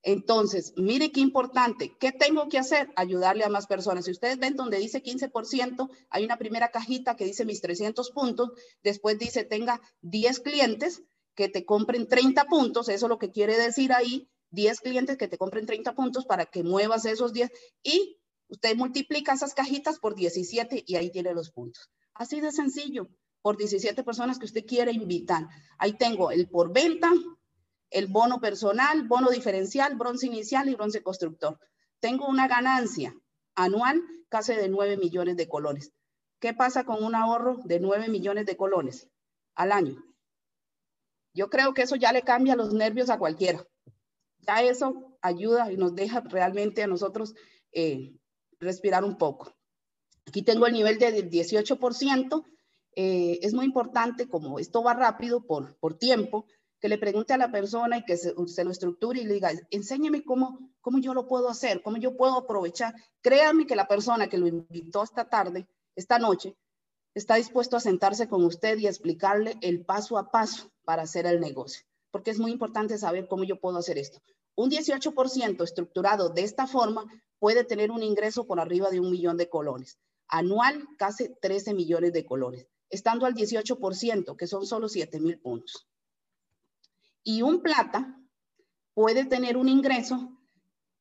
Entonces, 0.03 0.72
mire 0.76 1.11
qué 1.12 1.20
importante. 1.20 1.96
¿Qué 1.99 2.12
tengo 2.12 2.49
que 2.49 2.59
hacer? 2.59 2.90
Ayudarle 2.96 3.44
a 3.44 3.49
más 3.49 3.66
personas. 3.66 4.05
Si 4.05 4.12
ustedes 4.12 4.38
ven 4.38 4.57
donde 4.57 4.78
dice 4.78 5.03
15%, 5.03 5.90
hay 6.09 6.24
una 6.24 6.38
primera 6.38 6.70
cajita 6.70 7.16
que 7.16 7.24
dice 7.24 7.44
mis 7.44 7.61
300 7.61 8.11
puntos. 8.12 8.53
Después 8.82 9.18
dice 9.18 9.44
tenga 9.44 9.80
10 10.03 10.40
clientes 10.40 11.03
que 11.34 11.49
te 11.49 11.64
compren 11.64 12.09
30 12.09 12.44
puntos. 12.46 12.88
Eso 12.88 13.07
es 13.07 13.11
lo 13.11 13.18
que 13.18 13.30
quiere 13.30 13.59
decir 13.59 13.92
ahí. 13.92 14.30
10 14.51 14.80
clientes 14.80 15.18
que 15.18 15.28
te 15.28 15.36
compren 15.36 15.66
30 15.66 15.94
puntos 15.94 16.24
para 16.24 16.46
que 16.46 16.62
muevas 16.62 17.05
esos 17.05 17.34
10 17.34 17.51
y 17.82 18.18
usted 18.49 18.76
multiplica 18.76 19.34
esas 19.34 19.53
cajitas 19.53 19.99
por 19.99 20.14
17 20.14 20.84
y 20.86 20.96
ahí 20.96 21.11
tiene 21.11 21.34
los 21.34 21.51
puntos. 21.51 21.90
Así 22.19 22.41
de 22.41 22.51
sencillo, 22.51 23.09
por 23.43 23.57
17 23.57 24.03
personas 24.03 24.39
que 24.39 24.45
usted 24.45 24.66
quiere 24.66 24.91
invitar. 24.91 25.49
Ahí 25.79 25.93
tengo 25.93 26.33
el 26.33 26.49
por 26.49 26.73
venta, 26.73 27.11
el 27.91 28.09
bono 28.09 28.41
personal, 28.41 29.07
bono 29.07 29.31
diferencial, 29.31 29.97
bronce 29.97 30.27
inicial 30.27 30.69
y 30.69 30.75
bronce 30.75 31.01
constructor. 31.01 31.61
Tengo 32.01 32.27
una 32.27 32.49
ganancia 32.49 33.14
anual 33.55 34.03
casi 34.29 34.55
de 34.55 34.69
9 34.69 34.97
millones 34.97 35.37
de 35.37 35.49
colones. 35.49 35.93
¿Qué 36.41 36.53
pasa 36.55 36.85
con 36.85 37.05
un 37.05 37.14
ahorro 37.14 37.59
de 37.64 37.79
9 37.79 38.09
millones 38.09 38.47
de 38.47 38.57
colones 38.57 39.09
al 39.55 39.71
año? 39.71 40.05
Yo 41.35 41.51
creo 41.51 41.73
que 41.73 41.83
eso 41.83 41.95
ya 41.95 42.12
le 42.12 42.23
cambia 42.23 42.57
los 42.57 42.75
nervios 42.75 43.11
a 43.11 43.19
cualquiera. 43.19 43.64
Ya 44.41 44.62
eso 44.62 45.16
ayuda 45.23 45.71
y 45.71 45.77
nos 45.77 45.95
deja 45.95 46.21
realmente 46.21 46.83
a 46.83 46.89
nosotros 46.89 47.35
eh, 47.71 48.16
respirar 48.59 49.05
un 49.05 49.16
poco. 49.16 49.57
Aquí 50.29 50.43
tengo 50.43 50.66
el 50.66 50.74
nivel 50.74 50.99
del 50.99 51.31
18%. 51.31 52.45
Eh, 52.97 53.39
es 53.41 53.55
muy 53.55 53.64
importante, 53.64 54.29
como 54.29 54.59
esto 54.59 54.83
va 54.83 54.93
rápido 54.93 55.47
por, 55.47 55.79
por 55.79 55.97
tiempo, 55.97 56.45
que 56.81 56.91
le 56.91 56.99
pregunte 56.99 57.33
a 57.33 57.39
la 57.39 57.51
persona 57.51 57.97
y 57.97 58.05
que 58.05 58.18
se, 58.18 58.35
lo 58.35 58.70
estructure 58.70 59.18
y 59.18 59.24
le 59.24 59.35
diga, 59.35 59.53
enséñeme 59.70 60.22
cómo, 60.22 60.59
cómo 60.83 60.99
yo 60.99 61.14
lo 61.14 61.26
puedo 61.26 61.49
hacer, 61.49 61.81
cómo 61.83 61.97
yo 61.97 62.14
puedo 62.14 62.37
aprovechar. 62.37 62.95
Créanme 63.22 63.66
que 63.66 63.74
la 63.74 63.89
persona 63.89 64.29
que 64.29 64.37
lo 64.37 64.47
invitó 64.47 65.03
esta 65.03 65.31
tarde, 65.31 65.66
esta 65.97 66.18
noche, 66.18 66.57
está 67.14 67.37
dispuesto 67.37 67.79
a 67.79 67.81
sentarse 67.81 68.29
con 68.29 68.45
usted 68.45 68.76
y 68.79 68.87
explicarle 68.87 69.57
el 69.62 69.85
paso 69.87 70.18
a 70.18 70.31
paso 70.31 70.70
para 70.85 71.03
hacer 71.03 71.24
el 71.24 71.41
negocio, 71.41 71.85
porque 72.11 72.33
es 72.33 72.39
muy 72.39 72.53
importante 72.53 72.99
saber 72.99 73.29
cómo 73.29 73.45
yo 73.45 73.59
puedo 73.59 73.79
hacer 73.79 73.97
esto. 73.97 74.20
Un 74.57 74.70
18% 74.70 75.64
estructurado 75.64 76.29
de 76.29 76.43
esta 76.43 76.66
forma 76.66 77.07
puede 77.39 77.64
tener 77.64 77.91
un 77.91 78.03
ingreso 78.03 78.47
por 78.47 78.61
arriba 78.61 78.91
de 78.91 79.01
un 79.01 79.11
millón 79.11 79.39
de 79.39 79.49
colones. 79.49 79.99
Anual, 80.29 80.87
casi 80.99 81.35
13 81.41 81.74
millones 81.74 82.12
de 82.12 82.24
colones, 82.24 82.66
estando 82.91 83.26
al 83.26 83.35
18%, 83.35 84.37
que 84.37 84.47
son 84.47 84.66
solo 84.66 84.89
7 84.89 85.20
mil 85.20 85.39
puntos 85.41 85.89
y 87.29 87.43
un 87.43 87.61
plata 87.61 88.18
puede 88.95 89.26
tener 89.26 89.59
un 89.59 89.68
ingreso 89.68 90.35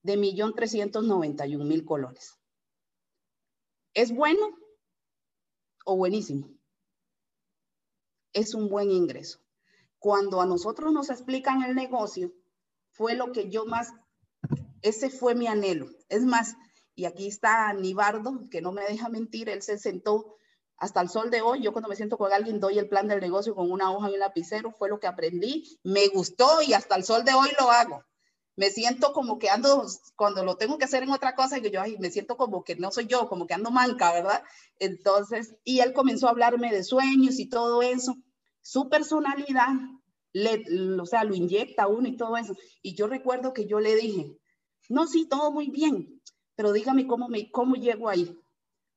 de 0.04 0.18
1.391.000 0.18 1.86
colones. 1.86 2.38
¿Es 3.94 4.14
bueno 4.14 4.50
o 5.86 5.96
buenísimo? 5.96 6.50
Es 8.34 8.54
un 8.54 8.68
buen 8.68 8.92
ingreso. 8.92 9.40
Cuando 10.00 10.42
a 10.42 10.46
nosotros 10.46 10.92
nos 10.92 11.10
explican 11.10 11.64
el 11.64 11.76
negocio, 11.76 12.34
fue 12.92 13.16
lo 13.16 13.32
que 13.32 13.50
yo 13.50 13.66
más, 13.66 13.94
ese 14.82 15.10
fue 15.10 15.34
mi 15.34 15.48
anhelo. 15.48 15.88
Es 16.10 16.26
más, 16.26 16.58
y 16.98 17.06
aquí 17.06 17.28
está 17.28 17.72
Nibardo, 17.74 18.50
que 18.50 18.60
no 18.60 18.72
me 18.72 18.82
deja 18.82 19.08
mentir, 19.08 19.50
él 19.50 19.62
se 19.62 19.78
sentó 19.78 20.36
hasta 20.78 21.00
el 21.00 21.10
sol 21.10 21.30
de 21.30 21.42
hoy, 21.42 21.62
yo 21.62 21.72
cuando 21.72 21.90
me 21.90 21.96
siento 21.96 22.18
con 22.18 22.34
alguien 22.34 22.60
doy 22.60 22.80
el 22.80 22.90
plan 22.90 23.08
del 23.08 23.20
negocio 23.20 23.54
con 23.54 23.72
una 23.72 23.92
hoja 23.92 24.10
y 24.10 24.14
un 24.14 24.20
lapicero, 24.20 24.72
fue 24.72 24.90
lo 24.90 25.00
que 25.00 25.06
aprendí, 25.06 25.80
me 25.84 26.08
gustó 26.08 26.64
y 26.64 26.74
hasta 26.74 26.96
el 26.96 27.04
sol 27.04 27.24
de 27.24 27.36
hoy 27.36 27.50
lo 27.60 27.70
hago. 27.70 28.04
Me 28.56 28.72
siento 28.72 29.14
como 29.14 29.38
que 29.38 29.52
ando, 29.52 29.86
cuando 30.16 30.44
lo 30.44 30.58
tengo 30.58 30.80
que 30.80 30.86
hacer 30.86 31.04
en 31.04 31.12
otra 31.12 31.36
cosa, 31.36 31.62
que 31.62 31.70
yo 31.70 31.82
ay, 31.82 31.98
me 32.00 32.10
siento 32.10 32.36
como 32.36 32.64
que 32.64 32.76
no 32.76 32.90
soy 32.90 33.06
yo, 33.06 33.30
como 33.30 33.46
que 33.46 33.54
ando 33.54 33.70
manca, 33.70 34.12
¿verdad? 34.12 34.42
Entonces, 34.80 35.56
y 35.64 35.82
él 35.82 35.94
comenzó 35.94 36.28
a 36.28 36.32
hablarme 36.32 36.72
de 36.72 36.84
sueños 36.84 37.38
y 37.38 37.48
todo 37.48 37.84
eso. 37.84 38.16
Su 38.62 38.90
personalidad, 38.90 39.70
le, 40.34 40.66
o 41.00 41.06
sea, 41.06 41.24
lo 41.24 41.36
inyecta 41.36 41.86
uno 41.86 42.08
y 42.08 42.18
todo 42.18 42.38
eso. 42.38 42.56
Y 42.82 42.96
yo 42.96 43.06
recuerdo 43.06 43.54
que 43.54 43.68
yo 43.68 43.80
le 43.80 43.96
dije, 43.96 44.36
no, 44.90 45.06
sí, 45.06 45.28
todo 45.28 45.52
muy 45.52 45.70
bien, 45.70 46.17
pero 46.58 46.74
dígame 46.74 47.06
cómo, 47.06 47.30
me, 47.30 47.52
cómo 47.52 47.76
llego 47.76 48.10
ahí. 48.10 48.36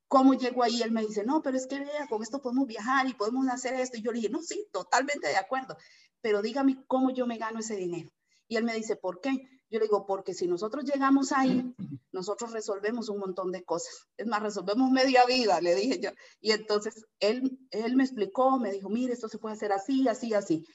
¿Cómo 0.07 0.33
llego 0.33 0.63
ahí? 0.63 0.81
Él 0.81 0.91
me 0.91 1.05
dice, 1.05 1.23
no, 1.23 1.41
pero 1.41 1.55
es 1.55 1.67
que 1.67 1.79
vea, 1.79 2.07
con 2.09 2.21
esto 2.23 2.41
podemos 2.41 2.67
viajar 2.67 3.07
y 3.07 3.13
podemos 3.13 3.47
hacer 3.47 3.75
esto. 3.75 3.97
Y 3.97 4.01
yo 4.01 4.11
le 4.11 4.17
dije, 4.17 4.29
no, 4.29 4.41
sí, 4.41 4.67
totalmente 4.73 5.27
de 5.27 5.37
acuerdo, 5.37 5.77
pero 6.21 6.41
dígame 6.41 6.83
cómo 6.87 7.11
yo 7.11 7.27
me 7.27 7.37
gano 7.37 7.59
ese 7.59 7.75
dinero. 7.75 8.11
Y 8.47 8.57
él 8.57 8.63
me 8.63 8.73
dice, 8.73 8.95
¿por 8.95 9.21
qué? 9.21 9.47
Yo 9.69 9.79
le 9.79 9.85
digo, 9.85 10.05
porque 10.05 10.33
si 10.33 10.47
nosotros 10.47 10.83
llegamos 10.83 11.31
ahí, 11.31 11.73
nosotros 12.11 12.51
resolvemos 12.51 13.09
un 13.09 13.19
montón 13.19 13.51
de 13.51 13.63
cosas. 13.63 14.07
Es 14.17 14.27
más, 14.27 14.41
resolvemos 14.41 14.91
media 14.91 15.23
vida, 15.25 15.61
le 15.61 15.75
dije 15.75 15.99
yo. 16.01 16.09
Y 16.41 16.51
entonces 16.51 17.05
él, 17.19 17.59
él 17.69 17.95
me 17.95 18.03
explicó, 18.03 18.59
me 18.59 18.71
dijo, 18.71 18.89
mire, 18.89 19.13
esto 19.13 19.29
se 19.29 19.37
puede 19.37 19.55
hacer 19.55 19.71
así, 19.71 20.07
así, 20.09 20.33
así. 20.33 20.65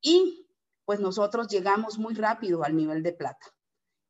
Y 0.00 0.46
pues 0.84 1.00
nosotros 1.00 1.48
llegamos 1.48 1.98
muy 1.98 2.14
rápido 2.14 2.62
al 2.62 2.76
nivel 2.76 3.02
de 3.02 3.14
plata. 3.14 3.46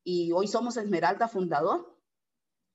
Y 0.04 0.32
hoy 0.32 0.48
somos 0.48 0.76
Esmeralda 0.76 1.28
Fundador. 1.28 1.95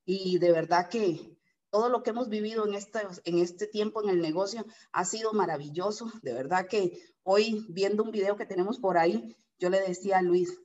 Y 0.05 0.39
de 0.39 0.51
verdad 0.51 0.89
que 0.89 1.37
todo 1.69 1.89
lo 1.89 2.03
que 2.03 2.09
hemos 2.09 2.29
vivido 2.29 2.67
en 2.67 2.75
este, 2.75 2.99
en 3.23 3.37
este 3.39 3.65
tiempo 3.65 4.03
en 4.03 4.09
el 4.09 4.21
negocio 4.21 4.65
ha 4.91 5.05
sido 5.05 5.33
maravilloso. 5.33 6.11
De 6.21 6.33
verdad 6.33 6.67
que 6.67 7.01
hoy 7.23 7.65
viendo 7.69 8.03
un 8.03 8.11
video 8.11 8.35
que 8.35 8.45
tenemos 8.45 8.77
por 8.77 8.97
ahí, 8.97 9.35
yo 9.57 9.69
le 9.69 9.79
decía 9.79 10.19
a 10.19 10.21
Luis, 10.21 10.59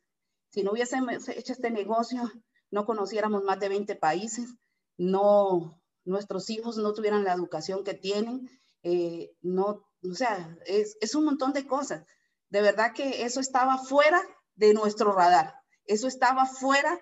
si 0.50 0.62
no 0.62 0.72
hubiésemos 0.72 1.28
hecho 1.28 1.52
este 1.52 1.70
negocio, 1.70 2.30
no 2.70 2.84
conociéramos 2.86 3.44
más 3.44 3.60
de 3.60 3.68
20 3.68 3.94
países, 3.96 4.54
no, 4.96 5.80
nuestros 6.04 6.50
hijos 6.50 6.76
no 6.78 6.92
tuvieran 6.92 7.24
la 7.24 7.34
educación 7.34 7.84
que 7.84 7.94
tienen, 7.94 8.50
eh, 8.82 9.34
no, 9.42 9.86
o 10.02 10.14
sea, 10.14 10.58
es, 10.66 10.96
es 11.00 11.14
un 11.14 11.24
montón 11.24 11.52
de 11.52 11.66
cosas. 11.66 12.04
De 12.48 12.62
verdad 12.62 12.92
que 12.94 13.24
eso 13.24 13.40
estaba 13.40 13.78
fuera 13.78 14.20
de 14.54 14.72
nuestro 14.74 15.12
radar, 15.12 15.54
eso 15.84 16.08
estaba 16.08 16.46
fuera 16.46 16.98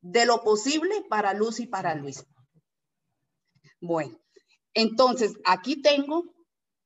de 0.00 0.26
lo 0.26 0.42
posible 0.42 1.04
para 1.08 1.34
Luz 1.34 1.60
y 1.60 1.66
para 1.66 1.94
Luis. 1.94 2.24
Bueno, 3.80 4.18
entonces 4.74 5.34
aquí 5.44 5.80
tengo 5.82 6.24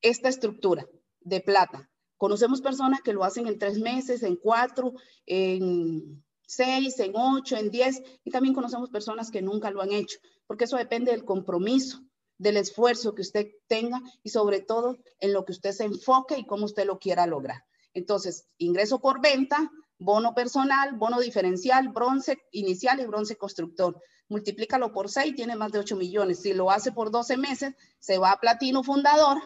esta 0.01 0.29
estructura 0.29 0.87
de 1.21 1.41
plata. 1.41 1.91
Conocemos 2.17 2.61
personas 2.61 3.01
que 3.03 3.13
lo 3.13 3.25
hacen 3.25 3.47
en 3.47 3.59
tres 3.59 3.79
meses, 3.79 4.23
en 4.23 4.37
cuatro, 4.37 4.93
en 5.27 6.25
seis, 6.47 6.99
en 7.01 7.13
ocho, 7.15 7.57
en 7.57 7.71
diez, 7.71 8.01
y 8.25 8.31
también 8.31 8.55
conocemos 8.55 8.91
personas 8.91 9.31
que 9.31 9.43
nunca 9.43 9.71
lo 9.71 9.81
han 9.81 9.93
hecho, 9.93 10.19
porque 10.47 10.65
eso 10.65 10.77
depende 10.77 11.11
del 11.11 11.25
compromiso, 11.25 12.01
del 12.39 12.59
esfuerzo 12.59 13.15
que 13.15 13.23
usted 13.23 13.49
tenga 13.67 14.01
y 14.23 14.31
sobre 14.31 14.61
todo 14.61 14.99
en 15.19 15.33
lo 15.33 15.45
que 15.45 15.53
usted 15.53 15.73
se 15.73 15.85
enfoque 15.85 16.39
y 16.39 16.47
cómo 16.47 16.67
usted 16.67 16.87
lo 16.87 16.99
quiera 16.99 17.27
lograr. 17.27 17.65
Entonces, 17.95 18.49
ingreso 18.59 19.01
por 19.01 19.21
venta, 19.21 19.71
bono 20.03 20.34
personal, 20.34 20.96
bono 20.96 21.20
diferencial, 21.20 21.88
bronce 21.88 22.38
inicial 22.53 23.00
y 23.00 23.07
bronce 23.07 23.36
constructor 23.36 24.00
multiplícalo 24.32 24.92
por 24.92 25.11
6, 25.11 25.36
tiene 25.36 25.57
más 25.57 25.70
de 25.72 25.78
8 25.78 25.94
millones. 25.94 26.40
Si 26.40 26.53
lo 26.55 26.70
hace 26.70 26.90
por 26.90 27.11
12 27.11 27.36
meses, 27.36 27.74
se 28.00 28.18
va 28.18 28.32
a 28.32 28.40
platino 28.40 28.82
fundador 28.82 29.38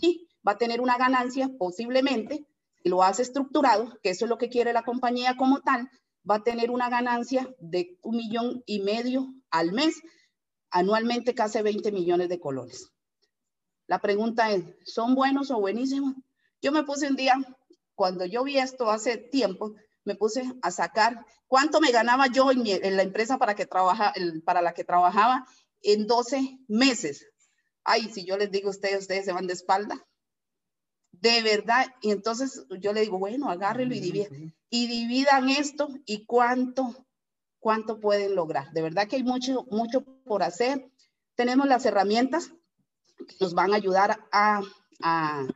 y 0.00 0.26
va 0.46 0.52
a 0.52 0.58
tener 0.58 0.80
una 0.80 0.96
ganancia 0.96 1.50
posiblemente, 1.58 2.46
si 2.82 2.88
lo 2.88 3.02
hace 3.02 3.22
estructurado, 3.22 3.98
que 4.02 4.10
eso 4.10 4.24
es 4.24 4.28
lo 4.28 4.38
que 4.38 4.48
quiere 4.48 4.72
la 4.72 4.82
compañía 4.82 5.36
como 5.36 5.60
tal, 5.60 5.88
va 6.28 6.36
a 6.36 6.42
tener 6.42 6.70
una 6.70 6.88
ganancia 6.88 7.54
de 7.60 7.98
un 8.02 8.16
millón 8.16 8.62
y 8.66 8.80
medio 8.80 9.32
al 9.50 9.72
mes, 9.72 10.02
anualmente 10.70 11.34
casi 11.34 11.60
20 11.60 11.92
millones 11.92 12.28
de 12.28 12.40
colones. 12.40 12.90
La 13.86 14.00
pregunta 14.00 14.50
es, 14.50 14.64
¿son 14.84 15.14
buenos 15.14 15.50
o 15.50 15.60
buenísimos? 15.60 16.14
Yo 16.62 16.72
me 16.72 16.84
puse 16.84 17.06
un 17.06 17.16
día, 17.16 17.34
cuando 17.94 18.24
yo 18.24 18.44
vi 18.44 18.58
esto 18.58 18.90
hace 18.90 19.16
tiempo, 19.16 19.74
me 20.04 20.14
puse 20.14 20.44
a 20.62 20.70
sacar 20.70 21.24
cuánto 21.46 21.80
me 21.80 21.90
ganaba 21.90 22.26
yo 22.26 22.50
en, 22.50 22.96
la 22.96 23.02
empresa 23.02 23.38
para, 23.38 23.54
que 23.54 23.66
trabaja, 23.66 24.12
para 24.44 24.62
la 24.62 24.74
que 24.74 24.84
trabajaba 24.84 25.46
en 25.82 26.06
12 26.06 26.58
meses. 26.68 27.26
Ay, 27.84 28.10
si 28.12 28.24
yo 28.24 28.36
les 28.36 28.50
digo 28.50 28.68
a 28.68 28.70
ustedes, 28.70 29.02
ustedes 29.02 29.24
se 29.24 29.32
van 29.32 29.46
de 29.46 29.52
espalda. 29.52 30.06
De 31.12 31.42
verdad. 31.42 31.86
Y 32.00 32.10
entonces 32.10 32.66
yo 32.80 32.92
le 32.92 33.02
digo, 33.02 33.18
bueno, 33.18 33.50
agárrelo 33.50 33.94
y 33.94 34.00
dividan. 34.00 34.54
Y 34.70 34.86
dividan 34.88 35.48
esto 35.48 35.88
y 36.06 36.24
cuánto, 36.26 37.06
cuánto 37.60 38.00
pueden 38.00 38.34
lograr. 38.34 38.72
De 38.72 38.82
verdad 38.82 39.06
que 39.06 39.16
hay 39.16 39.22
mucho, 39.22 39.64
mucho 39.70 40.02
por 40.24 40.42
hacer. 40.42 40.90
Tenemos 41.34 41.66
las 41.66 41.86
herramientas 41.86 42.52
que 43.16 43.36
nos 43.40 43.54
van 43.54 43.72
a 43.72 43.76
ayudar 43.76 44.26
a, 44.32 44.60
a 45.02 45.46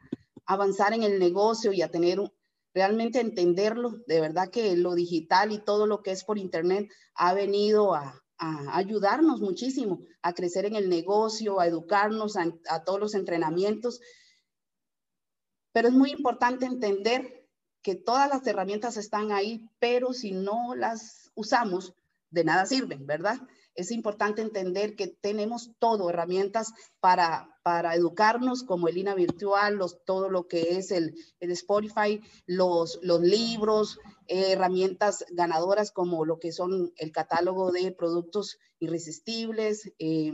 avanzar 0.48 0.94
en 0.94 1.02
el 1.04 1.18
negocio 1.18 1.72
y 1.72 1.82
a 1.82 1.90
tener 1.90 2.18
realmente 2.74 3.20
entenderlo. 3.20 4.02
De 4.06 4.20
verdad 4.20 4.50
que 4.50 4.76
lo 4.76 4.94
digital 4.94 5.52
y 5.52 5.58
todo 5.58 5.86
lo 5.86 6.02
que 6.02 6.10
es 6.10 6.24
por 6.24 6.38
internet 6.38 6.90
ha 7.14 7.34
venido 7.34 7.94
a, 7.94 8.20
ayudarnos 8.40 9.40
muchísimo 9.40 9.98
a 10.22 10.32
crecer 10.32 10.64
en 10.64 10.76
el 10.76 10.88
negocio, 10.88 11.58
a 11.58 11.66
educarnos, 11.66 12.36
a, 12.36 12.46
a 12.68 12.84
todos 12.84 13.00
los 13.00 13.14
entrenamientos. 13.14 14.00
Pero 15.72 15.88
es 15.88 15.94
muy 15.94 16.12
importante 16.12 16.64
entender 16.64 17.46
que 17.82 17.96
todas 17.96 18.28
las 18.28 18.46
herramientas 18.46 18.96
están 18.96 19.32
ahí, 19.32 19.68
pero 19.80 20.12
si 20.12 20.32
no 20.32 20.74
las 20.76 21.30
usamos, 21.34 21.94
de 22.30 22.44
nada 22.44 22.64
sirven, 22.64 23.06
¿verdad? 23.06 23.38
Es 23.78 23.92
importante 23.92 24.42
entender 24.42 24.96
que 24.96 25.06
tenemos 25.06 25.70
todo, 25.78 26.10
herramientas 26.10 26.72
para, 26.98 27.56
para 27.62 27.94
educarnos, 27.94 28.64
como 28.64 28.88
el 28.88 28.98
INA 28.98 29.14
virtual, 29.14 29.76
los, 29.76 30.04
todo 30.04 30.28
lo 30.30 30.48
que 30.48 30.76
es 30.78 30.90
el, 30.90 31.14
el 31.38 31.52
Spotify, 31.52 32.20
los, 32.44 32.98
los 33.02 33.20
libros, 33.20 34.00
eh, 34.26 34.50
herramientas 34.50 35.24
ganadoras 35.30 35.92
como 35.92 36.24
lo 36.24 36.40
que 36.40 36.50
son 36.50 36.92
el 36.96 37.12
catálogo 37.12 37.70
de 37.70 37.92
productos 37.92 38.58
irresistibles, 38.80 39.92
eh, 40.00 40.32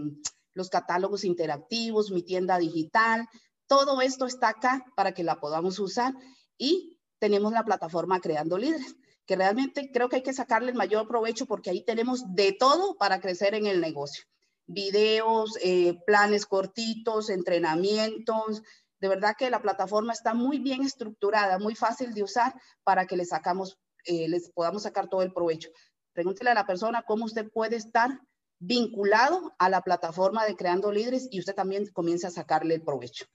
los 0.55 0.70
catálogos 0.70 1.22
interactivos, 1.22 2.12
mi 2.12 2.22
tienda 2.22 2.57
digital, 2.57 3.28
todo 3.66 4.01
esto 4.01 4.24
está 4.24 4.49
acá 4.49 4.86
para 4.97 5.12
que 5.12 5.22
la 5.22 5.38
podamos 5.38 5.78
usar 5.78 6.14
y 6.57 6.97
tenemos 7.18 7.53
la 7.53 7.64
plataforma 7.64 8.20
Creando 8.20 8.57
Líderes 8.57 8.97
que 9.27 9.37
realmente 9.37 9.91
creo 9.93 10.09
que 10.09 10.16
hay 10.16 10.22
que 10.22 10.33
sacarle 10.33 10.70
el 10.70 10.77
mayor 10.77 11.09
provecho 11.09 11.47
porque 11.47 11.70
ahí 11.70 11.85
tenemos 11.85 12.35
de 12.35 12.53
todo 12.53 12.97
para 12.97 13.20
crecer 13.20 13.55
en 13.55 13.66
el 13.66 13.81
negocio. 13.81 14.25
Videos, 14.66 15.59
eh, 15.62 15.99
planes 16.07 16.47
cortitos, 16.47 17.31
entrenamientos. 17.31 18.62
De 19.01 19.09
verdad 19.09 19.35
que 19.39 19.51
la 19.51 19.62
plataforma 19.62 20.12
está 20.12 20.35
muy 20.35 20.59
bien 20.59 20.83
estructurada, 20.83 21.59
muy 21.59 21.75
fácil 21.75 22.14
de 22.14 22.22
usar 22.22 22.55
para 22.83 23.07
que 23.07 23.16
le 23.16 23.25
sacamos, 23.25 23.79
eh, 24.05 24.29
les 24.29 24.51
podamos 24.51 24.83
sacar 24.83 25.09
todo 25.09 25.22
el 25.22 25.33
provecho. 25.33 25.70
Pregúntele 26.12 26.51
a 26.51 26.55
la 26.55 26.66
persona 26.66 27.03
cómo 27.03 27.25
usted 27.25 27.51
puede 27.51 27.77
estar 27.77 28.20
vinculado 28.59 29.55
a 29.59 29.68
la 29.68 29.83
plataforma 29.83 30.47
de 30.47 30.57
Creando 30.57 30.93
Líderes 30.93 31.29
y 31.31 31.41
usted 31.41 31.55
también 31.55 31.87
comience 31.93 32.27
a 32.27 32.31
sacarle 32.31 32.75
el 32.75 32.83
provecho. 32.83 33.27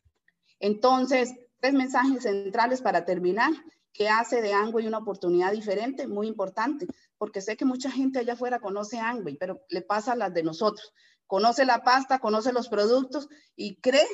Entonces, 0.60 1.34
tres 1.60 1.74
mensajes 1.74 2.24
centrales 2.24 2.82
para 2.82 3.06
terminar 3.06 3.52
que 3.94 4.10
hace 4.10 4.42
de 4.42 4.54
Angway 4.54 4.88
una 4.88 5.00
oportunidad 5.00 5.52
diferente, 5.52 6.08
muy 6.08 6.28
importante, 6.28 6.88
porque 7.18 7.42
sé 7.42 7.58
que 7.58 7.66
mucha 7.66 7.92
gente 7.92 8.20
allá 8.20 8.34
afuera 8.34 8.60
conoce 8.60 9.00
Angway, 9.00 9.38
pero 9.38 9.62
le 9.70 9.82
pasa 9.82 10.14
a 10.14 10.16
las 10.16 10.34
de 10.34 10.44
nosotros. 10.44 10.94
Conoce 11.28 11.66
la 11.66 11.84
pasta, 11.84 12.20
conoce 12.20 12.54
los 12.54 12.70
productos 12.70 13.28
y 13.56 13.80
cree 13.82 14.08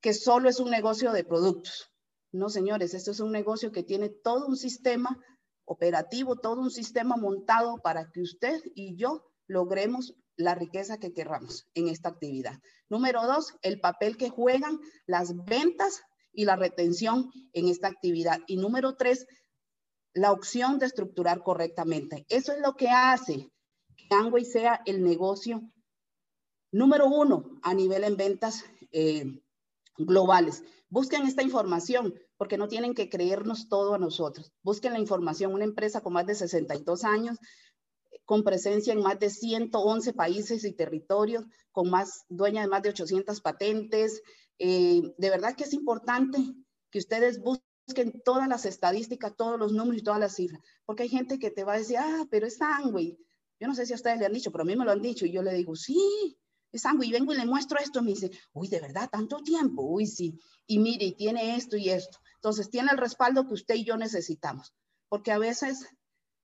que 0.00 0.14
solo 0.14 0.48
es 0.48 0.60
un 0.60 0.70
negocio 0.70 1.12
de 1.12 1.24
productos. 1.24 1.90
No, 2.32 2.48
señores, 2.48 2.94
esto 2.94 3.10
es 3.10 3.20
un 3.20 3.32
negocio 3.32 3.72
que 3.72 3.82
tiene 3.82 4.08
todo 4.08 4.46
un 4.46 4.56
sistema 4.56 5.18
operativo, 5.64 6.36
todo 6.36 6.60
un 6.60 6.70
sistema 6.70 7.16
montado 7.16 7.78
para 7.78 8.10
que 8.12 8.20
usted 8.20 8.60
y 8.74 8.96
yo 8.96 9.24
logremos 9.48 10.14
la 10.36 10.54
riqueza 10.54 10.98
que 10.98 11.12
querramos 11.12 11.66
en 11.74 11.88
esta 11.88 12.10
actividad. 12.10 12.60
Número 12.88 13.26
dos, 13.26 13.54
el 13.62 13.80
papel 13.80 14.16
que 14.16 14.28
juegan 14.28 14.78
las 15.06 15.34
ventas 15.44 16.02
y 16.36 16.44
la 16.44 16.54
retención 16.54 17.32
en 17.52 17.68
esta 17.68 17.88
actividad. 17.88 18.38
Y 18.46 18.56
número 18.56 18.94
tres, 18.94 19.26
la 20.12 20.32
opción 20.32 20.78
de 20.78 20.86
estructurar 20.86 21.42
correctamente. 21.42 22.24
Eso 22.28 22.52
es 22.52 22.60
lo 22.60 22.74
que 22.74 22.88
hace 22.88 23.50
que 23.96 24.06
Angway 24.10 24.44
sea 24.44 24.80
el 24.86 25.02
negocio 25.02 25.62
número 26.70 27.06
uno 27.06 27.58
a 27.62 27.74
nivel 27.74 28.04
en 28.04 28.16
ventas 28.16 28.64
eh, 28.92 29.24
globales. 29.96 30.62
Busquen 30.88 31.26
esta 31.26 31.42
información 31.42 32.14
porque 32.36 32.58
no 32.58 32.68
tienen 32.68 32.94
que 32.94 33.08
creernos 33.08 33.68
todo 33.68 33.94
a 33.94 33.98
nosotros. 33.98 34.52
Busquen 34.62 34.92
la 34.92 34.98
información. 34.98 35.54
Una 35.54 35.64
empresa 35.64 36.02
con 36.02 36.12
más 36.12 36.26
de 36.26 36.34
62 36.34 37.04
años, 37.04 37.38
con 38.24 38.42
presencia 38.42 38.92
en 38.92 39.02
más 39.02 39.18
de 39.18 39.30
111 39.30 40.12
países 40.12 40.64
y 40.64 40.72
territorios, 40.72 41.44
con 41.72 41.90
más 41.90 42.24
dueña 42.28 42.62
de 42.62 42.68
más 42.68 42.82
de 42.82 42.90
800 42.90 43.40
patentes, 43.40 44.22
eh, 44.58 45.14
de 45.16 45.30
verdad 45.30 45.54
que 45.54 45.64
es 45.64 45.72
importante 45.72 46.38
que 46.90 46.98
ustedes 46.98 47.40
busquen 47.40 48.22
todas 48.24 48.48
las 48.48 48.64
estadísticas, 48.64 49.36
todos 49.36 49.58
los 49.58 49.72
números 49.72 50.00
y 50.00 50.04
todas 50.04 50.20
las 50.20 50.34
cifras, 50.34 50.60
porque 50.84 51.04
hay 51.04 51.08
gente 51.08 51.38
que 51.38 51.50
te 51.50 51.64
va 51.64 51.74
a 51.74 51.78
decir, 51.78 51.98
ah, 51.98 52.26
pero 52.30 52.46
es 52.46 52.56
sangüey. 52.56 53.18
Yo 53.58 53.68
no 53.68 53.74
sé 53.74 53.86
si 53.86 53.92
a 53.92 53.96
ustedes 53.96 54.18
le 54.18 54.26
han 54.26 54.32
dicho, 54.32 54.50
pero 54.52 54.62
a 54.62 54.66
mí 54.66 54.76
me 54.76 54.84
lo 54.84 54.92
han 54.92 55.02
dicho 55.02 55.24
y 55.24 55.32
yo 55.32 55.42
le 55.42 55.54
digo, 55.54 55.76
sí, 55.76 56.38
es 56.72 56.82
sangüey. 56.82 57.08
Y 57.08 57.12
vengo 57.12 57.32
y 57.32 57.36
le 57.36 57.46
muestro 57.46 57.78
esto 57.78 58.00
y 58.00 58.02
me 58.02 58.10
dice, 58.10 58.30
uy, 58.52 58.68
de 58.68 58.80
verdad, 58.80 59.08
tanto 59.10 59.38
tiempo, 59.42 59.82
uy, 59.82 60.06
sí. 60.06 60.38
Y 60.66 60.78
mire, 60.78 61.06
y 61.06 61.12
tiene 61.12 61.56
esto 61.56 61.76
y 61.76 61.90
esto. 61.90 62.18
Entonces, 62.36 62.70
tiene 62.70 62.90
el 62.92 62.98
respaldo 62.98 63.46
que 63.46 63.54
usted 63.54 63.76
y 63.76 63.84
yo 63.84 63.96
necesitamos, 63.96 64.74
porque 65.08 65.32
a 65.32 65.38
veces 65.38 65.86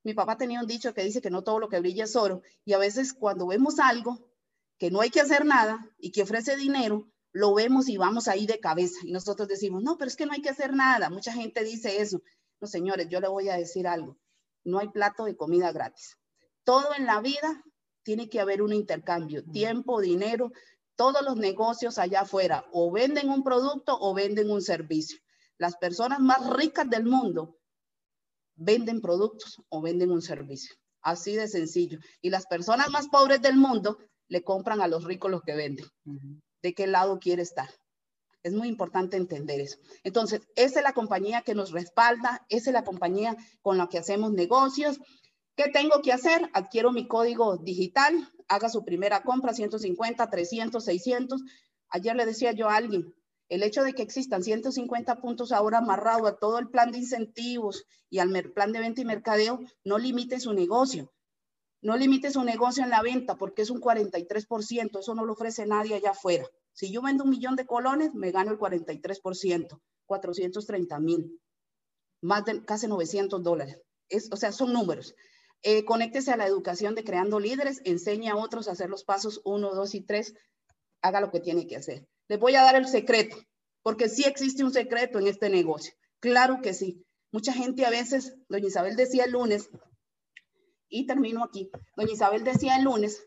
mi 0.04 0.14
papá 0.14 0.36
tenía 0.36 0.60
un 0.60 0.66
dicho 0.66 0.94
que 0.94 1.04
dice 1.04 1.20
que 1.20 1.30
no 1.30 1.42
todo 1.42 1.58
lo 1.60 1.68
que 1.68 1.80
brilla 1.80 2.04
es 2.04 2.16
oro, 2.16 2.42
y 2.64 2.72
a 2.72 2.78
veces 2.78 3.12
cuando 3.12 3.46
vemos 3.46 3.78
algo 3.78 4.32
que 4.78 4.90
no 4.90 5.00
hay 5.00 5.10
que 5.10 5.20
hacer 5.20 5.44
nada 5.44 5.88
y 5.98 6.10
que 6.10 6.22
ofrece 6.22 6.56
dinero, 6.56 7.08
lo 7.32 7.54
vemos 7.54 7.88
y 7.88 7.96
vamos 7.96 8.28
ahí 8.28 8.46
de 8.46 8.60
cabeza. 8.60 9.00
Y 9.04 9.12
nosotros 9.12 9.48
decimos, 9.48 9.82
no, 9.82 9.96
pero 9.96 10.08
es 10.08 10.16
que 10.16 10.26
no 10.26 10.32
hay 10.32 10.42
que 10.42 10.50
hacer 10.50 10.74
nada. 10.74 11.10
Mucha 11.10 11.32
gente 11.32 11.64
dice 11.64 12.00
eso. 12.00 12.20
No, 12.60 12.68
señores, 12.68 13.08
yo 13.08 13.20
le 13.20 13.28
voy 13.28 13.48
a 13.48 13.56
decir 13.56 13.86
algo. 13.86 14.18
No 14.64 14.78
hay 14.78 14.88
plato 14.88 15.24
de 15.24 15.36
comida 15.36 15.72
gratis. 15.72 16.16
Todo 16.64 16.94
en 16.96 17.06
la 17.06 17.20
vida 17.20 17.64
tiene 18.04 18.28
que 18.28 18.40
haber 18.40 18.62
un 18.62 18.72
intercambio. 18.72 19.42
Tiempo, 19.50 20.00
dinero, 20.00 20.52
todos 20.94 21.22
los 21.22 21.36
negocios 21.36 21.98
allá 21.98 22.20
afuera 22.20 22.66
o 22.72 22.92
venden 22.92 23.30
un 23.30 23.42
producto 23.42 23.98
o 23.98 24.14
venden 24.14 24.50
un 24.50 24.60
servicio. 24.60 25.18
Las 25.58 25.76
personas 25.76 26.20
más 26.20 26.48
ricas 26.50 26.88
del 26.88 27.04
mundo 27.04 27.56
venden 28.54 29.00
productos 29.00 29.62
o 29.70 29.80
venden 29.80 30.10
un 30.10 30.22
servicio. 30.22 30.76
Así 31.00 31.34
de 31.34 31.48
sencillo. 31.48 31.98
Y 32.20 32.30
las 32.30 32.46
personas 32.46 32.90
más 32.90 33.08
pobres 33.08 33.40
del 33.40 33.56
mundo 33.56 33.98
le 34.28 34.44
compran 34.44 34.80
a 34.82 34.86
los 34.86 35.04
ricos 35.04 35.30
los 35.30 35.42
que 35.42 35.54
venden 35.54 35.86
de 36.62 36.74
qué 36.74 36.86
lado 36.86 37.18
quiere 37.18 37.42
estar. 37.42 37.68
Es 38.42 38.52
muy 38.52 38.68
importante 38.68 39.16
entender 39.16 39.60
eso. 39.60 39.78
Entonces, 40.02 40.40
esa 40.56 40.80
es 40.80 40.84
la 40.84 40.94
compañía 40.94 41.42
que 41.42 41.54
nos 41.54 41.70
respalda, 41.70 42.44
esa 42.48 42.70
es 42.70 42.74
la 42.74 42.84
compañía 42.84 43.36
con 43.60 43.78
la 43.78 43.88
que 43.88 43.98
hacemos 43.98 44.32
negocios. 44.32 45.00
¿Qué 45.54 45.68
tengo 45.68 46.02
que 46.02 46.12
hacer? 46.12 46.50
Adquiero 46.54 46.92
mi 46.92 47.06
código 47.06 47.58
digital, 47.58 48.28
haga 48.48 48.68
su 48.68 48.84
primera 48.84 49.22
compra, 49.22 49.52
150, 49.52 50.28
300, 50.28 50.84
600. 50.84 51.42
Ayer 51.90 52.16
le 52.16 52.26
decía 52.26 52.52
yo 52.52 52.68
a 52.68 52.76
alguien, 52.76 53.14
el 53.48 53.62
hecho 53.62 53.84
de 53.84 53.92
que 53.92 54.02
existan 54.02 54.42
150 54.42 55.20
puntos 55.20 55.52
ahora 55.52 55.78
amarrados 55.78 56.26
a 56.26 56.36
todo 56.36 56.58
el 56.58 56.68
plan 56.68 56.90
de 56.90 56.98
incentivos 56.98 57.84
y 58.08 58.18
al 58.18 58.32
plan 58.54 58.72
de 58.72 58.80
venta 58.80 59.02
y 59.02 59.04
mercadeo 59.04 59.60
no 59.84 59.98
limite 59.98 60.40
su 60.40 60.52
negocio. 60.52 61.12
No 61.82 61.96
limite 61.96 62.30
su 62.30 62.44
negocio 62.44 62.84
en 62.84 62.90
la 62.90 63.02
venta 63.02 63.36
porque 63.36 63.62
es 63.62 63.70
un 63.70 63.80
43%, 63.80 65.00
eso 65.00 65.14
no 65.14 65.24
lo 65.24 65.32
ofrece 65.32 65.66
nadie 65.66 65.96
allá 65.96 66.12
afuera. 66.12 66.46
Si 66.72 66.92
yo 66.92 67.02
vendo 67.02 67.24
un 67.24 67.30
millón 67.30 67.56
de 67.56 67.66
colones, 67.66 68.14
me 68.14 68.30
gano 68.30 68.52
el 68.52 68.58
43%, 68.58 69.80
430 70.06 71.00
mil, 71.00 71.40
más 72.22 72.44
de 72.44 72.64
casi 72.64 72.86
900 72.86 73.42
dólares. 73.42 73.80
Es, 74.08 74.30
o 74.32 74.36
sea, 74.36 74.52
son 74.52 74.72
números. 74.72 75.14
Eh, 75.64 75.84
conéctese 75.84 76.30
a 76.30 76.36
la 76.36 76.46
educación 76.46 76.94
de 76.94 77.04
Creando 77.04 77.40
Líderes, 77.40 77.80
enseñe 77.84 78.28
a 78.28 78.36
otros 78.36 78.68
a 78.68 78.72
hacer 78.72 78.88
los 78.88 79.04
pasos 79.04 79.40
1, 79.44 79.74
2 79.74 79.94
y 79.94 80.00
3, 80.02 80.34
haga 81.02 81.20
lo 81.20 81.30
que 81.30 81.40
tiene 81.40 81.66
que 81.66 81.76
hacer. 81.76 82.06
Les 82.28 82.38
voy 82.38 82.54
a 82.54 82.62
dar 82.62 82.76
el 82.76 82.86
secreto, 82.86 83.36
porque 83.82 84.08
sí 84.08 84.24
existe 84.24 84.64
un 84.64 84.72
secreto 84.72 85.18
en 85.18 85.26
este 85.26 85.50
negocio. 85.50 85.94
Claro 86.20 86.60
que 86.62 86.74
sí. 86.74 87.04
Mucha 87.32 87.52
gente 87.52 87.84
a 87.86 87.90
veces, 87.90 88.36
doña 88.48 88.68
Isabel 88.68 88.96
decía 88.96 89.24
el 89.24 89.32
lunes, 89.32 89.70
y 90.92 91.06
termino 91.06 91.42
aquí. 91.42 91.70
Doña 91.96 92.12
Isabel 92.12 92.44
decía 92.44 92.76
el 92.76 92.84
lunes 92.84 93.26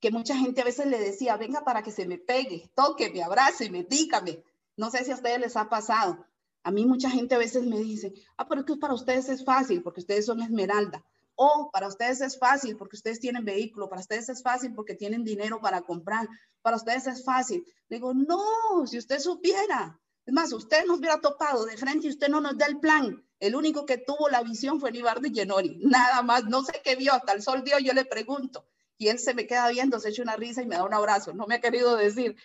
que 0.00 0.10
mucha 0.10 0.36
gente 0.36 0.60
a 0.60 0.64
veces 0.64 0.86
le 0.86 0.98
decía, 0.98 1.36
venga 1.36 1.64
para 1.64 1.82
que 1.82 1.90
se 1.90 2.06
me 2.06 2.18
pegue, 2.18 2.70
toque, 2.74 3.10
me 3.10 3.22
abrace, 3.22 3.70
me 3.70 3.82
dígame. 3.82 4.44
No 4.76 4.90
sé 4.90 5.04
si 5.04 5.10
a 5.10 5.14
ustedes 5.14 5.40
les 5.40 5.56
ha 5.56 5.68
pasado. 5.68 6.24
A 6.62 6.70
mí 6.70 6.84
mucha 6.84 7.10
gente 7.10 7.34
a 7.34 7.38
veces 7.38 7.64
me 7.64 7.78
dice, 7.78 8.12
ah, 8.36 8.46
pero 8.46 8.60
es 8.60 8.66
que 8.66 8.76
para 8.76 8.94
ustedes 8.94 9.28
es 9.28 9.44
fácil 9.44 9.82
porque 9.82 10.00
ustedes 10.00 10.26
son 10.26 10.40
esmeralda. 10.42 11.04
O 11.34 11.70
para 11.72 11.88
ustedes 11.88 12.20
es 12.20 12.38
fácil 12.38 12.76
porque 12.76 12.96
ustedes 12.96 13.18
tienen 13.18 13.44
vehículo, 13.44 13.88
para 13.88 14.02
ustedes 14.02 14.28
es 14.28 14.42
fácil 14.42 14.74
porque 14.74 14.94
tienen 14.94 15.24
dinero 15.24 15.60
para 15.60 15.82
comprar, 15.82 16.28
para 16.62 16.76
ustedes 16.76 17.06
es 17.06 17.24
fácil. 17.24 17.64
digo, 17.88 18.12
no, 18.12 18.86
si 18.86 18.98
usted 18.98 19.18
supiera. 19.18 19.98
Es 20.26 20.34
más, 20.34 20.52
usted 20.52 20.84
nos 20.84 20.98
hubiera 20.98 21.20
topado 21.20 21.64
de 21.64 21.78
frente 21.78 22.06
y 22.06 22.10
usted 22.10 22.28
no 22.28 22.40
nos 22.40 22.58
da 22.58 22.66
el 22.66 22.78
plan. 22.78 23.24
El 23.40 23.54
único 23.54 23.86
que 23.86 23.98
tuvo 23.98 24.28
la 24.28 24.42
visión 24.42 24.80
fue 24.80 24.92
Nibardo 24.92 25.28
Genori, 25.32 25.78
nada 25.82 26.22
más, 26.22 26.44
no 26.44 26.62
sé 26.62 26.80
qué 26.84 26.96
vio, 26.96 27.12
hasta 27.12 27.32
el 27.32 27.42
sol 27.42 27.62
dio, 27.64 27.78
yo 27.78 27.92
le 27.92 28.04
pregunto, 28.04 28.66
y 28.96 29.08
él 29.08 29.18
se 29.18 29.34
me 29.34 29.46
queda 29.46 29.68
viendo, 29.68 30.00
se 30.00 30.10
echa 30.10 30.22
una 30.22 30.36
risa 30.36 30.62
y 30.62 30.66
me 30.66 30.76
da 30.76 30.84
un 30.84 30.94
abrazo, 30.94 31.32
no 31.32 31.46
me 31.46 31.56
ha 31.56 31.60
querido 31.60 31.96
decir, 31.96 32.36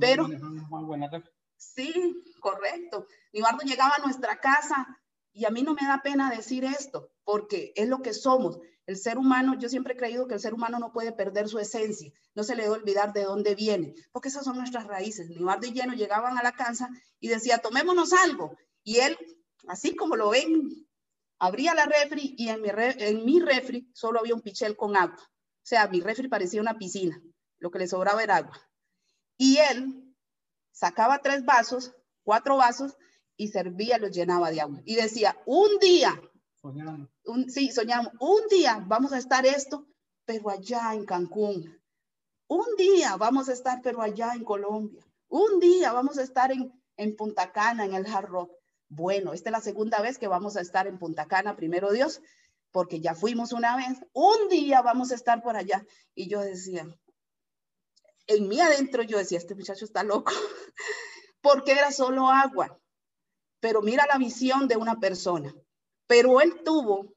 pero... 0.00 0.26
Sí, 1.56 2.22
correcto. 2.40 3.06
Nibardo 3.32 3.64
llegaba 3.64 3.94
a 3.96 4.02
nuestra 4.02 4.38
casa 4.40 4.86
y 5.32 5.44
a 5.44 5.50
mí 5.50 5.62
no 5.62 5.74
me 5.74 5.86
da 5.86 6.02
pena 6.02 6.30
decir 6.30 6.64
esto, 6.64 7.10
porque 7.24 7.72
es 7.76 7.88
lo 7.88 8.00
que 8.00 8.14
somos. 8.14 8.58
El 8.86 8.96
ser 8.96 9.18
humano, 9.18 9.54
yo 9.58 9.68
siempre 9.68 9.94
he 9.94 9.96
creído 9.96 10.26
que 10.26 10.34
el 10.34 10.40
ser 10.40 10.54
humano 10.54 10.78
no 10.78 10.92
puede 10.92 11.12
perder 11.12 11.46
su 11.48 11.58
esencia, 11.58 12.10
no 12.34 12.42
se 12.42 12.56
le 12.56 12.62
debe 12.62 12.76
olvidar 12.76 13.12
de 13.12 13.24
dónde 13.24 13.54
viene, 13.54 13.94
porque 14.12 14.28
esas 14.28 14.44
son 14.44 14.56
nuestras 14.56 14.86
raíces. 14.86 15.28
Nibardo 15.28 15.66
y 15.66 15.72
Lleno 15.72 15.92
llegaban 15.92 16.38
a 16.38 16.42
la 16.42 16.52
casa 16.52 16.88
y 17.20 17.28
decía, 17.28 17.58
tomémonos 17.58 18.12
algo. 18.12 18.56
Y 18.82 19.00
él, 19.00 19.18
así 19.68 19.94
como 19.94 20.16
lo 20.16 20.30
ven, 20.30 20.86
abría 21.38 21.74
la 21.74 21.86
refri 21.86 22.34
y 22.36 22.48
en 22.48 22.62
mi, 22.62 22.68
en 22.70 23.24
mi 23.24 23.40
refri 23.40 23.90
solo 23.94 24.20
había 24.20 24.34
un 24.34 24.42
pichel 24.42 24.76
con 24.76 24.96
agua. 24.96 25.18
O 25.18 25.66
sea, 25.68 25.88
mi 25.88 26.00
refri 26.00 26.28
parecía 26.28 26.60
una 26.60 26.78
piscina, 26.78 27.22
lo 27.58 27.70
que 27.70 27.78
le 27.78 27.88
sobraba 27.88 28.22
era 28.22 28.36
agua. 28.36 28.58
Y 29.36 29.58
él 29.58 30.14
sacaba 30.72 31.18
tres 31.18 31.44
vasos, 31.44 31.94
cuatro 32.22 32.56
vasos 32.56 32.96
y 33.36 33.48
servía, 33.48 33.98
los 33.98 34.10
llenaba 34.10 34.50
de 34.50 34.60
agua. 34.60 34.80
Y 34.84 34.96
decía, 34.96 35.36
un 35.46 35.78
día 35.78 36.20
un, 37.24 37.50
sí, 37.50 37.70
soñamos, 37.70 38.12
un 38.20 38.48
día 38.50 38.84
vamos 38.86 39.12
a 39.12 39.18
estar 39.18 39.46
esto, 39.46 39.86
pero 40.24 40.50
allá 40.50 40.92
en 40.94 41.04
Cancún. 41.04 41.80
Un 42.48 42.66
día 42.76 43.16
vamos 43.16 43.48
a 43.48 43.52
estar, 43.52 43.80
pero 43.82 44.02
allá 44.02 44.32
en 44.34 44.44
Colombia. 44.44 45.04
Un 45.28 45.60
día 45.60 45.92
vamos 45.92 46.18
a 46.18 46.22
estar 46.22 46.50
en, 46.50 46.72
en 46.96 47.16
Punta 47.16 47.52
Cana, 47.52 47.84
en 47.84 47.94
el 47.94 48.06
Hard 48.06 48.28
Rock. 48.28 48.52
Bueno, 48.88 49.34
esta 49.34 49.50
es 49.50 49.52
la 49.52 49.60
segunda 49.60 50.00
vez 50.00 50.18
que 50.18 50.28
vamos 50.28 50.56
a 50.56 50.60
estar 50.60 50.86
en 50.86 50.98
Punta 50.98 51.26
Cana, 51.26 51.56
primero 51.56 51.92
Dios, 51.92 52.22
porque 52.72 53.00
ya 53.00 53.14
fuimos 53.14 53.52
una 53.52 53.76
vez. 53.76 53.98
Un 54.12 54.48
día 54.48 54.82
vamos 54.82 55.10
a 55.10 55.14
estar 55.14 55.42
por 55.42 55.56
allá. 55.56 55.84
Y 56.14 56.28
yo 56.28 56.40
decía, 56.40 56.86
en 58.26 58.48
mí 58.48 58.60
adentro 58.60 59.02
yo 59.02 59.18
decía, 59.18 59.38
este 59.38 59.54
muchacho 59.54 59.84
está 59.84 60.04
loco, 60.04 60.32
porque 61.42 61.72
era 61.72 61.90
solo 61.92 62.28
agua. 62.28 62.78
Pero 63.60 63.82
mira 63.82 64.06
la 64.06 64.18
visión 64.18 64.68
de 64.68 64.76
una 64.76 65.00
persona. 65.00 65.54
Pero 66.06 66.40
él 66.40 66.62
tuvo, 66.64 67.14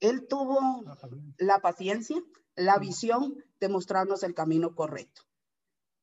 él 0.00 0.26
tuvo 0.28 0.84
la 1.38 1.60
paciencia, 1.60 2.22
la 2.54 2.78
visión 2.78 3.42
de 3.58 3.68
mostrarnos 3.68 4.22
el 4.22 4.34
camino 4.34 4.74
correcto. 4.74 5.22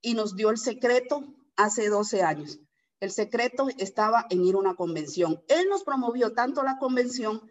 Y 0.01 0.15
nos 0.15 0.35
dio 0.35 0.49
el 0.49 0.57
secreto 0.57 1.23
hace 1.55 1.89
12 1.89 2.23
años. 2.23 2.59
El 2.99 3.11
secreto 3.11 3.67
estaba 3.77 4.25
en 4.29 4.43
ir 4.43 4.55
a 4.55 4.59
una 4.59 4.75
convención. 4.75 5.41
Él 5.47 5.69
nos 5.69 5.83
promovió 5.83 6.33
tanto 6.33 6.63
la 6.63 6.77
convención 6.77 7.49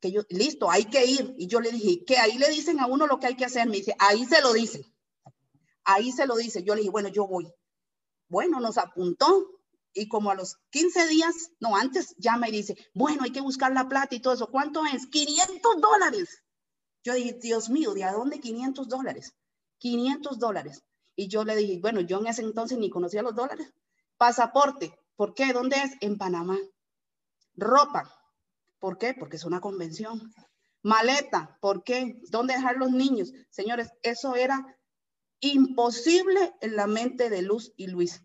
que 0.00 0.10
yo, 0.10 0.22
listo, 0.28 0.70
hay 0.70 0.84
que 0.86 1.06
ir. 1.06 1.34
Y 1.38 1.46
yo 1.46 1.60
le 1.60 1.70
dije, 1.70 2.04
que 2.04 2.18
ahí 2.18 2.38
le 2.38 2.50
dicen 2.50 2.80
a 2.80 2.86
uno 2.86 3.06
lo 3.06 3.20
que 3.20 3.28
hay 3.28 3.36
que 3.36 3.44
hacer. 3.44 3.68
Me 3.68 3.76
dice, 3.76 3.94
ahí 3.98 4.24
se 4.24 4.40
lo 4.40 4.52
dicen. 4.52 4.82
Ahí 5.84 6.12
se 6.12 6.26
lo 6.26 6.36
dice. 6.36 6.62
Yo 6.62 6.74
le 6.74 6.80
dije, 6.80 6.90
bueno, 6.90 7.08
yo 7.08 7.26
voy. 7.26 7.52
Bueno, 8.28 8.58
nos 8.58 8.78
apuntó 8.78 9.48
y 9.92 10.08
como 10.08 10.30
a 10.30 10.34
los 10.34 10.56
15 10.70 11.06
días, 11.06 11.34
no, 11.60 11.76
antes 11.76 12.16
ya 12.18 12.36
me 12.36 12.50
dice, 12.50 12.76
bueno, 12.94 13.22
hay 13.22 13.30
que 13.30 13.40
buscar 13.40 13.72
la 13.72 13.88
plata 13.88 14.14
y 14.16 14.20
todo 14.20 14.34
eso. 14.34 14.50
¿Cuánto 14.50 14.84
es? 14.86 15.06
500 15.06 15.80
dólares. 15.80 16.42
Yo 17.04 17.14
dije, 17.14 17.38
Dios 17.40 17.70
mío, 17.70 17.94
¿de 17.94 18.02
dónde 18.10 18.40
500 18.40 18.88
dólares? 18.88 19.34
500 19.78 20.38
dólares. 20.38 20.82
Y 21.14 21.28
yo 21.28 21.44
le 21.44 21.54
dije, 21.54 21.78
bueno, 21.80 22.00
yo 22.00 22.18
en 22.18 22.26
ese 22.26 22.42
entonces 22.42 22.76
ni 22.78 22.90
conocía 22.90 23.22
los 23.22 23.36
dólares. 23.36 23.72
Pasaporte, 24.16 24.94
¿por 25.16 25.34
qué? 25.34 25.52
¿Dónde 25.52 25.76
es? 25.76 25.92
En 26.00 26.16
Panamá. 26.18 26.58
Ropa, 27.56 28.12
¿por 28.78 28.98
qué? 28.98 29.14
Porque 29.14 29.36
es 29.36 29.44
una 29.44 29.60
convención. 29.60 30.32
Maleta, 30.82 31.56
¿por 31.60 31.82
qué? 31.82 32.20
¿Dónde 32.30 32.54
dejar 32.54 32.76
los 32.76 32.90
niños? 32.90 33.32
Señores, 33.50 33.90
eso 34.02 34.34
era 34.34 34.78
imposible 35.40 36.52
en 36.60 36.76
la 36.76 36.86
mente 36.86 37.30
de 37.30 37.42
Luz 37.42 37.72
y 37.76 37.86
Luis. 37.86 38.22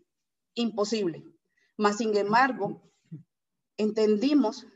Imposible. 0.54 1.24
Mas, 1.76 1.96
sin 1.96 2.16
embargo, 2.16 2.82
entendimos 3.76 4.66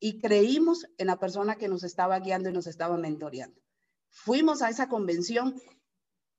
y 0.00 0.20
creímos 0.20 0.86
en 0.96 1.08
la 1.08 1.18
persona 1.18 1.56
que 1.56 1.68
nos 1.68 1.84
estaba 1.84 2.18
guiando 2.20 2.48
y 2.48 2.52
nos 2.52 2.66
estaba 2.66 2.96
mentoreando. 2.96 3.60
Fuimos 4.10 4.62
a 4.62 4.70
esa 4.70 4.88
convención 4.88 5.60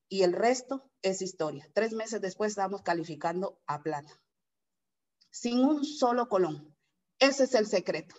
y 0.07 0.23
el 0.23 0.33
resto 0.33 0.88
es 1.01 1.21
historia. 1.21 1.69
Tres 1.73 1.93
meses 1.93 2.21
después 2.21 2.51
estábamos 2.51 2.81
calificando 2.81 3.59
a 3.67 3.81
plata, 3.81 4.19
sin 5.29 5.59
un 5.59 5.85
solo 5.85 6.27
colón. 6.29 6.75
Ese 7.19 7.43
es 7.45 7.53
el 7.55 7.67
secreto. 7.67 8.15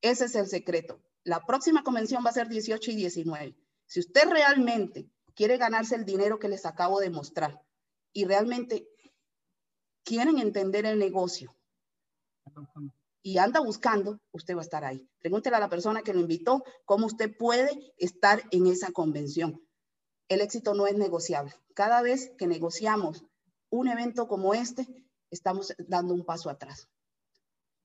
Ese 0.00 0.26
es 0.26 0.34
el 0.34 0.46
secreto. 0.46 1.00
La 1.24 1.44
próxima 1.44 1.82
convención 1.82 2.24
va 2.24 2.30
a 2.30 2.34
ser 2.34 2.48
18 2.48 2.90
y 2.92 2.96
19. 2.96 3.56
Si 3.86 4.00
usted 4.00 4.28
realmente 4.30 5.10
quiere 5.34 5.56
ganarse 5.56 5.94
el 5.96 6.04
dinero 6.04 6.38
que 6.38 6.48
les 6.48 6.66
acabo 6.66 7.00
de 7.00 7.10
mostrar 7.10 7.60
y 8.12 8.24
realmente 8.24 8.88
quieren 10.04 10.38
entender 10.38 10.86
el 10.86 10.98
negocio 10.98 11.56
y 13.22 13.38
anda 13.38 13.60
buscando, 13.60 14.20
usted 14.30 14.54
va 14.54 14.60
a 14.60 14.62
estar 14.62 14.84
ahí. 14.84 15.08
Pregúntele 15.18 15.56
a 15.56 15.60
la 15.60 15.68
persona 15.68 16.02
que 16.02 16.14
lo 16.14 16.20
invitó 16.20 16.62
cómo 16.84 17.06
usted 17.06 17.36
puede 17.36 17.92
estar 17.98 18.42
en 18.52 18.68
esa 18.68 18.92
convención. 18.92 19.65
El 20.28 20.40
éxito 20.40 20.74
no 20.74 20.86
es 20.86 20.96
negociable. 20.96 21.54
Cada 21.74 22.02
vez 22.02 22.32
que 22.38 22.46
negociamos 22.46 23.24
un 23.70 23.88
evento 23.88 24.28
como 24.28 24.54
este, 24.54 24.86
estamos 25.30 25.74
dando 25.86 26.14
un 26.14 26.24
paso 26.24 26.50
atrás. 26.50 26.88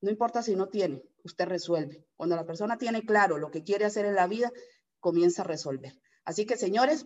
No 0.01 0.09
importa 0.09 0.41
si 0.41 0.55
no 0.55 0.69
tiene, 0.69 1.03
usted 1.23 1.45
resuelve. 1.45 2.07
Cuando 2.15 2.35
la 2.35 2.45
persona 2.45 2.77
tiene 2.77 3.05
claro 3.05 3.37
lo 3.37 3.51
que 3.51 3.63
quiere 3.63 3.85
hacer 3.85 4.05
en 4.05 4.15
la 4.15 4.27
vida, 4.27 4.51
comienza 4.99 5.43
a 5.43 5.45
resolver. 5.45 5.93
Así 6.25 6.45
que, 6.45 6.57
señores, 6.57 7.05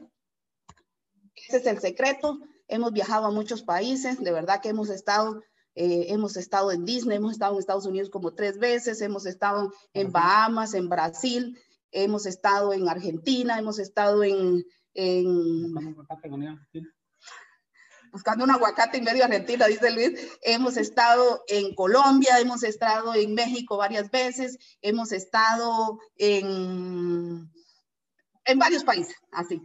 ese 1.36 1.58
es 1.58 1.66
el 1.66 1.80
secreto 1.80 2.40
hemos 2.68 2.92
viajado 2.92 3.26
a 3.26 3.32
muchos 3.32 3.64
países, 3.64 4.20
de 4.20 4.32
verdad 4.32 4.62
que 4.62 4.70
hemos 4.70 4.90
estado, 4.90 5.42
eh, 5.76 6.08
hemos 6.10 6.38
estado 6.38 6.72
en 6.72 6.86
Disney, 6.86 7.18
hemos 7.18 7.34
estado 7.34 7.54
en 7.54 7.60
Estados 7.60 7.86
Unidos 7.86 8.10
como 8.10 8.34
tres 8.34 8.58
veces, 8.58 9.02
hemos 9.02 9.26
estado 9.26 9.72
en 9.94 10.12
Bahamas, 10.12 10.74
en 10.74 10.90
Brasil, 10.90 11.58
hemos 11.92 12.26
estado 12.26 12.74
en 12.74 12.90
Argentina, 12.90 13.58
hemos 13.58 13.80
estado 13.80 14.24
en... 14.24 14.64
buscando 18.12 18.46
un 18.46 18.52
aguacate 18.52 18.98
en 18.98 19.04
medio 19.04 19.26
Argentina, 19.26 19.68
dice 19.68 19.92
Luis. 19.92 20.38
Hemos 20.42 20.78
estado 20.78 21.44
en 21.48 21.76
Colombia, 21.76 22.40
hemos 22.40 22.64
estado 22.64 23.14
en 23.14 23.34
México 23.34 23.76
varias 23.76 24.10
veces, 24.10 24.58
hemos 24.82 25.12
estado 25.12 26.00
en, 26.16 27.52
en 28.46 28.60
varios 28.60 28.86
países, 28.86 29.16
así. 29.32 29.62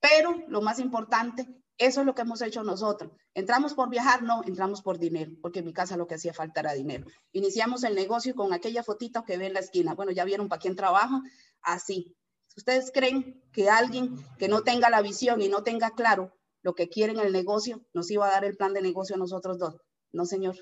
Pero 0.00 0.34
lo 0.48 0.62
más 0.62 0.80
importante 0.80 1.46
eso 1.78 2.00
es 2.00 2.06
lo 2.06 2.14
que 2.14 2.22
hemos 2.22 2.42
hecho 2.42 2.62
nosotros. 2.62 3.12
¿Entramos 3.34 3.74
por 3.74 3.88
viajar? 3.88 4.22
No, 4.22 4.42
entramos 4.44 4.82
por 4.82 4.98
dinero, 4.98 5.32
porque 5.40 5.60
en 5.60 5.64
mi 5.64 5.72
casa 5.72 5.96
lo 5.96 6.06
que 6.06 6.14
hacía 6.14 6.32
falta 6.32 6.60
era 6.60 6.74
dinero. 6.74 7.06
Iniciamos 7.32 7.82
el 7.82 7.94
negocio 7.94 8.34
con 8.34 8.52
aquella 8.52 8.82
fotita 8.84 9.24
que 9.24 9.36
ve 9.36 9.46
en 9.46 9.54
la 9.54 9.60
esquina. 9.60 9.94
Bueno, 9.94 10.12
ya 10.12 10.24
vieron 10.24 10.48
para 10.48 10.60
quién 10.60 10.76
trabajo. 10.76 11.22
Así. 11.60 12.14
¿Ustedes 12.56 12.90
creen 12.92 13.42
que 13.52 13.68
alguien 13.68 14.16
que 14.38 14.48
no 14.48 14.62
tenga 14.62 14.90
la 14.90 15.02
visión 15.02 15.40
y 15.40 15.48
no 15.48 15.62
tenga 15.62 15.90
claro 15.90 16.32
lo 16.62 16.74
que 16.74 16.88
quiere 16.88 17.12
en 17.12 17.20
el 17.20 17.32
negocio 17.32 17.84
nos 17.92 18.10
iba 18.10 18.26
a 18.26 18.30
dar 18.30 18.44
el 18.44 18.56
plan 18.56 18.72
de 18.74 18.82
negocio 18.82 19.16
a 19.16 19.18
nosotros 19.18 19.58
dos? 19.58 19.76
No, 20.12 20.26
señor. 20.26 20.56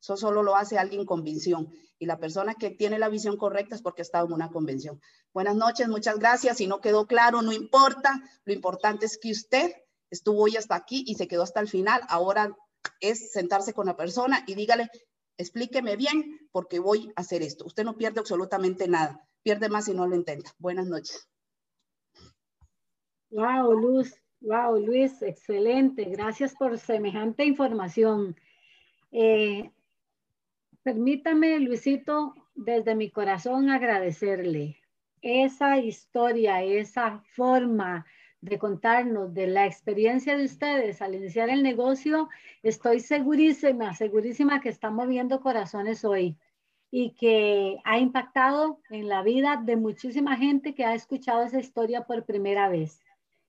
Eso 0.00 0.16
solo 0.16 0.42
lo 0.42 0.56
hace 0.56 0.78
alguien 0.78 1.06
con 1.06 1.22
visión. 1.22 1.72
Y 1.98 2.06
la 2.06 2.18
persona 2.18 2.54
que 2.54 2.70
tiene 2.70 2.98
la 2.98 3.08
visión 3.08 3.36
correcta 3.36 3.76
es 3.76 3.82
porque 3.82 4.02
estado 4.02 4.26
en 4.26 4.32
una 4.32 4.50
convención. 4.50 5.00
Buenas 5.32 5.54
noches, 5.54 5.88
muchas 5.88 6.18
gracias. 6.18 6.56
Si 6.56 6.66
no 6.66 6.80
quedó 6.80 7.06
claro, 7.06 7.40
no 7.40 7.52
importa. 7.52 8.20
Lo 8.44 8.52
importante 8.52 9.06
es 9.06 9.16
que 9.16 9.30
usted 9.30 9.72
estuvo 10.10 10.42
hoy 10.42 10.56
hasta 10.56 10.74
aquí 10.74 11.04
y 11.06 11.14
se 11.14 11.28
quedó 11.28 11.44
hasta 11.44 11.60
el 11.60 11.68
final. 11.68 12.02
Ahora 12.08 12.56
es 13.00 13.30
sentarse 13.30 13.72
con 13.72 13.86
la 13.86 13.96
persona 13.96 14.42
y 14.46 14.56
dígale, 14.56 14.90
explíqueme 15.38 15.96
bien 15.96 16.48
porque 16.50 16.80
voy 16.80 17.12
a 17.14 17.20
hacer 17.20 17.42
esto. 17.42 17.64
Usted 17.64 17.84
no 17.84 17.96
pierde 17.96 18.20
absolutamente 18.20 18.88
nada, 18.88 19.24
pierde 19.42 19.68
más 19.68 19.86
si 19.86 19.94
no 19.94 20.06
lo 20.06 20.16
intenta. 20.16 20.50
Buenas 20.58 20.86
noches. 20.86 21.28
Wow, 23.30 23.72
Luz, 23.72 24.14
wow, 24.40 24.78
Luis, 24.78 25.22
excelente. 25.22 26.04
Gracias 26.04 26.54
por 26.54 26.78
semejante 26.78 27.44
información. 27.44 28.36
Eh, 29.10 29.70
permítame, 30.82 31.58
Luisito, 31.60 32.34
desde 32.54 32.94
mi 32.94 33.10
corazón 33.10 33.70
agradecerle 33.70 34.78
esa 35.22 35.78
historia, 35.78 36.62
esa 36.62 37.22
forma, 37.34 38.04
de 38.42 38.58
contarnos 38.58 39.32
de 39.32 39.46
la 39.46 39.66
experiencia 39.66 40.36
de 40.36 40.44
ustedes 40.44 41.00
al 41.00 41.14
iniciar 41.14 41.48
el 41.48 41.62
negocio, 41.62 42.28
estoy 42.64 42.98
segurísima, 42.98 43.94
segurísima 43.94 44.60
que 44.60 44.68
está 44.68 44.90
moviendo 44.90 45.40
corazones 45.40 46.04
hoy 46.04 46.36
y 46.92 47.14
que 47.14 47.78
ha 47.84 47.98
impactado 47.98 48.78
en 48.90 49.08
la 49.08 49.22
vida 49.22 49.60
de 49.64 49.76
muchísima 49.76 50.36
gente 50.36 50.74
que 50.74 50.84
ha 50.84 50.94
escuchado 50.94 51.42
esa 51.42 51.58
historia 51.58 52.04
por 52.04 52.24
primera 52.24 52.68
vez. 52.68 53.02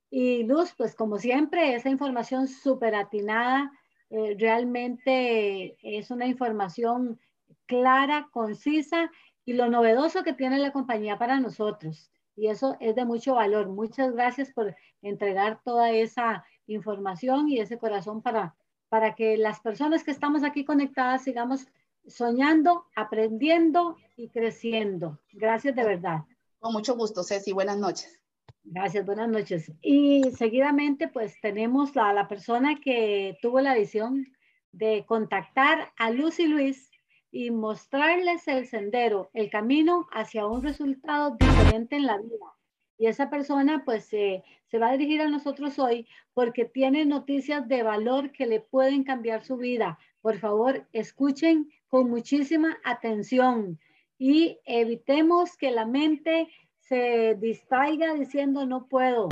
Y 0.09 0.43
Luz, 0.43 0.73
pues 0.75 0.95
como 0.95 1.19
siempre, 1.19 1.75
esa 1.75 1.89
información 1.89 2.47
súper 2.47 2.95
atinada, 2.95 3.71
eh, 4.09 4.35
realmente 4.39 5.77
es 5.81 6.09
una 6.09 6.25
información 6.25 7.19
clara, 7.65 8.29
concisa 8.31 9.11
y 9.45 9.53
lo 9.53 9.69
novedoso 9.69 10.23
que 10.23 10.33
tiene 10.33 10.57
la 10.57 10.71
compañía 10.71 11.19
para 11.19 11.39
nosotros 11.39 12.09
y 12.35 12.47
eso 12.47 12.77
es 12.79 12.95
de 12.95 13.05
mucho 13.05 13.35
valor. 13.35 13.69
Muchas 13.69 14.13
gracias 14.13 14.51
por 14.51 14.75
entregar 15.01 15.59
toda 15.63 15.91
esa 15.91 16.45
información 16.67 17.49
y 17.49 17.59
ese 17.59 17.77
corazón 17.77 18.21
para, 18.21 18.55
para 18.89 19.15
que 19.15 19.37
las 19.37 19.59
personas 19.59 20.03
que 20.03 20.11
estamos 20.11 20.43
aquí 20.43 20.65
conectadas 20.65 21.23
sigamos 21.23 21.67
soñando, 22.07 22.85
aprendiendo 22.95 23.97
y 24.15 24.29
creciendo. 24.29 25.19
Gracias 25.31 25.75
de 25.75 25.83
verdad. 25.83 26.23
Con 26.59 26.73
mucho 26.73 26.95
gusto, 26.95 27.23
Ceci. 27.23 27.51
Buenas 27.51 27.77
noches. 27.77 28.19
Gracias, 28.63 29.05
buenas 29.05 29.27
noches. 29.29 29.71
Y 29.81 30.23
seguidamente, 30.37 31.09
pues 31.09 31.39
tenemos 31.41 31.97
a 31.97 32.13
la 32.13 32.27
persona 32.27 32.79
que 32.79 33.37
tuvo 33.41 33.59
la 33.59 33.75
visión 33.75 34.25
de 34.71 35.05
contactar 35.05 35.91
a 35.97 36.11
Lucy 36.11 36.47
Luis 36.47 36.89
y 37.31 37.51
mostrarles 37.51 38.47
el 38.47 38.67
sendero, 38.67 39.29
el 39.33 39.49
camino 39.49 40.07
hacia 40.13 40.45
un 40.45 40.63
resultado 40.63 41.35
diferente 41.37 41.95
en 41.95 42.05
la 42.05 42.17
vida. 42.17 42.53
Y 42.97 43.07
esa 43.07 43.29
persona 43.29 43.83
pues 43.83 44.05
se 44.05 44.43
va 44.79 44.89
a 44.89 44.97
dirigir 44.97 45.21
a 45.21 45.27
nosotros 45.27 45.77
hoy 45.79 46.07
porque 46.33 46.63
tiene 46.63 47.05
noticias 47.05 47.67
de 47.67 47.83
valor 47.83 48.31
que 48.31 48.45
le 48.45 48.61
pueden 48.61 49.03
cambiar 49.03 49.43
su 49.43 49.57
vida. 49.57 49.99
Por 50.23 50.39
favor, 50.39 50.87
escuchen 50.93 51.69
con 51.89 52.09
muchísima 52.09 52.77
atención 52.85 53.77
y 54.17 54.57
evitemos 54.63 55.57
que 55.57 55.69
la 55.69 55.85
mente 55.85 56.47
se 56.79 57.35
distraiga 57.41 58.13
diciendo 58.13 58.65
no 58.65 58.87
puedo. 58.87 59.27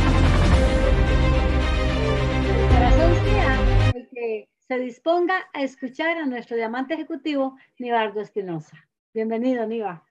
El 3.96 4.10
que 4.10 4.50
se 4.68 4.80
disponga 4.80 5.36
a 5.54 5.64
escuchar 5.64 6.18
a 6.18 6.26
nuestro 6.26 6.58
diamante 6.58 6.96
ejecutivo, 6.96 7.56
Nibardo 7.80 8.20
Espinosa. 8.20 8.86
Bienvenido, 9.14 9.66
Niva. 9.66 10.06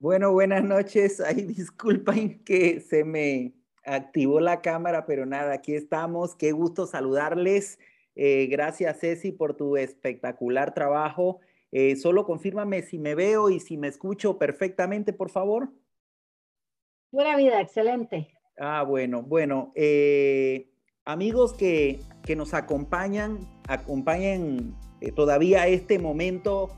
Bueno, 0.00 0.32
buenas 0.32 0.64
noches. 0.64 1.20
Ay, 1.24 1.42
disculpen 1.42 2.42
que 2.42 2.80
se 2.80 3.04
me 3.04 3.54
activó 3.84 4.40
la 4.40 4.60
cámara, 4.62 5.06
pero 5.06 5.26
nada, 5.26 5.52
aquí 5.54 5.76
estamos. 5.76 6.34
Qué 6.34 6.50
gusto 6.50 6.88
saludarles. 6.88 7.78
Eh, 8.20 8.48
gracias, 8.50 8.98
Ceci, 8.98 9.30
por 9.30 9.54
tu 9.54 9.76
espectacular 9.76 10.74
trabajo. 10.74 11.38
Eh, 11.70 11.94
solo 11.94 12.26
confírmame 12.26 12.82
si 12.82 12.98
me 12.98 13.14
veo 13.14 13.48
y 13.48 13.60
si 13.60 13.76
me 13.76 13.86
escucho 13.86 14.38
perfectamente, 14.38 15.12
por 15.12 15.30
favor. 15.30 15.70
Buena 17.12 17.36
vida, 17.36 17.60
excelente. 17.60 18.34
Ah, 18.58 18.82
bueno, 18.82 19.22
bueno. 19.22 19.70
Eh, 19.76 20.68
amigos 21.04 21.54
que, 21.54 22.00
que, 22.24 22.34
nos 22.34 22.54
acompañan, 22.54 23.38
acompañen 23.68 24.74
todavía 25.14 25.68
este 25.68 26.00
momento, 26.00 26.70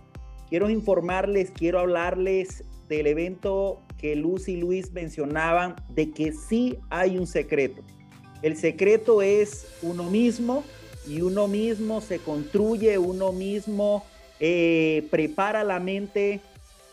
quiero 0.51 0.69
informarles, 0.69 1.53
quiero 1.53 1.79
hablarles 1.79 2.65
del 2.87 3.07
evento 3.07 3.81
que 3.97 4.15
Luz 4.15 4.47
y 4.47 4.59
Luis 4.59 4.93
mencionaban, 4.93 5.77
de 5.89 6.11
que 6.11 6.33
sí 6.33 6.77
hay 6.91 7.17
un 7.17 7.27
secreto. 7.27 7.83
El 8.43 8.57
secreto 8.57 9.23
es 9.23 9.79
uno 9.83 10.05
mismo 10.05 10.65
y 11.11 11.23
uno 11.23 11.49
mismo 11.49 12.01
se 12.01 12.21
construye, 12.21 12.97
uno 12.97 13.33
mismo 13.33 14.05
eh, 14.39 15.09
prepara 15.11 15.65
la 15.65 15.81
mente, 15.81 16.41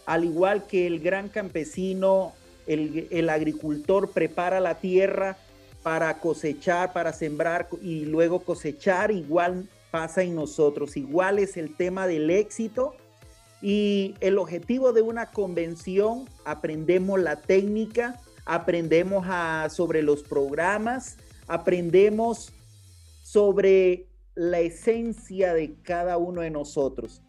al 0.07 0.26
igual 0.26 0.65
que 0.65 0.88
el 0.88 0.99
gran 0.99 1.30
campesino, 1.30 2.34
el, 2.65 3.30
agricultor 3.30 4.09
prepara 4.09 4.59
la 4.59 4.80
tierra 4.80 5.38
para 5.84 6.20
cosechar, 6.20 6.93
para 6.93 7.13
sembrar 7.13 7.70
y 7.80 8.05
luego 8.05 8.39
cosechar, 8.39 9.11
igual 9.11 9.70
pasa 9.91 10.24
en 10.24 10.34
nosotros, 10.34 10.97
igual 10.97 11.38
es 11.38 11.55
el 11.55 11.76
tema 11.76 12.07
del 12.07 12.32
éxito 12.32 12.95
y 13.61 14.15
el 14.20 14.39
objetivo 14.39 14.93
de 14.93 15.03
una 15.03 15.28
convención, 15.28 16.28
aprendemos 16.43 17.20
la 17.20 17.36
técnica, 17.36 18.20
aprendemos 18.45 19.28
sobre 19.72 20.01
los 20.01 20.24
programas, 20.24 21.18
aprendemos 21.47 22.51
sobre 23.28 24.07
la 24.36 24.61
esencia 24.61 25.53
de 25.53 25.75
cada 25.82 26.17
uno 26.17 26.39
de 26.39 26.49
nosotros. 26.49 27.21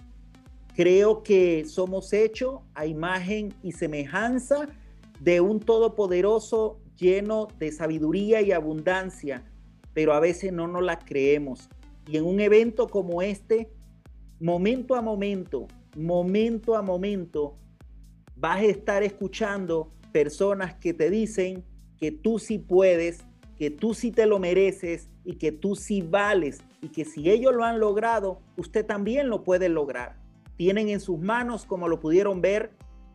Creo 0.76 1.24
que 1.24 1.64
somos 1.64 2.12
hechos 2.12 2.60
a 2.74 2.86
imagen 2.86 3.52
y 3.64 3.72
semejanza 3.72 4.68
de 5.18 5.40
un 5.40 5.58
todopoderoso 5.58 6.78
lleno 6.96 7.48
de 7.58 7.72
sabiduría 7.72 8.40
y 8.42 8.52
abundancia, 8.52 9.50
pero 9.92 10.12
a 10.12 10.20
veces 10.20 10.52
no 10.52 10.68
nos 10.68 10.84
la 10.84 11.00
creemos. 11.00 11.68
Y 12.06 12.16
en 12.16 12.26
un 12.26 12.38
evento 12.38 12.86
como 12.86 13.20
este, 13.20 13.68
momento 14.38 14.94
a 14.94 15.02
momento, 15.02 15.66
momento 15.96 16.76
a 16.76 16.82
momento 16.82 17.56
vas 18.36 18.58
a 18.58 18.66
estar 18.66 19.02
escuchando 19.02 19.90
personas 20.12 20.76
que 20.76 20.94
te 20.94 21.10
dicen 21.10 21.64
que 21.98 22.12
tú 22.12 22.38
sí 22.38 22.60
puedes, 22.60 23.24
que 23.56 23.70
tú 23.70 23.94
sí 23.94 24.12
te 24.12 24.26
lo 24.26 24.38
mereces 24.38 25.08
y 25.28 25.34
que 25.34 25.52
tú 25.52 25.76
sí 25.76 26.00
vales 26.00 26.62
y 26.80 26.88
que 26.88 27.04
si 27.04 27.28
ellos 27.28 27.54
lo 27.54 27.62
han 27.62 27.78
logrado, 27.78 28.40
usted 28.56 28.86
también 28.86 29.28
lo 29.28 29.44
puede 29.44 29.68
lograr. 29.68 30.16
Tienen 30.56 30.88
en 30.88 31.00
sus 31.00 31.18
manos, 31.18 31.66
como 31.66 31.86
lo 31.86 32.00
pudieron 32.00 32.40
ver, 32.40 32.70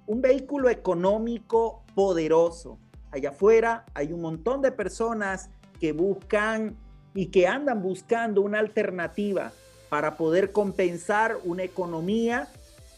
un 0.05 0.21
vehículo 0.21 0.69
económico 0.69 1.83
poderoso. 1.95 2.77
Allá 3.09 3.29
afuera 3.29 3.85
hay 3.95 4.13
un 4.13 4.21
montón 4.21 4.61
de 4.61 4.71
personas 4.71 5.49
que 5.79 5.91
buscan 5.91 6.77
y 7.15 7.31
que 7.31 7.47
andan 7.47 7.81
buscando 7.81 8.41
una 8.41 8.59
alternativa 8.59 9.51
para 9.89 10.15
poder 10.15 10.51
compensar 10.51 11.39
una 11.43 11.63
economía 11.63 12.47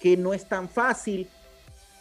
que 0.01 0.17
no 0.17 0.33
es 0.33 0.43
tan 0.43 0.67
fácil 0.67 1.29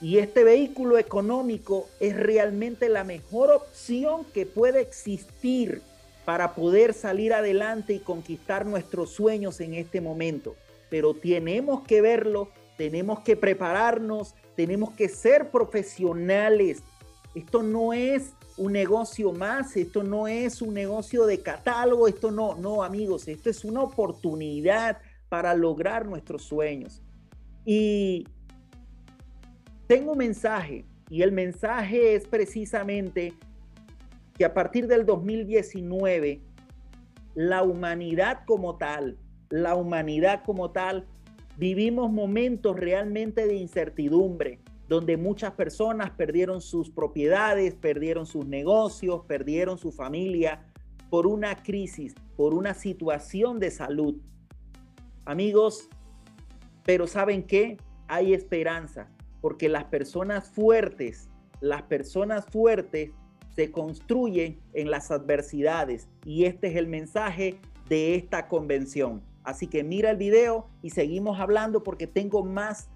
y 0.01 0.19
este 0.19 0.43
vehículo 0.43 0.99
económico 0.99 1.89
es 2.01 2.17
realmente 2.17 2.89
la 2.89 3.05
mejor 3.05 3.53
opción 3.53 4.25
que 4.35 4.47
puede 4.47 4.81
existir 4.81 5.81
para 6.25 6.55
poder 6.55 6.95
salir 6.95 7.33
adelante 7.33 7.93
y 7.95 7.99
conquistar 7.99 8.66
nuestros 8.66 9.11
sueños 9.11 9.61
en 9.61 9.75
este 9.75 10.01
momento. 10.01 10.57
Pero 10.89 11.14
tenemos 11.14 11.83
que 11.83 12.01
verlo, 12.01 12.49
tenemos 12.77 13.20
que 13.20 13.37
prepararnos, 13.37 14.35
tenemos 14.57 14.93
que 14.93 15.09
ser 15.09 15.51
profesionales. 15.51 16.83
Esto 17.35 17.62
no 17.62 17.93
es 17.93 18.33
un 18.57 18.72
negocio 18.72 19.33
más, 19.33 19.77
esto 19.77 20.03
no 20.03 20.29
es 20.29 20.62
un 20.62 20.75
negocio 20.75 21.27
de 21.27 21.41
catálogo, 21.41 22.07
esto 22.07 22.31
no, 22.31 22.55
no 22.55 22.83
amigos, 22.83 23.27
esto 23.29 23.51
es 23.51 23.64
una 23.64 23.83
oportunidad 23.83 24.99
para 25.29 25.55
lograr 25.55 26.07
nuestros 26.07 26.45
sueños. 26.45 27.03
Y 27.64 28.29
tengo 29.87 30.12
un 30.12 30.18
mensaje, 30.18 30.85
y 31.11 31.22
el 31.22 31.33
mensaje 31.33 32.14
es 32.14 32.27
precisamente 32.27 33.35
que 34.37 34.45
a 34.45 34.53
partir 34.53 34.87
del 34.87 35.07
2019, 35.07 36.43
la 37.35 37.62
humanidad 37.62 38.41
como 38.47 38.76
tal, 38.76 39.18
la 39.49 39.74
humanidad 39.74 40.43
como 40.45 40.70
tal, 40.70 41.07
vivimos 41.57 42.11
momentos 42.11 42.76
realmente 42.76 43.47
de 43.47 43.55
incertidumbre, 43.55 44.61
donde 44.89 45.16
muchas 45.16 45.53
personas 45.53 46.11
perdieron 46.11 46.61
sus 46.61 46.91
propiedades, 46.91 47.74
perdieron 47.74 48.26
sus 48.26 48.47
negocios, 48.47 49.22
perdieron 49.26 49.78
su 49.78 49.93
familia 49.93 50.66
por 51.11 51.26
una 51.26 51.62
crisis, 51.62 52.14
por 52.37 52.55
una 52.55 52.74
situación 52.74 53.61
de 53.61 53.70
salud. 53.70 54.16
Amigos, 55.24 55.89
pero 56.85 57.07
¿saben 57.07 57.45
qué? 57.45 57.76
Hay 58.09 58.35
esperanza, 58.35 59.09
porque 59.41 59.68
las 59.68 59.85
personas 59.85 60.51
fuertes, 60.51 61.30
las 61.61 61.82
personas 61.82 62.45
fuertes 62.47 63.12
se 63.55 63.71
construyen 63.71 64.61
en 64.73 64.91
las 64.91 65.11
adversidades 65.11 66.09
y 66.25 66.45
este 66.45 66.69
es 66.69 66.77
el 66.77 66.87
mensaje 66.87 67.59
de 67.89 68.15
esta 68.15 68.49
convención. 68.49 69.23
Así 69.45 69.67
que 69.67 69.85
mira 69.85 70.11
el 70.11 70.17
video 70.17 70.69
y 70.83 70.91
seguimos 70.91 71.39
hablando 71.39 71.83
porque 71.83 72.07
tengo 72.07 72.45
más 72.45 72.89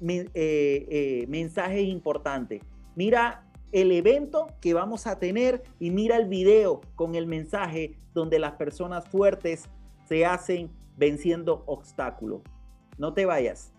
eh, 0.00 0.26
eh, 0.34 1.26
mensajes 1.28 1.86
importantes. 1.88 2.62
Mira 2.94 3.44
el 3.72 3.92
evento 3.92 4.46
que 4.60 4.74
vamos 4.74 5.06
a 5.06 5.18
tener 5.18 5.62
y 5.78 5.90
mira 5.90 6.16
el 6.16 6.28
video 6.28 6.80
con 6.94 7.14
el 7.14 7.26
mensaje 7.26 7.96
donde 8.14 8.38
las 8.38 8.52
personas 8.52 9.06
fuertes 9.08 9.68
se 10.08 10.24
hacen 10.24 10.70
venciendo 10.96 11.64
obstáculos. 11.66 12.40
No 12.96 13.12
te 13.12 13.26
vayas. 13.26 13.72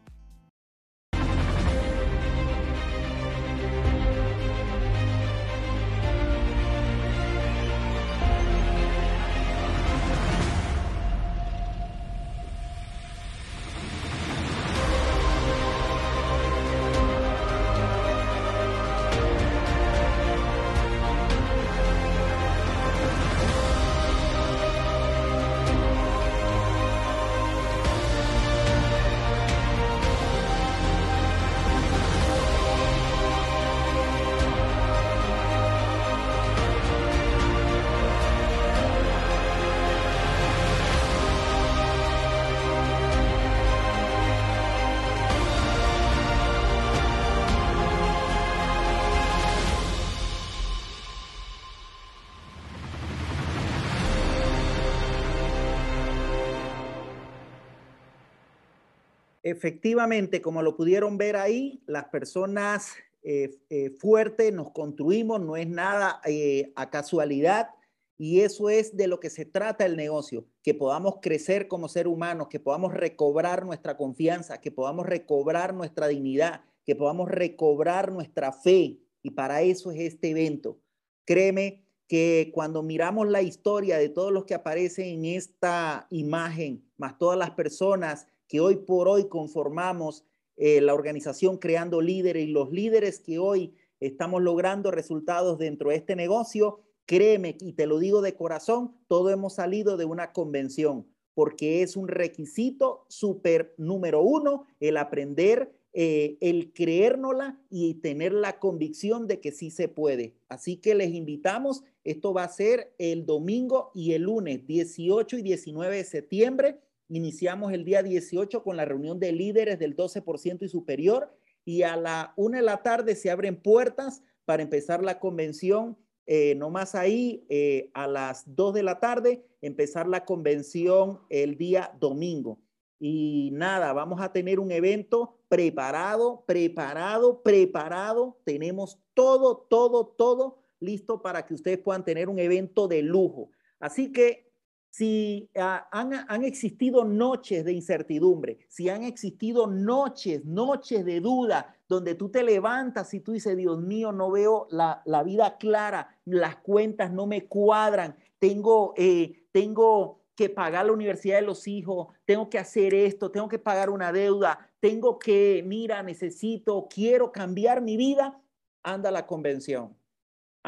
Efectivamente, 59.50 60.42
como 60.42 60.62
lo 60.62 60.76
pudieron 60.76 61.18
ver 61.18 61.36
ahí, 61.36 61.82
las 61.86 62.06
personas 62.06 62.96
eh, 63.22 63.60
eh, 63.70 63.90
fuertes 63.92 64.54
nos 64.54 64.72
construimos, 64.72 65.42
no 65.42 65.58
es 65.58 65.68
nada 65.68 66.22
eh, 66.26 66.72
a 66.76 66.90
casualidad. 66.90 67.70
Y 68.18 68.42
eso 68.42 68.70
es 68.70 68.98
de 68.98 69.08
lo 69.08 69.20
que 69.22 69.30
se 69.30 69.46
trata 69.46 69.86
el 69.86 69.96
negocio, 69.96 70.46
que 70.62 70.74
podamos 70.74 71.16
crecer 71.22 71.70
como 71.70 71.88
ser 71.88 72.08
humanos, 72.08 72.50
que 72.50 72.60
podamos 72.60 72.94
recobrar 72.94 73.66
nuestra 73.66 73.96
confianza, 73.96 74.60
que 74.60 74.72
podamos 74.72 75.06
recobrar 75.06 75.74
nuestra 75.74 76.08
dignidad, 76.08 76.62
que 76.86 76.96
podamos 76.96 77.30
recobrar 77.30 78.12
nuestra 78.12 78.52
fe. 78.52 79.00
Y 79.22 79.32
para 79.32 79.62
eso 79.62 79.92
es 79.92 80.00
este 80.00 80.32
evento. 80.32 80.80
Créeme 81.26 81.86
que 82.10 82.52
cuando 82.54 82.84
miramos 82.84 83.30
la 83.30 83.42
historia 83.42 83.98
de 83.98 84.10
todos 84.10 84.34
los 84.34 84.44
que 84.46 84.56
aparecen 84.56 85.06
en 85.06 85.26
esta 85.26 86.08
imagen, 86.10 86.84
más 86.98 87.18
todas 87.18 87.38
las 87.38 87.52
personas 87.52 88.28
que 88.50 88.60
hoy 88.60 88.78
por 88.78 89.08
hoy 89.08 89.30
conformamos 89.30 90.26
eh, 90.58 90.82
la 90.82 90.94
organización 90.94 91.58
Creando 91.58 92.02
Líderes 92.02 92.44
y 92.44 92.52
los 92.52 92.72
líderes 92.72 93.20
que 93.20 93.40
hoy 93.40 93.76
estamos 94.02 94.42
logrando 94.42 94.92
resultados 94.92 95.60
dentro 95.60 95.92
de 95.92 95.98
este 95.98 96.16
negocio, 96.16 96.82
créeme 97.06 97.56
y 97.62 97.74
te 97.74 97.86
lo 97.86 98.00
digo 98.00 98.22
de 98.22 98.36
corazón, 98.36 98.96
todo 99.08 99.30
hemos 99.30 99.54
salido 99.54 99.96
de 99.96 100.06
una 100.06 100.34
convención 100.34 101.08
porque 101.36 101.84
es 101.84 101.96
un 101.96 102.10
requisito 102.10 103.06
súper 103.08 103.74
número 103.78 104.22
uno 104.22 104.66
el 104.82 104.98
aprender, 104.98 105.72
eh, 105.94 106.38
el 106.42 106.74
creérnosla 106.74 107.62
y 107.70 107.94
tener 107.96 108.34
la 108.34 108.60
convicción 108.60 109.28
de 109.28 109.40
que 109.40 109.52
sí 109.52 109.72
se 109.72 109.88
puede. 109.88 110.36
Así 110.50 110.76
que 110.78 110.96
les 110.96 111.14
invitamos, 111.14 111.84
esto 112.04 112.34
va 112.34 112.44
a 112.44 112.50
ser 112.50 112.94
el 112.98 113.26
domingo 113.26 113.92
y 113.94 114.14
el 114.14 114.24
lunes 114.24 114.66
18 114.68 115.38
y 115.38 115.42
19 115.44 115.96
de 115.96 116.04
septiembre 116.04 116.80
Iniciamos 117.10 117.74
el 117.74 117.84
día 117.84 118.04
18 118.04 118.64
con 118.64 118.78
la 118.78 118.86
reunión 118.86 119.20
de 119.20 119.32
líderes 119.32 119.80
del 119.80 119.96
12% 119.96 120.62
y 120.62 120.70
superior 120.70 121.36
y 121.66 121.82
a 121.82 121.98
la 121.98 122.34
una 122.38 122.60
de 122.60 122.64
la 122.64 122.84
tarde 122.84 123.16
se 123.16 123.32
abren 123.32 123.56
puertas 123.56 124.22
para 124.46 124.62
empezar 124.62 125.04
la 125.04 125.20
convención. 125.20 125.98
Eh, 126.28 126.54
no 126.56 126.70
más 126.70 126.94
ahí, 126.94 127.46
eh, 127.50 127.90
a 127.96 128.06
las 128.06 128.44
2 128.56 128.76
de 128.76 128.84
la 128.84 129.00
tarde, 129.00 129.44
empezar 129.62 130.08
la 130.08 130.24
convención 130.24 131.22
el 131.30 131.58
día 131.58 131.92
domingo. 132.00 132.60
Y 133.00 133.50
nada, 133.54 133.92
vamos 133.94 134.22
a 134.22 134.32
tener 134.32 134.60
un 134.60 134.72
evento 134.72 135.40
preparado, 135.48 136.44
preparado, 136.46 137.42
preparado. 137.42 138.40
Tenemos 138.44 139.00
todo, 139.16 139.66
todo, 139.68 140.06
todo 140.06 140.60
listo 140.80 141.24
para 141.24 141.46
que 141.46 141.56
ustedes 141.56 141.80
puedan 141.80 142.06
tener 142.06 142.30
un 142.30 142.38
evento 142.38 142.88
de 142.88 143.02
lujo. 143.02 143.50
Así 143.80 144.12
que 144.12 144.49
si 144.90 145.50
ah, 145.56 145.88
han, 145.92 146.44
existido 146.44 147.06
noches 147.06 147.64
de 147.64 147.74
incertidumbre, 147.74 148.58
si 148.68 148.90
han 148.90 149.04
existido 149.04 149.68
noches, 149.68 150.44
noches 150.46 151.06
de 151.06 151.20
duda, 151.20 151.76
donde 151.88 152.16
tú 152.16 152.30
te 152.30 152.44
levantas 152.44 153.14
y 153.14 153.20
tú 153.20 153.34
dices, 153.34 153.56
Dios 153.56 153.80
mío, 153.80 154.12
no 154.12 154.32
veo 154.32 154.68
la, 154.72 155.24
vida 155.24 155.58
clara, 155.58 156.18
las 156.26 156.58
cuentas 156.58 157.12
no 157.12 157.28
me 157.28 157.46
cuadran, 157.46 158.16
tengo, 158.40 158.94
eh, 158.98 159.46
tengo 159.52 160.22
que 160.36 160.50
pagar 160.50 160.86
la 160.86 160.94
universidad 160.94 161.38
de 161.38 161.46
los 161.46 161.68
hijos, 161.68 162.08
tengo 162.26 162.50
que 162.50 162.58
hacer 162.58 162.94
esto, 162.94 163.30
tengo 163.30 163.48
que 163.48 163.60
pagar 163.60 163.90
una 163.90 164.12
deuda, 164.12 164.70
tengo 164.80 165.20
que, 165.20 165.64
mira, 165.66 166.02
necesito, 166.02 166.88
quiero 166.90 167.32
cambiar 167.32 167.82
mi 167.82 167.98
vida, 167.98 168.42
anda 168.82 169.12
la 169.12 169.28
convención 169.28 169.99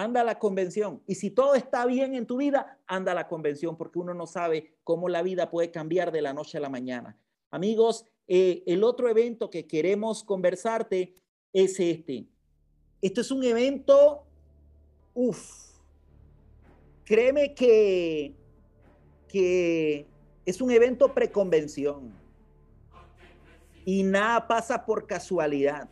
anda 0.02 0.22
a 0.22 0.24
la 0.24 0.39
convención. 0.39 1.02
Y 1.06 1.16
si 1.16 1.30
todo 1.30 1.54
está 1.54 1.86
bien 1.86 2.16
en 2.16 2.26
tu 2.26 2.38
vida, 2.38 2.80
anda 2.88 3.12
a 3.12 3.16
la 3.16 3.28
convención, 3.28 3.78
porque 3.78 3.99
uno 3.99 4.14
no 4.14 4.26
sabe 4.26 4.74
cómo 4.84 5.10
la 5.10 5.22
vida 5.22 5.49
puede 5.49 5.70
cambiar 5.70 6.12
de 6.12 6.22
la 6.22 6.34
noche 6.34 6.58
a 6.58 6.62
la 6.62 6.70
mañana. 6.70 7.18
Amigos, 7.52 8.06
eh, 8.28 8.64
el 8.66 8.84
otro 8.84 9.10
evento 9.10 9.49
que 9.49 9.68
queremos 9.68 10.24
conversarte 10.24 11.14
es 11.54 11.80
este. 11.80 12.26
Esto 13.02 13.22
es 13.22 13.30
un 13.30 13.43
evento, 13.43 14.24
uff, 15.14 15.72
créeme 17.04 17.54
que, 17.54 18.34
que 19.28 20.08
es 20.45 20.62
un 20.62 20.72
evento 20.72 21.14
preconvención. 21.14 22.12
Y 23.86 24.04
nada 24.04 24.47
pasa 24.47 24.84
por 24.84 25.06
casualidad. 25.06 25.89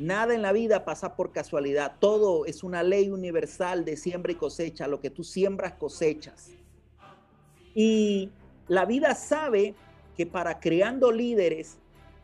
Nada 0.00 0.34
en 0.34 0.40
la 0.40 0.52
vida 0.52 0.86
pasa 0.86 1.14
por 1.14 1.30
casualidad. 1.30 1.96
Todo 2.00 2.46
es 2.46 2.64
una 2.64 2.82
ley 2.82 3.10
universal 3.10 3.84
de 3.84 3.98
siembra 3.98 4.32
y 4.32 4.36
cosecha. 4.36 4.88
Lo 4.88 4.98
que 4.98 5.10
tú 5.10 5.22
siembras, 5.22 5.74
cosechas. 5.74 6.52
Y 7.74 8.30
la 8.66 8.86
vida 8.86 9.14
sabe 9.14 9.74
que 10.16 10.24
para 10.24 10.58
creando 10.58 11.12
líderes 11.12 11.76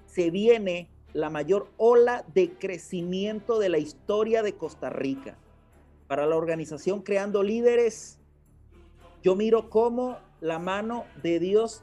se 0.06 0.30
viene 0.30 0.88
la 1.12 1.28
mayor 1.28 1.68
ola 1.76 2.24
de 2.32 2.54
crecimiento 2.54 3.58
de 3.58 3.68
la 3.68 3.76
historia 3.76 4.42
de 4.42 4.54
Costa 4.54 4.88
Rica. 4.88 5.36
Para 6.06 6.24
la 6.24 6.36
organización 6.36 7.02
Creando 7.02 7.42
Líderes, 7.42 8.18
yo 9.22 9.36
miro 9.36 9.68
cómo 9.68 10.18
la 10.40 10.58
mano 10.58 11.04
de 11.22 11.40
Dios 11.40 11.82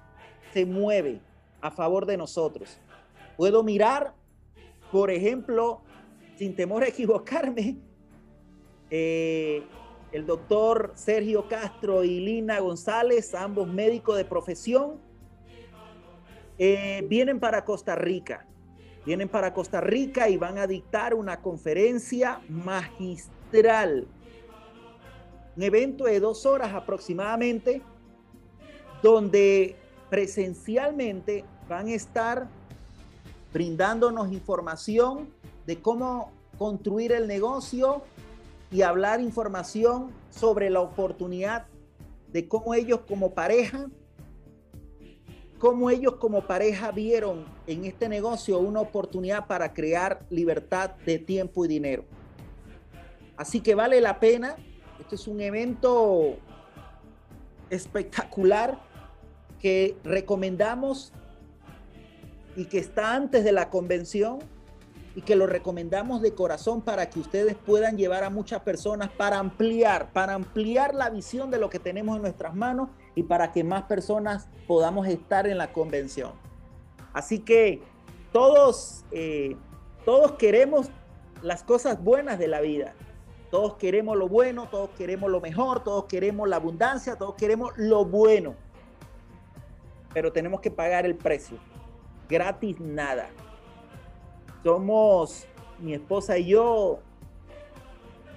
se 0.54 0.66
mueve 0.66 1.22
a 1.62 1.70
favor 1.70 2.08
de 2.08 2.18
nosotros. 2.18 2.80
Puedo 3.38 3.62
mirar 3.62 4.16
por 4.94 5.10
ejemplo, 5.10 5.82
sin 6.38 6.56
temor 6.56 6.84
a 6.84 6.88
equivocarme, 6.88 7.78
eh, 8.92 9.64
el 10.12 10.28
doctor 10.28 10.92
Sergio 10.94 11.48
Castro 11.48 12.04
y 12.04 12.20
Lina 12.20 12.60
González, 12.60 13.34
ambos 13.34 13.68
médicos 13.68 14.18
de 14.18 14.24
profesión, 14.24 15.02
eh, 16.60 17.04
vienen 17.10 17.40
para 17.40 17.66
Costa 17.66 17.96
Rica. 17.96 18.46
Vienen 19.04 19.30
para 19.30 19.52
Costa 19.52 19.82
Rica 19.82 20.30
y 20.30 20.38
van 20.38 20.60
a 20.60 20.68
dictar 20.68 21.16
una 21.16 21.42
conferencia 21.42 22.40
magistral. 22.48 24.08
Un 25.58 25.64
evento 25.64 26.04
de 26.04 26.20
dos 26.20 26.46
horas 26.46 26.72
aproximadamente, 26.76 27.82
donde 29.02 29.76
presencialmente 30.12 31.46
van 31.68 31.88
a 31.88 31.94
estar 31.94 32.48
brindándonos 33.54 34.32
información 34.32 35.30
de 35.68 35.80
cómo 35.80 36.32
construir 36.58 37.12
el 37.12 37.28
negocio 37.28 38.02
y 38.72 38.82
hablar 38.82 39.22
información 39.22 40.12
sobre 40.32 40.72
la 40.72 40.82
oportunidad 40.82 41.68
de 42.32 42.48
cómo 42.48 42.74
ellos 42.74 43.02
como 43.08 43.34
pareja, 43.36 43.86
cómo 45.60 45.92
ellos 45.92 46.16
como 46.16 46.42
pareja 46.48 46.92
vieron 46.92 47.46
en 47.68 47.86
este 47.86 48.10
negocio 48.10 48.58
una 48.58 48.82
oportunidad 48.82 49.46
para 49.46 49.72
crear 49.72 50.26
libertad 50.32 50.90
de 51.06 51.20
tiempo 51.20 51.64
y 51.64 51.68
dinero. 51.68 52.04
Así 53.38 53.62
que 53.62 53.76
vale 53.76 54.02
la 54.02 54.20
pena. 54.20 54.56
Este 55.00 55.16
es 55.16 55.28
un 55.28 55.40
evento 55.42 56.36
espectacular 57.70 58.80
que 59.60 59.96
recomendamos 60.04 61.14
y 62.56 62.66
que 62.66 62.80
está 62.80 63.16
antes 63.16 63.44
de 63.44 63.52
la 63.52 63.70
convención 63.70 64.40
y 65.16 65.22
que 65.22 65.36
lo 65.36 65.46
recomendamos 65.46 66.22
de 66.22 66.34
corazón 66.34 66.82
para 66.82 67.10
que 67.10 67.20
ustedes 67.20 67.56
puedan 67.56 67.98
llevar 67.98 68.24
a 68.24 68.30
muchas 68.30 68.62
personas 68.62 69.10
para 69.10 69.38
ampliar, 69.38 70.12
para 70.12 70.34
ampliar 70.34 70.96
la 70.96 71.10
visión 71.10 71.52
de 71.52 71.60
lo 71.60 71.70
que 71.70 71.80
tenemos 71.80 72.16
en 72.16 72.24
nuestras 72.24 72.56
manos 72.56 72.90
y 73.16 73.24
para 73.24 73.52
que 73.52 73.64
más 73.64 73.84
personas 73.84 74.48
podamos 74.68 75.08
estar 75.08 75.46
en 75.48 75.58
la 75.58 75.72
convención. 75.72 76.32
Así 77.14 77.40
que 77.40 77.84
todos, 78.32 79.06
eh, 79.12 79.56
todos 80.04 80.34
queremos 80.34 80.90
las 81.44 81.64
cosas 81.64 82.04
buenas 82.04 82.40
de 82.40 82.48
la 82.48 82.62
vida. 82.62 82.96
Todos 83.52 83.76
queremos 83.76 84.18
lo 84.18 84.28
bueno, 84.28 84.68
todos 84.68 84.90
queremos 84.98 85.30
lo 85.30 85.40
mejor, 85.40 85.84
todos 85.84 86.06
queremos 86.06 86.50
la 86.50 86.56
abundancia, 86.56 87.18
todos 87.18 87.36
queremos 87.36 87.72
lo 87.78 88.04
bueno. 88.04 88.56
Pero 90.12 90.32
tenemos 90.32 90.60
que 90.60 90.72
pagar 90.72 91.06
el 91.06 91.14
precio 91.14 91.60
gratis 92.30 92.80
nada. 92.80 93.30
Somos, 94.64 95.46
mi 95.80 95.94
esposa 95.94 96.38
y 96.38 96.48
yo, 96.48 97.00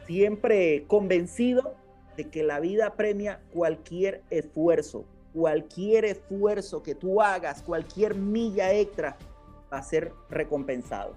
siempre 0.07 0.85
convencidos 0.87 1.67
de 2.17 2.29
que 2.29 2.43
la 2.43 2.61
vida 2.61 2.95
premia 2.95 3.41
cualquier 3.53 4.23
esfuerzo, 4.31 5.05
cualquier 5.33 6.05
esfuerzo 6.05 6.83
que 6.83 6.95
tú 6.95 7.21
hagas, 7.21 7.63
cualquier 7.63 8.15
milla 8.15 8.73
extra 8.73 9.17
va 9.73 9.79
a 9.79 9.83
ser 9.83 10.13
recompensado. 10.31 11.15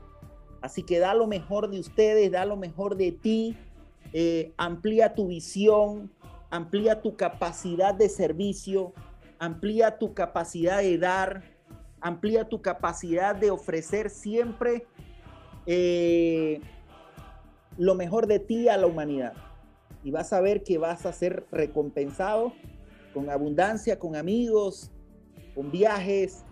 Así 0.62 0.84
que 0.84 1.00
da 1.00 1.14
lo 1.14 1.26
mejor 1.26 1.70
de 1.70 1.80
ustedes, 1.80 2.32
da 2.32 2.46
lo 2.46 2.58
mejor 2.58 2.98
de 2.98 3.12
ti, 3.14 3.56
eh, 4.12 4.52
amplía 4.58 5.16
tu 5.16 5.28
visión, 5.28 6.12
amplía 6.50 7.02
tu 7.02 7.16
capacidad 7.16 7.94
de 7.94 8.10
servicio, 8.10 8.94
amplía 9.38 9.98
tu 9.98 10.14
capacidad 10.14 10.80
de 10.80 10.98
dar, 10.98 11.44
amplía 12.02 12.48
tu 12.48 12.62
capacidad 12.62 13.36
de 13.36 13.52
ofrecer 13.52 14.10
siempre 14.10 14.86
eh, 15.66 16.62
lo 17.78 17.96
mejor 17.96 18.28
de 18.28 18.40
ti 18.40 18.70
a 18.70 18.78
la 18.78 18.88
humanidad. 18.88 19.34
Y 20.04 20.12
vas 20.12 20.32
a 20.34 20.42
ver 20.42 20.64
que 20.64 20.78
vas 20.78 21.06
a 21.06 21.14
ser 21.14 21.46
recompensado 21.52 22.54
con 23.14 23.30
abundancia, 23.30 24.00
con 24.00 24.16
amigos, 24.16 24.92
con 25.56 25.72
viajes, 25.72 26.46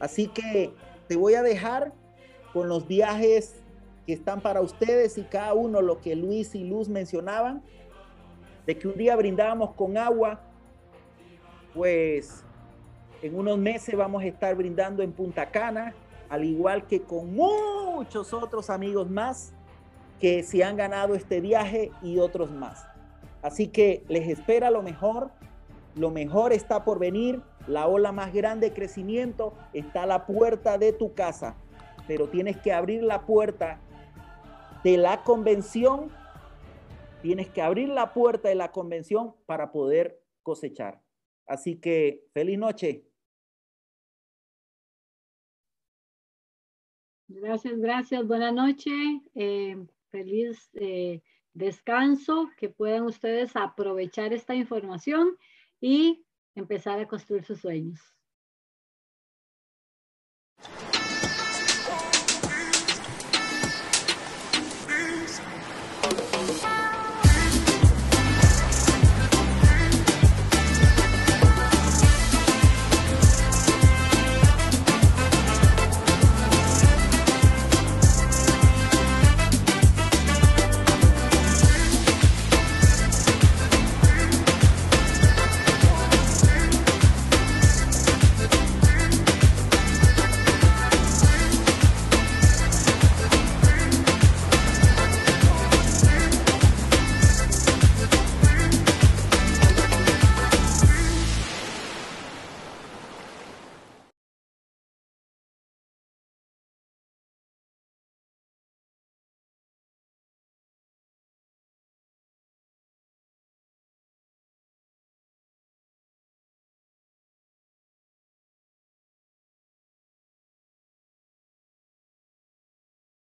Así 0.00 0.28
que 0.28 0.72
te 1.06 1.16
voy 1.16 1.34
a 1.34 1.42
dejar 1.42 1.92
con 2.54 2.68
los 2.68 2.88
viajes 2.88 3.54
que 4.06 4.14
están 4.14 4.40
para 4.40 4.62
ustedes 4.62 5.18
y 5.18 5.22
cada 5.24 5.52
uno 5.52 5.82
lo 5.82 6.00
que 6.00 6.16
Luis 6.16 6.54
y 6.54 6.64
Luz 6.64 6.88
mencionaban, 6.88 7.62
de 8.66 8.78
que 8.78 8.88
un 8.88 8.96
día 8.96 9.14
brindábamos 9.14 9.74
con 9.74 9.98
agua, 9.98 10.40
pues 11.74 12.42
en 13.22 13.36
unos 13.36 13.58
meses 13.58 13.96
vamos 13.96 14.22
a 14.22 14.26
estar 14.26 14.54
brindando 14.54 15.02
en 15.02 15.12
Punta 15.12 15.50
Cana, 15.50 15.94
al 16.28 16.44
igual 16.44 16.86
que 16.86 17.02
con 17.02 17.34
muchos 17.34 18.32
otros 18.32 18.70
amigos 18.70 19.10
más 19.10 19.52
que 20.20 20.42
se 20.42 20.64
han 20.64 20.76
ganado 20.76 21.14
este 21.14 21.40
viaje 21.40 21.90
y 22.02 22.18
otros 22.18 22.50
más. 22.50 22.86
Así 23.42 23.68
que 23.68 24.04
les 24.08 24.28
espera 24.28 24.70
lo 24.70 24.82
mejor, 24.82 25.30
lo 25.96 26.10
mejor 26.10 26.52
está 26.52 26.84
por 26.84 26.98
venir, 26.98 27.42
la 27.66 27.86
ola 27.86 28.12
más 28.12 28.32
grande 28.32 28.68
de 28.68 28.74
crecimiento 28.74 29.54
está 29.72 30.04
a 30.04 30.06
la 30.06 30.26
puerta 30.26 30.78
de 30.78 30.92
tu 30.92 31.14
casa, 31.14 31.56
pero 32.06 32.28
tienes 32.28 32.56
que 32.58 32.72
abrir 32.72 33.02
la 33.02 33.22
puerta 33.26 33.80
de 34.84 34.96
la 34.96 35.22
convención, 35.24 36.10
tienes 37.22 37.48
que 37.48 37.60
abrir 37.60 37.88
la 37.88 38.12
puerta 38.12 38.48
de 38.48 38.54
la 38.54 38.72
convención 38.72 39.34
para 39.46 39.72
poder 39.72 40.22
cosechar. 40.42 41.02
Así 41.46 41.76
que 41.76 42.28
feliz 42.32 42.58
noche. 42.58 43.09
Gracias, 47.32 47.78
gracias. 47.78 48.26
Buenas 48.26 48.52
noches. 48.52 49.22
Eh, 49.36 49.76
feliz 50.10 50.68
eh, 50.74 51.22
descanso. 51.54 52.50
Que 52.58 52.68
puedan 52.68 53.04
ustedes 53.04 53.54
aprovechar 53.54 54.32
esta 54.32 54.56
información 54.56 55.36
y 55.80 56.24
empezar 56.56 56.98
a 56.98 57.06
construir 57.06 57.44
sus 57.44 57.60
sueños. 57.60 58.00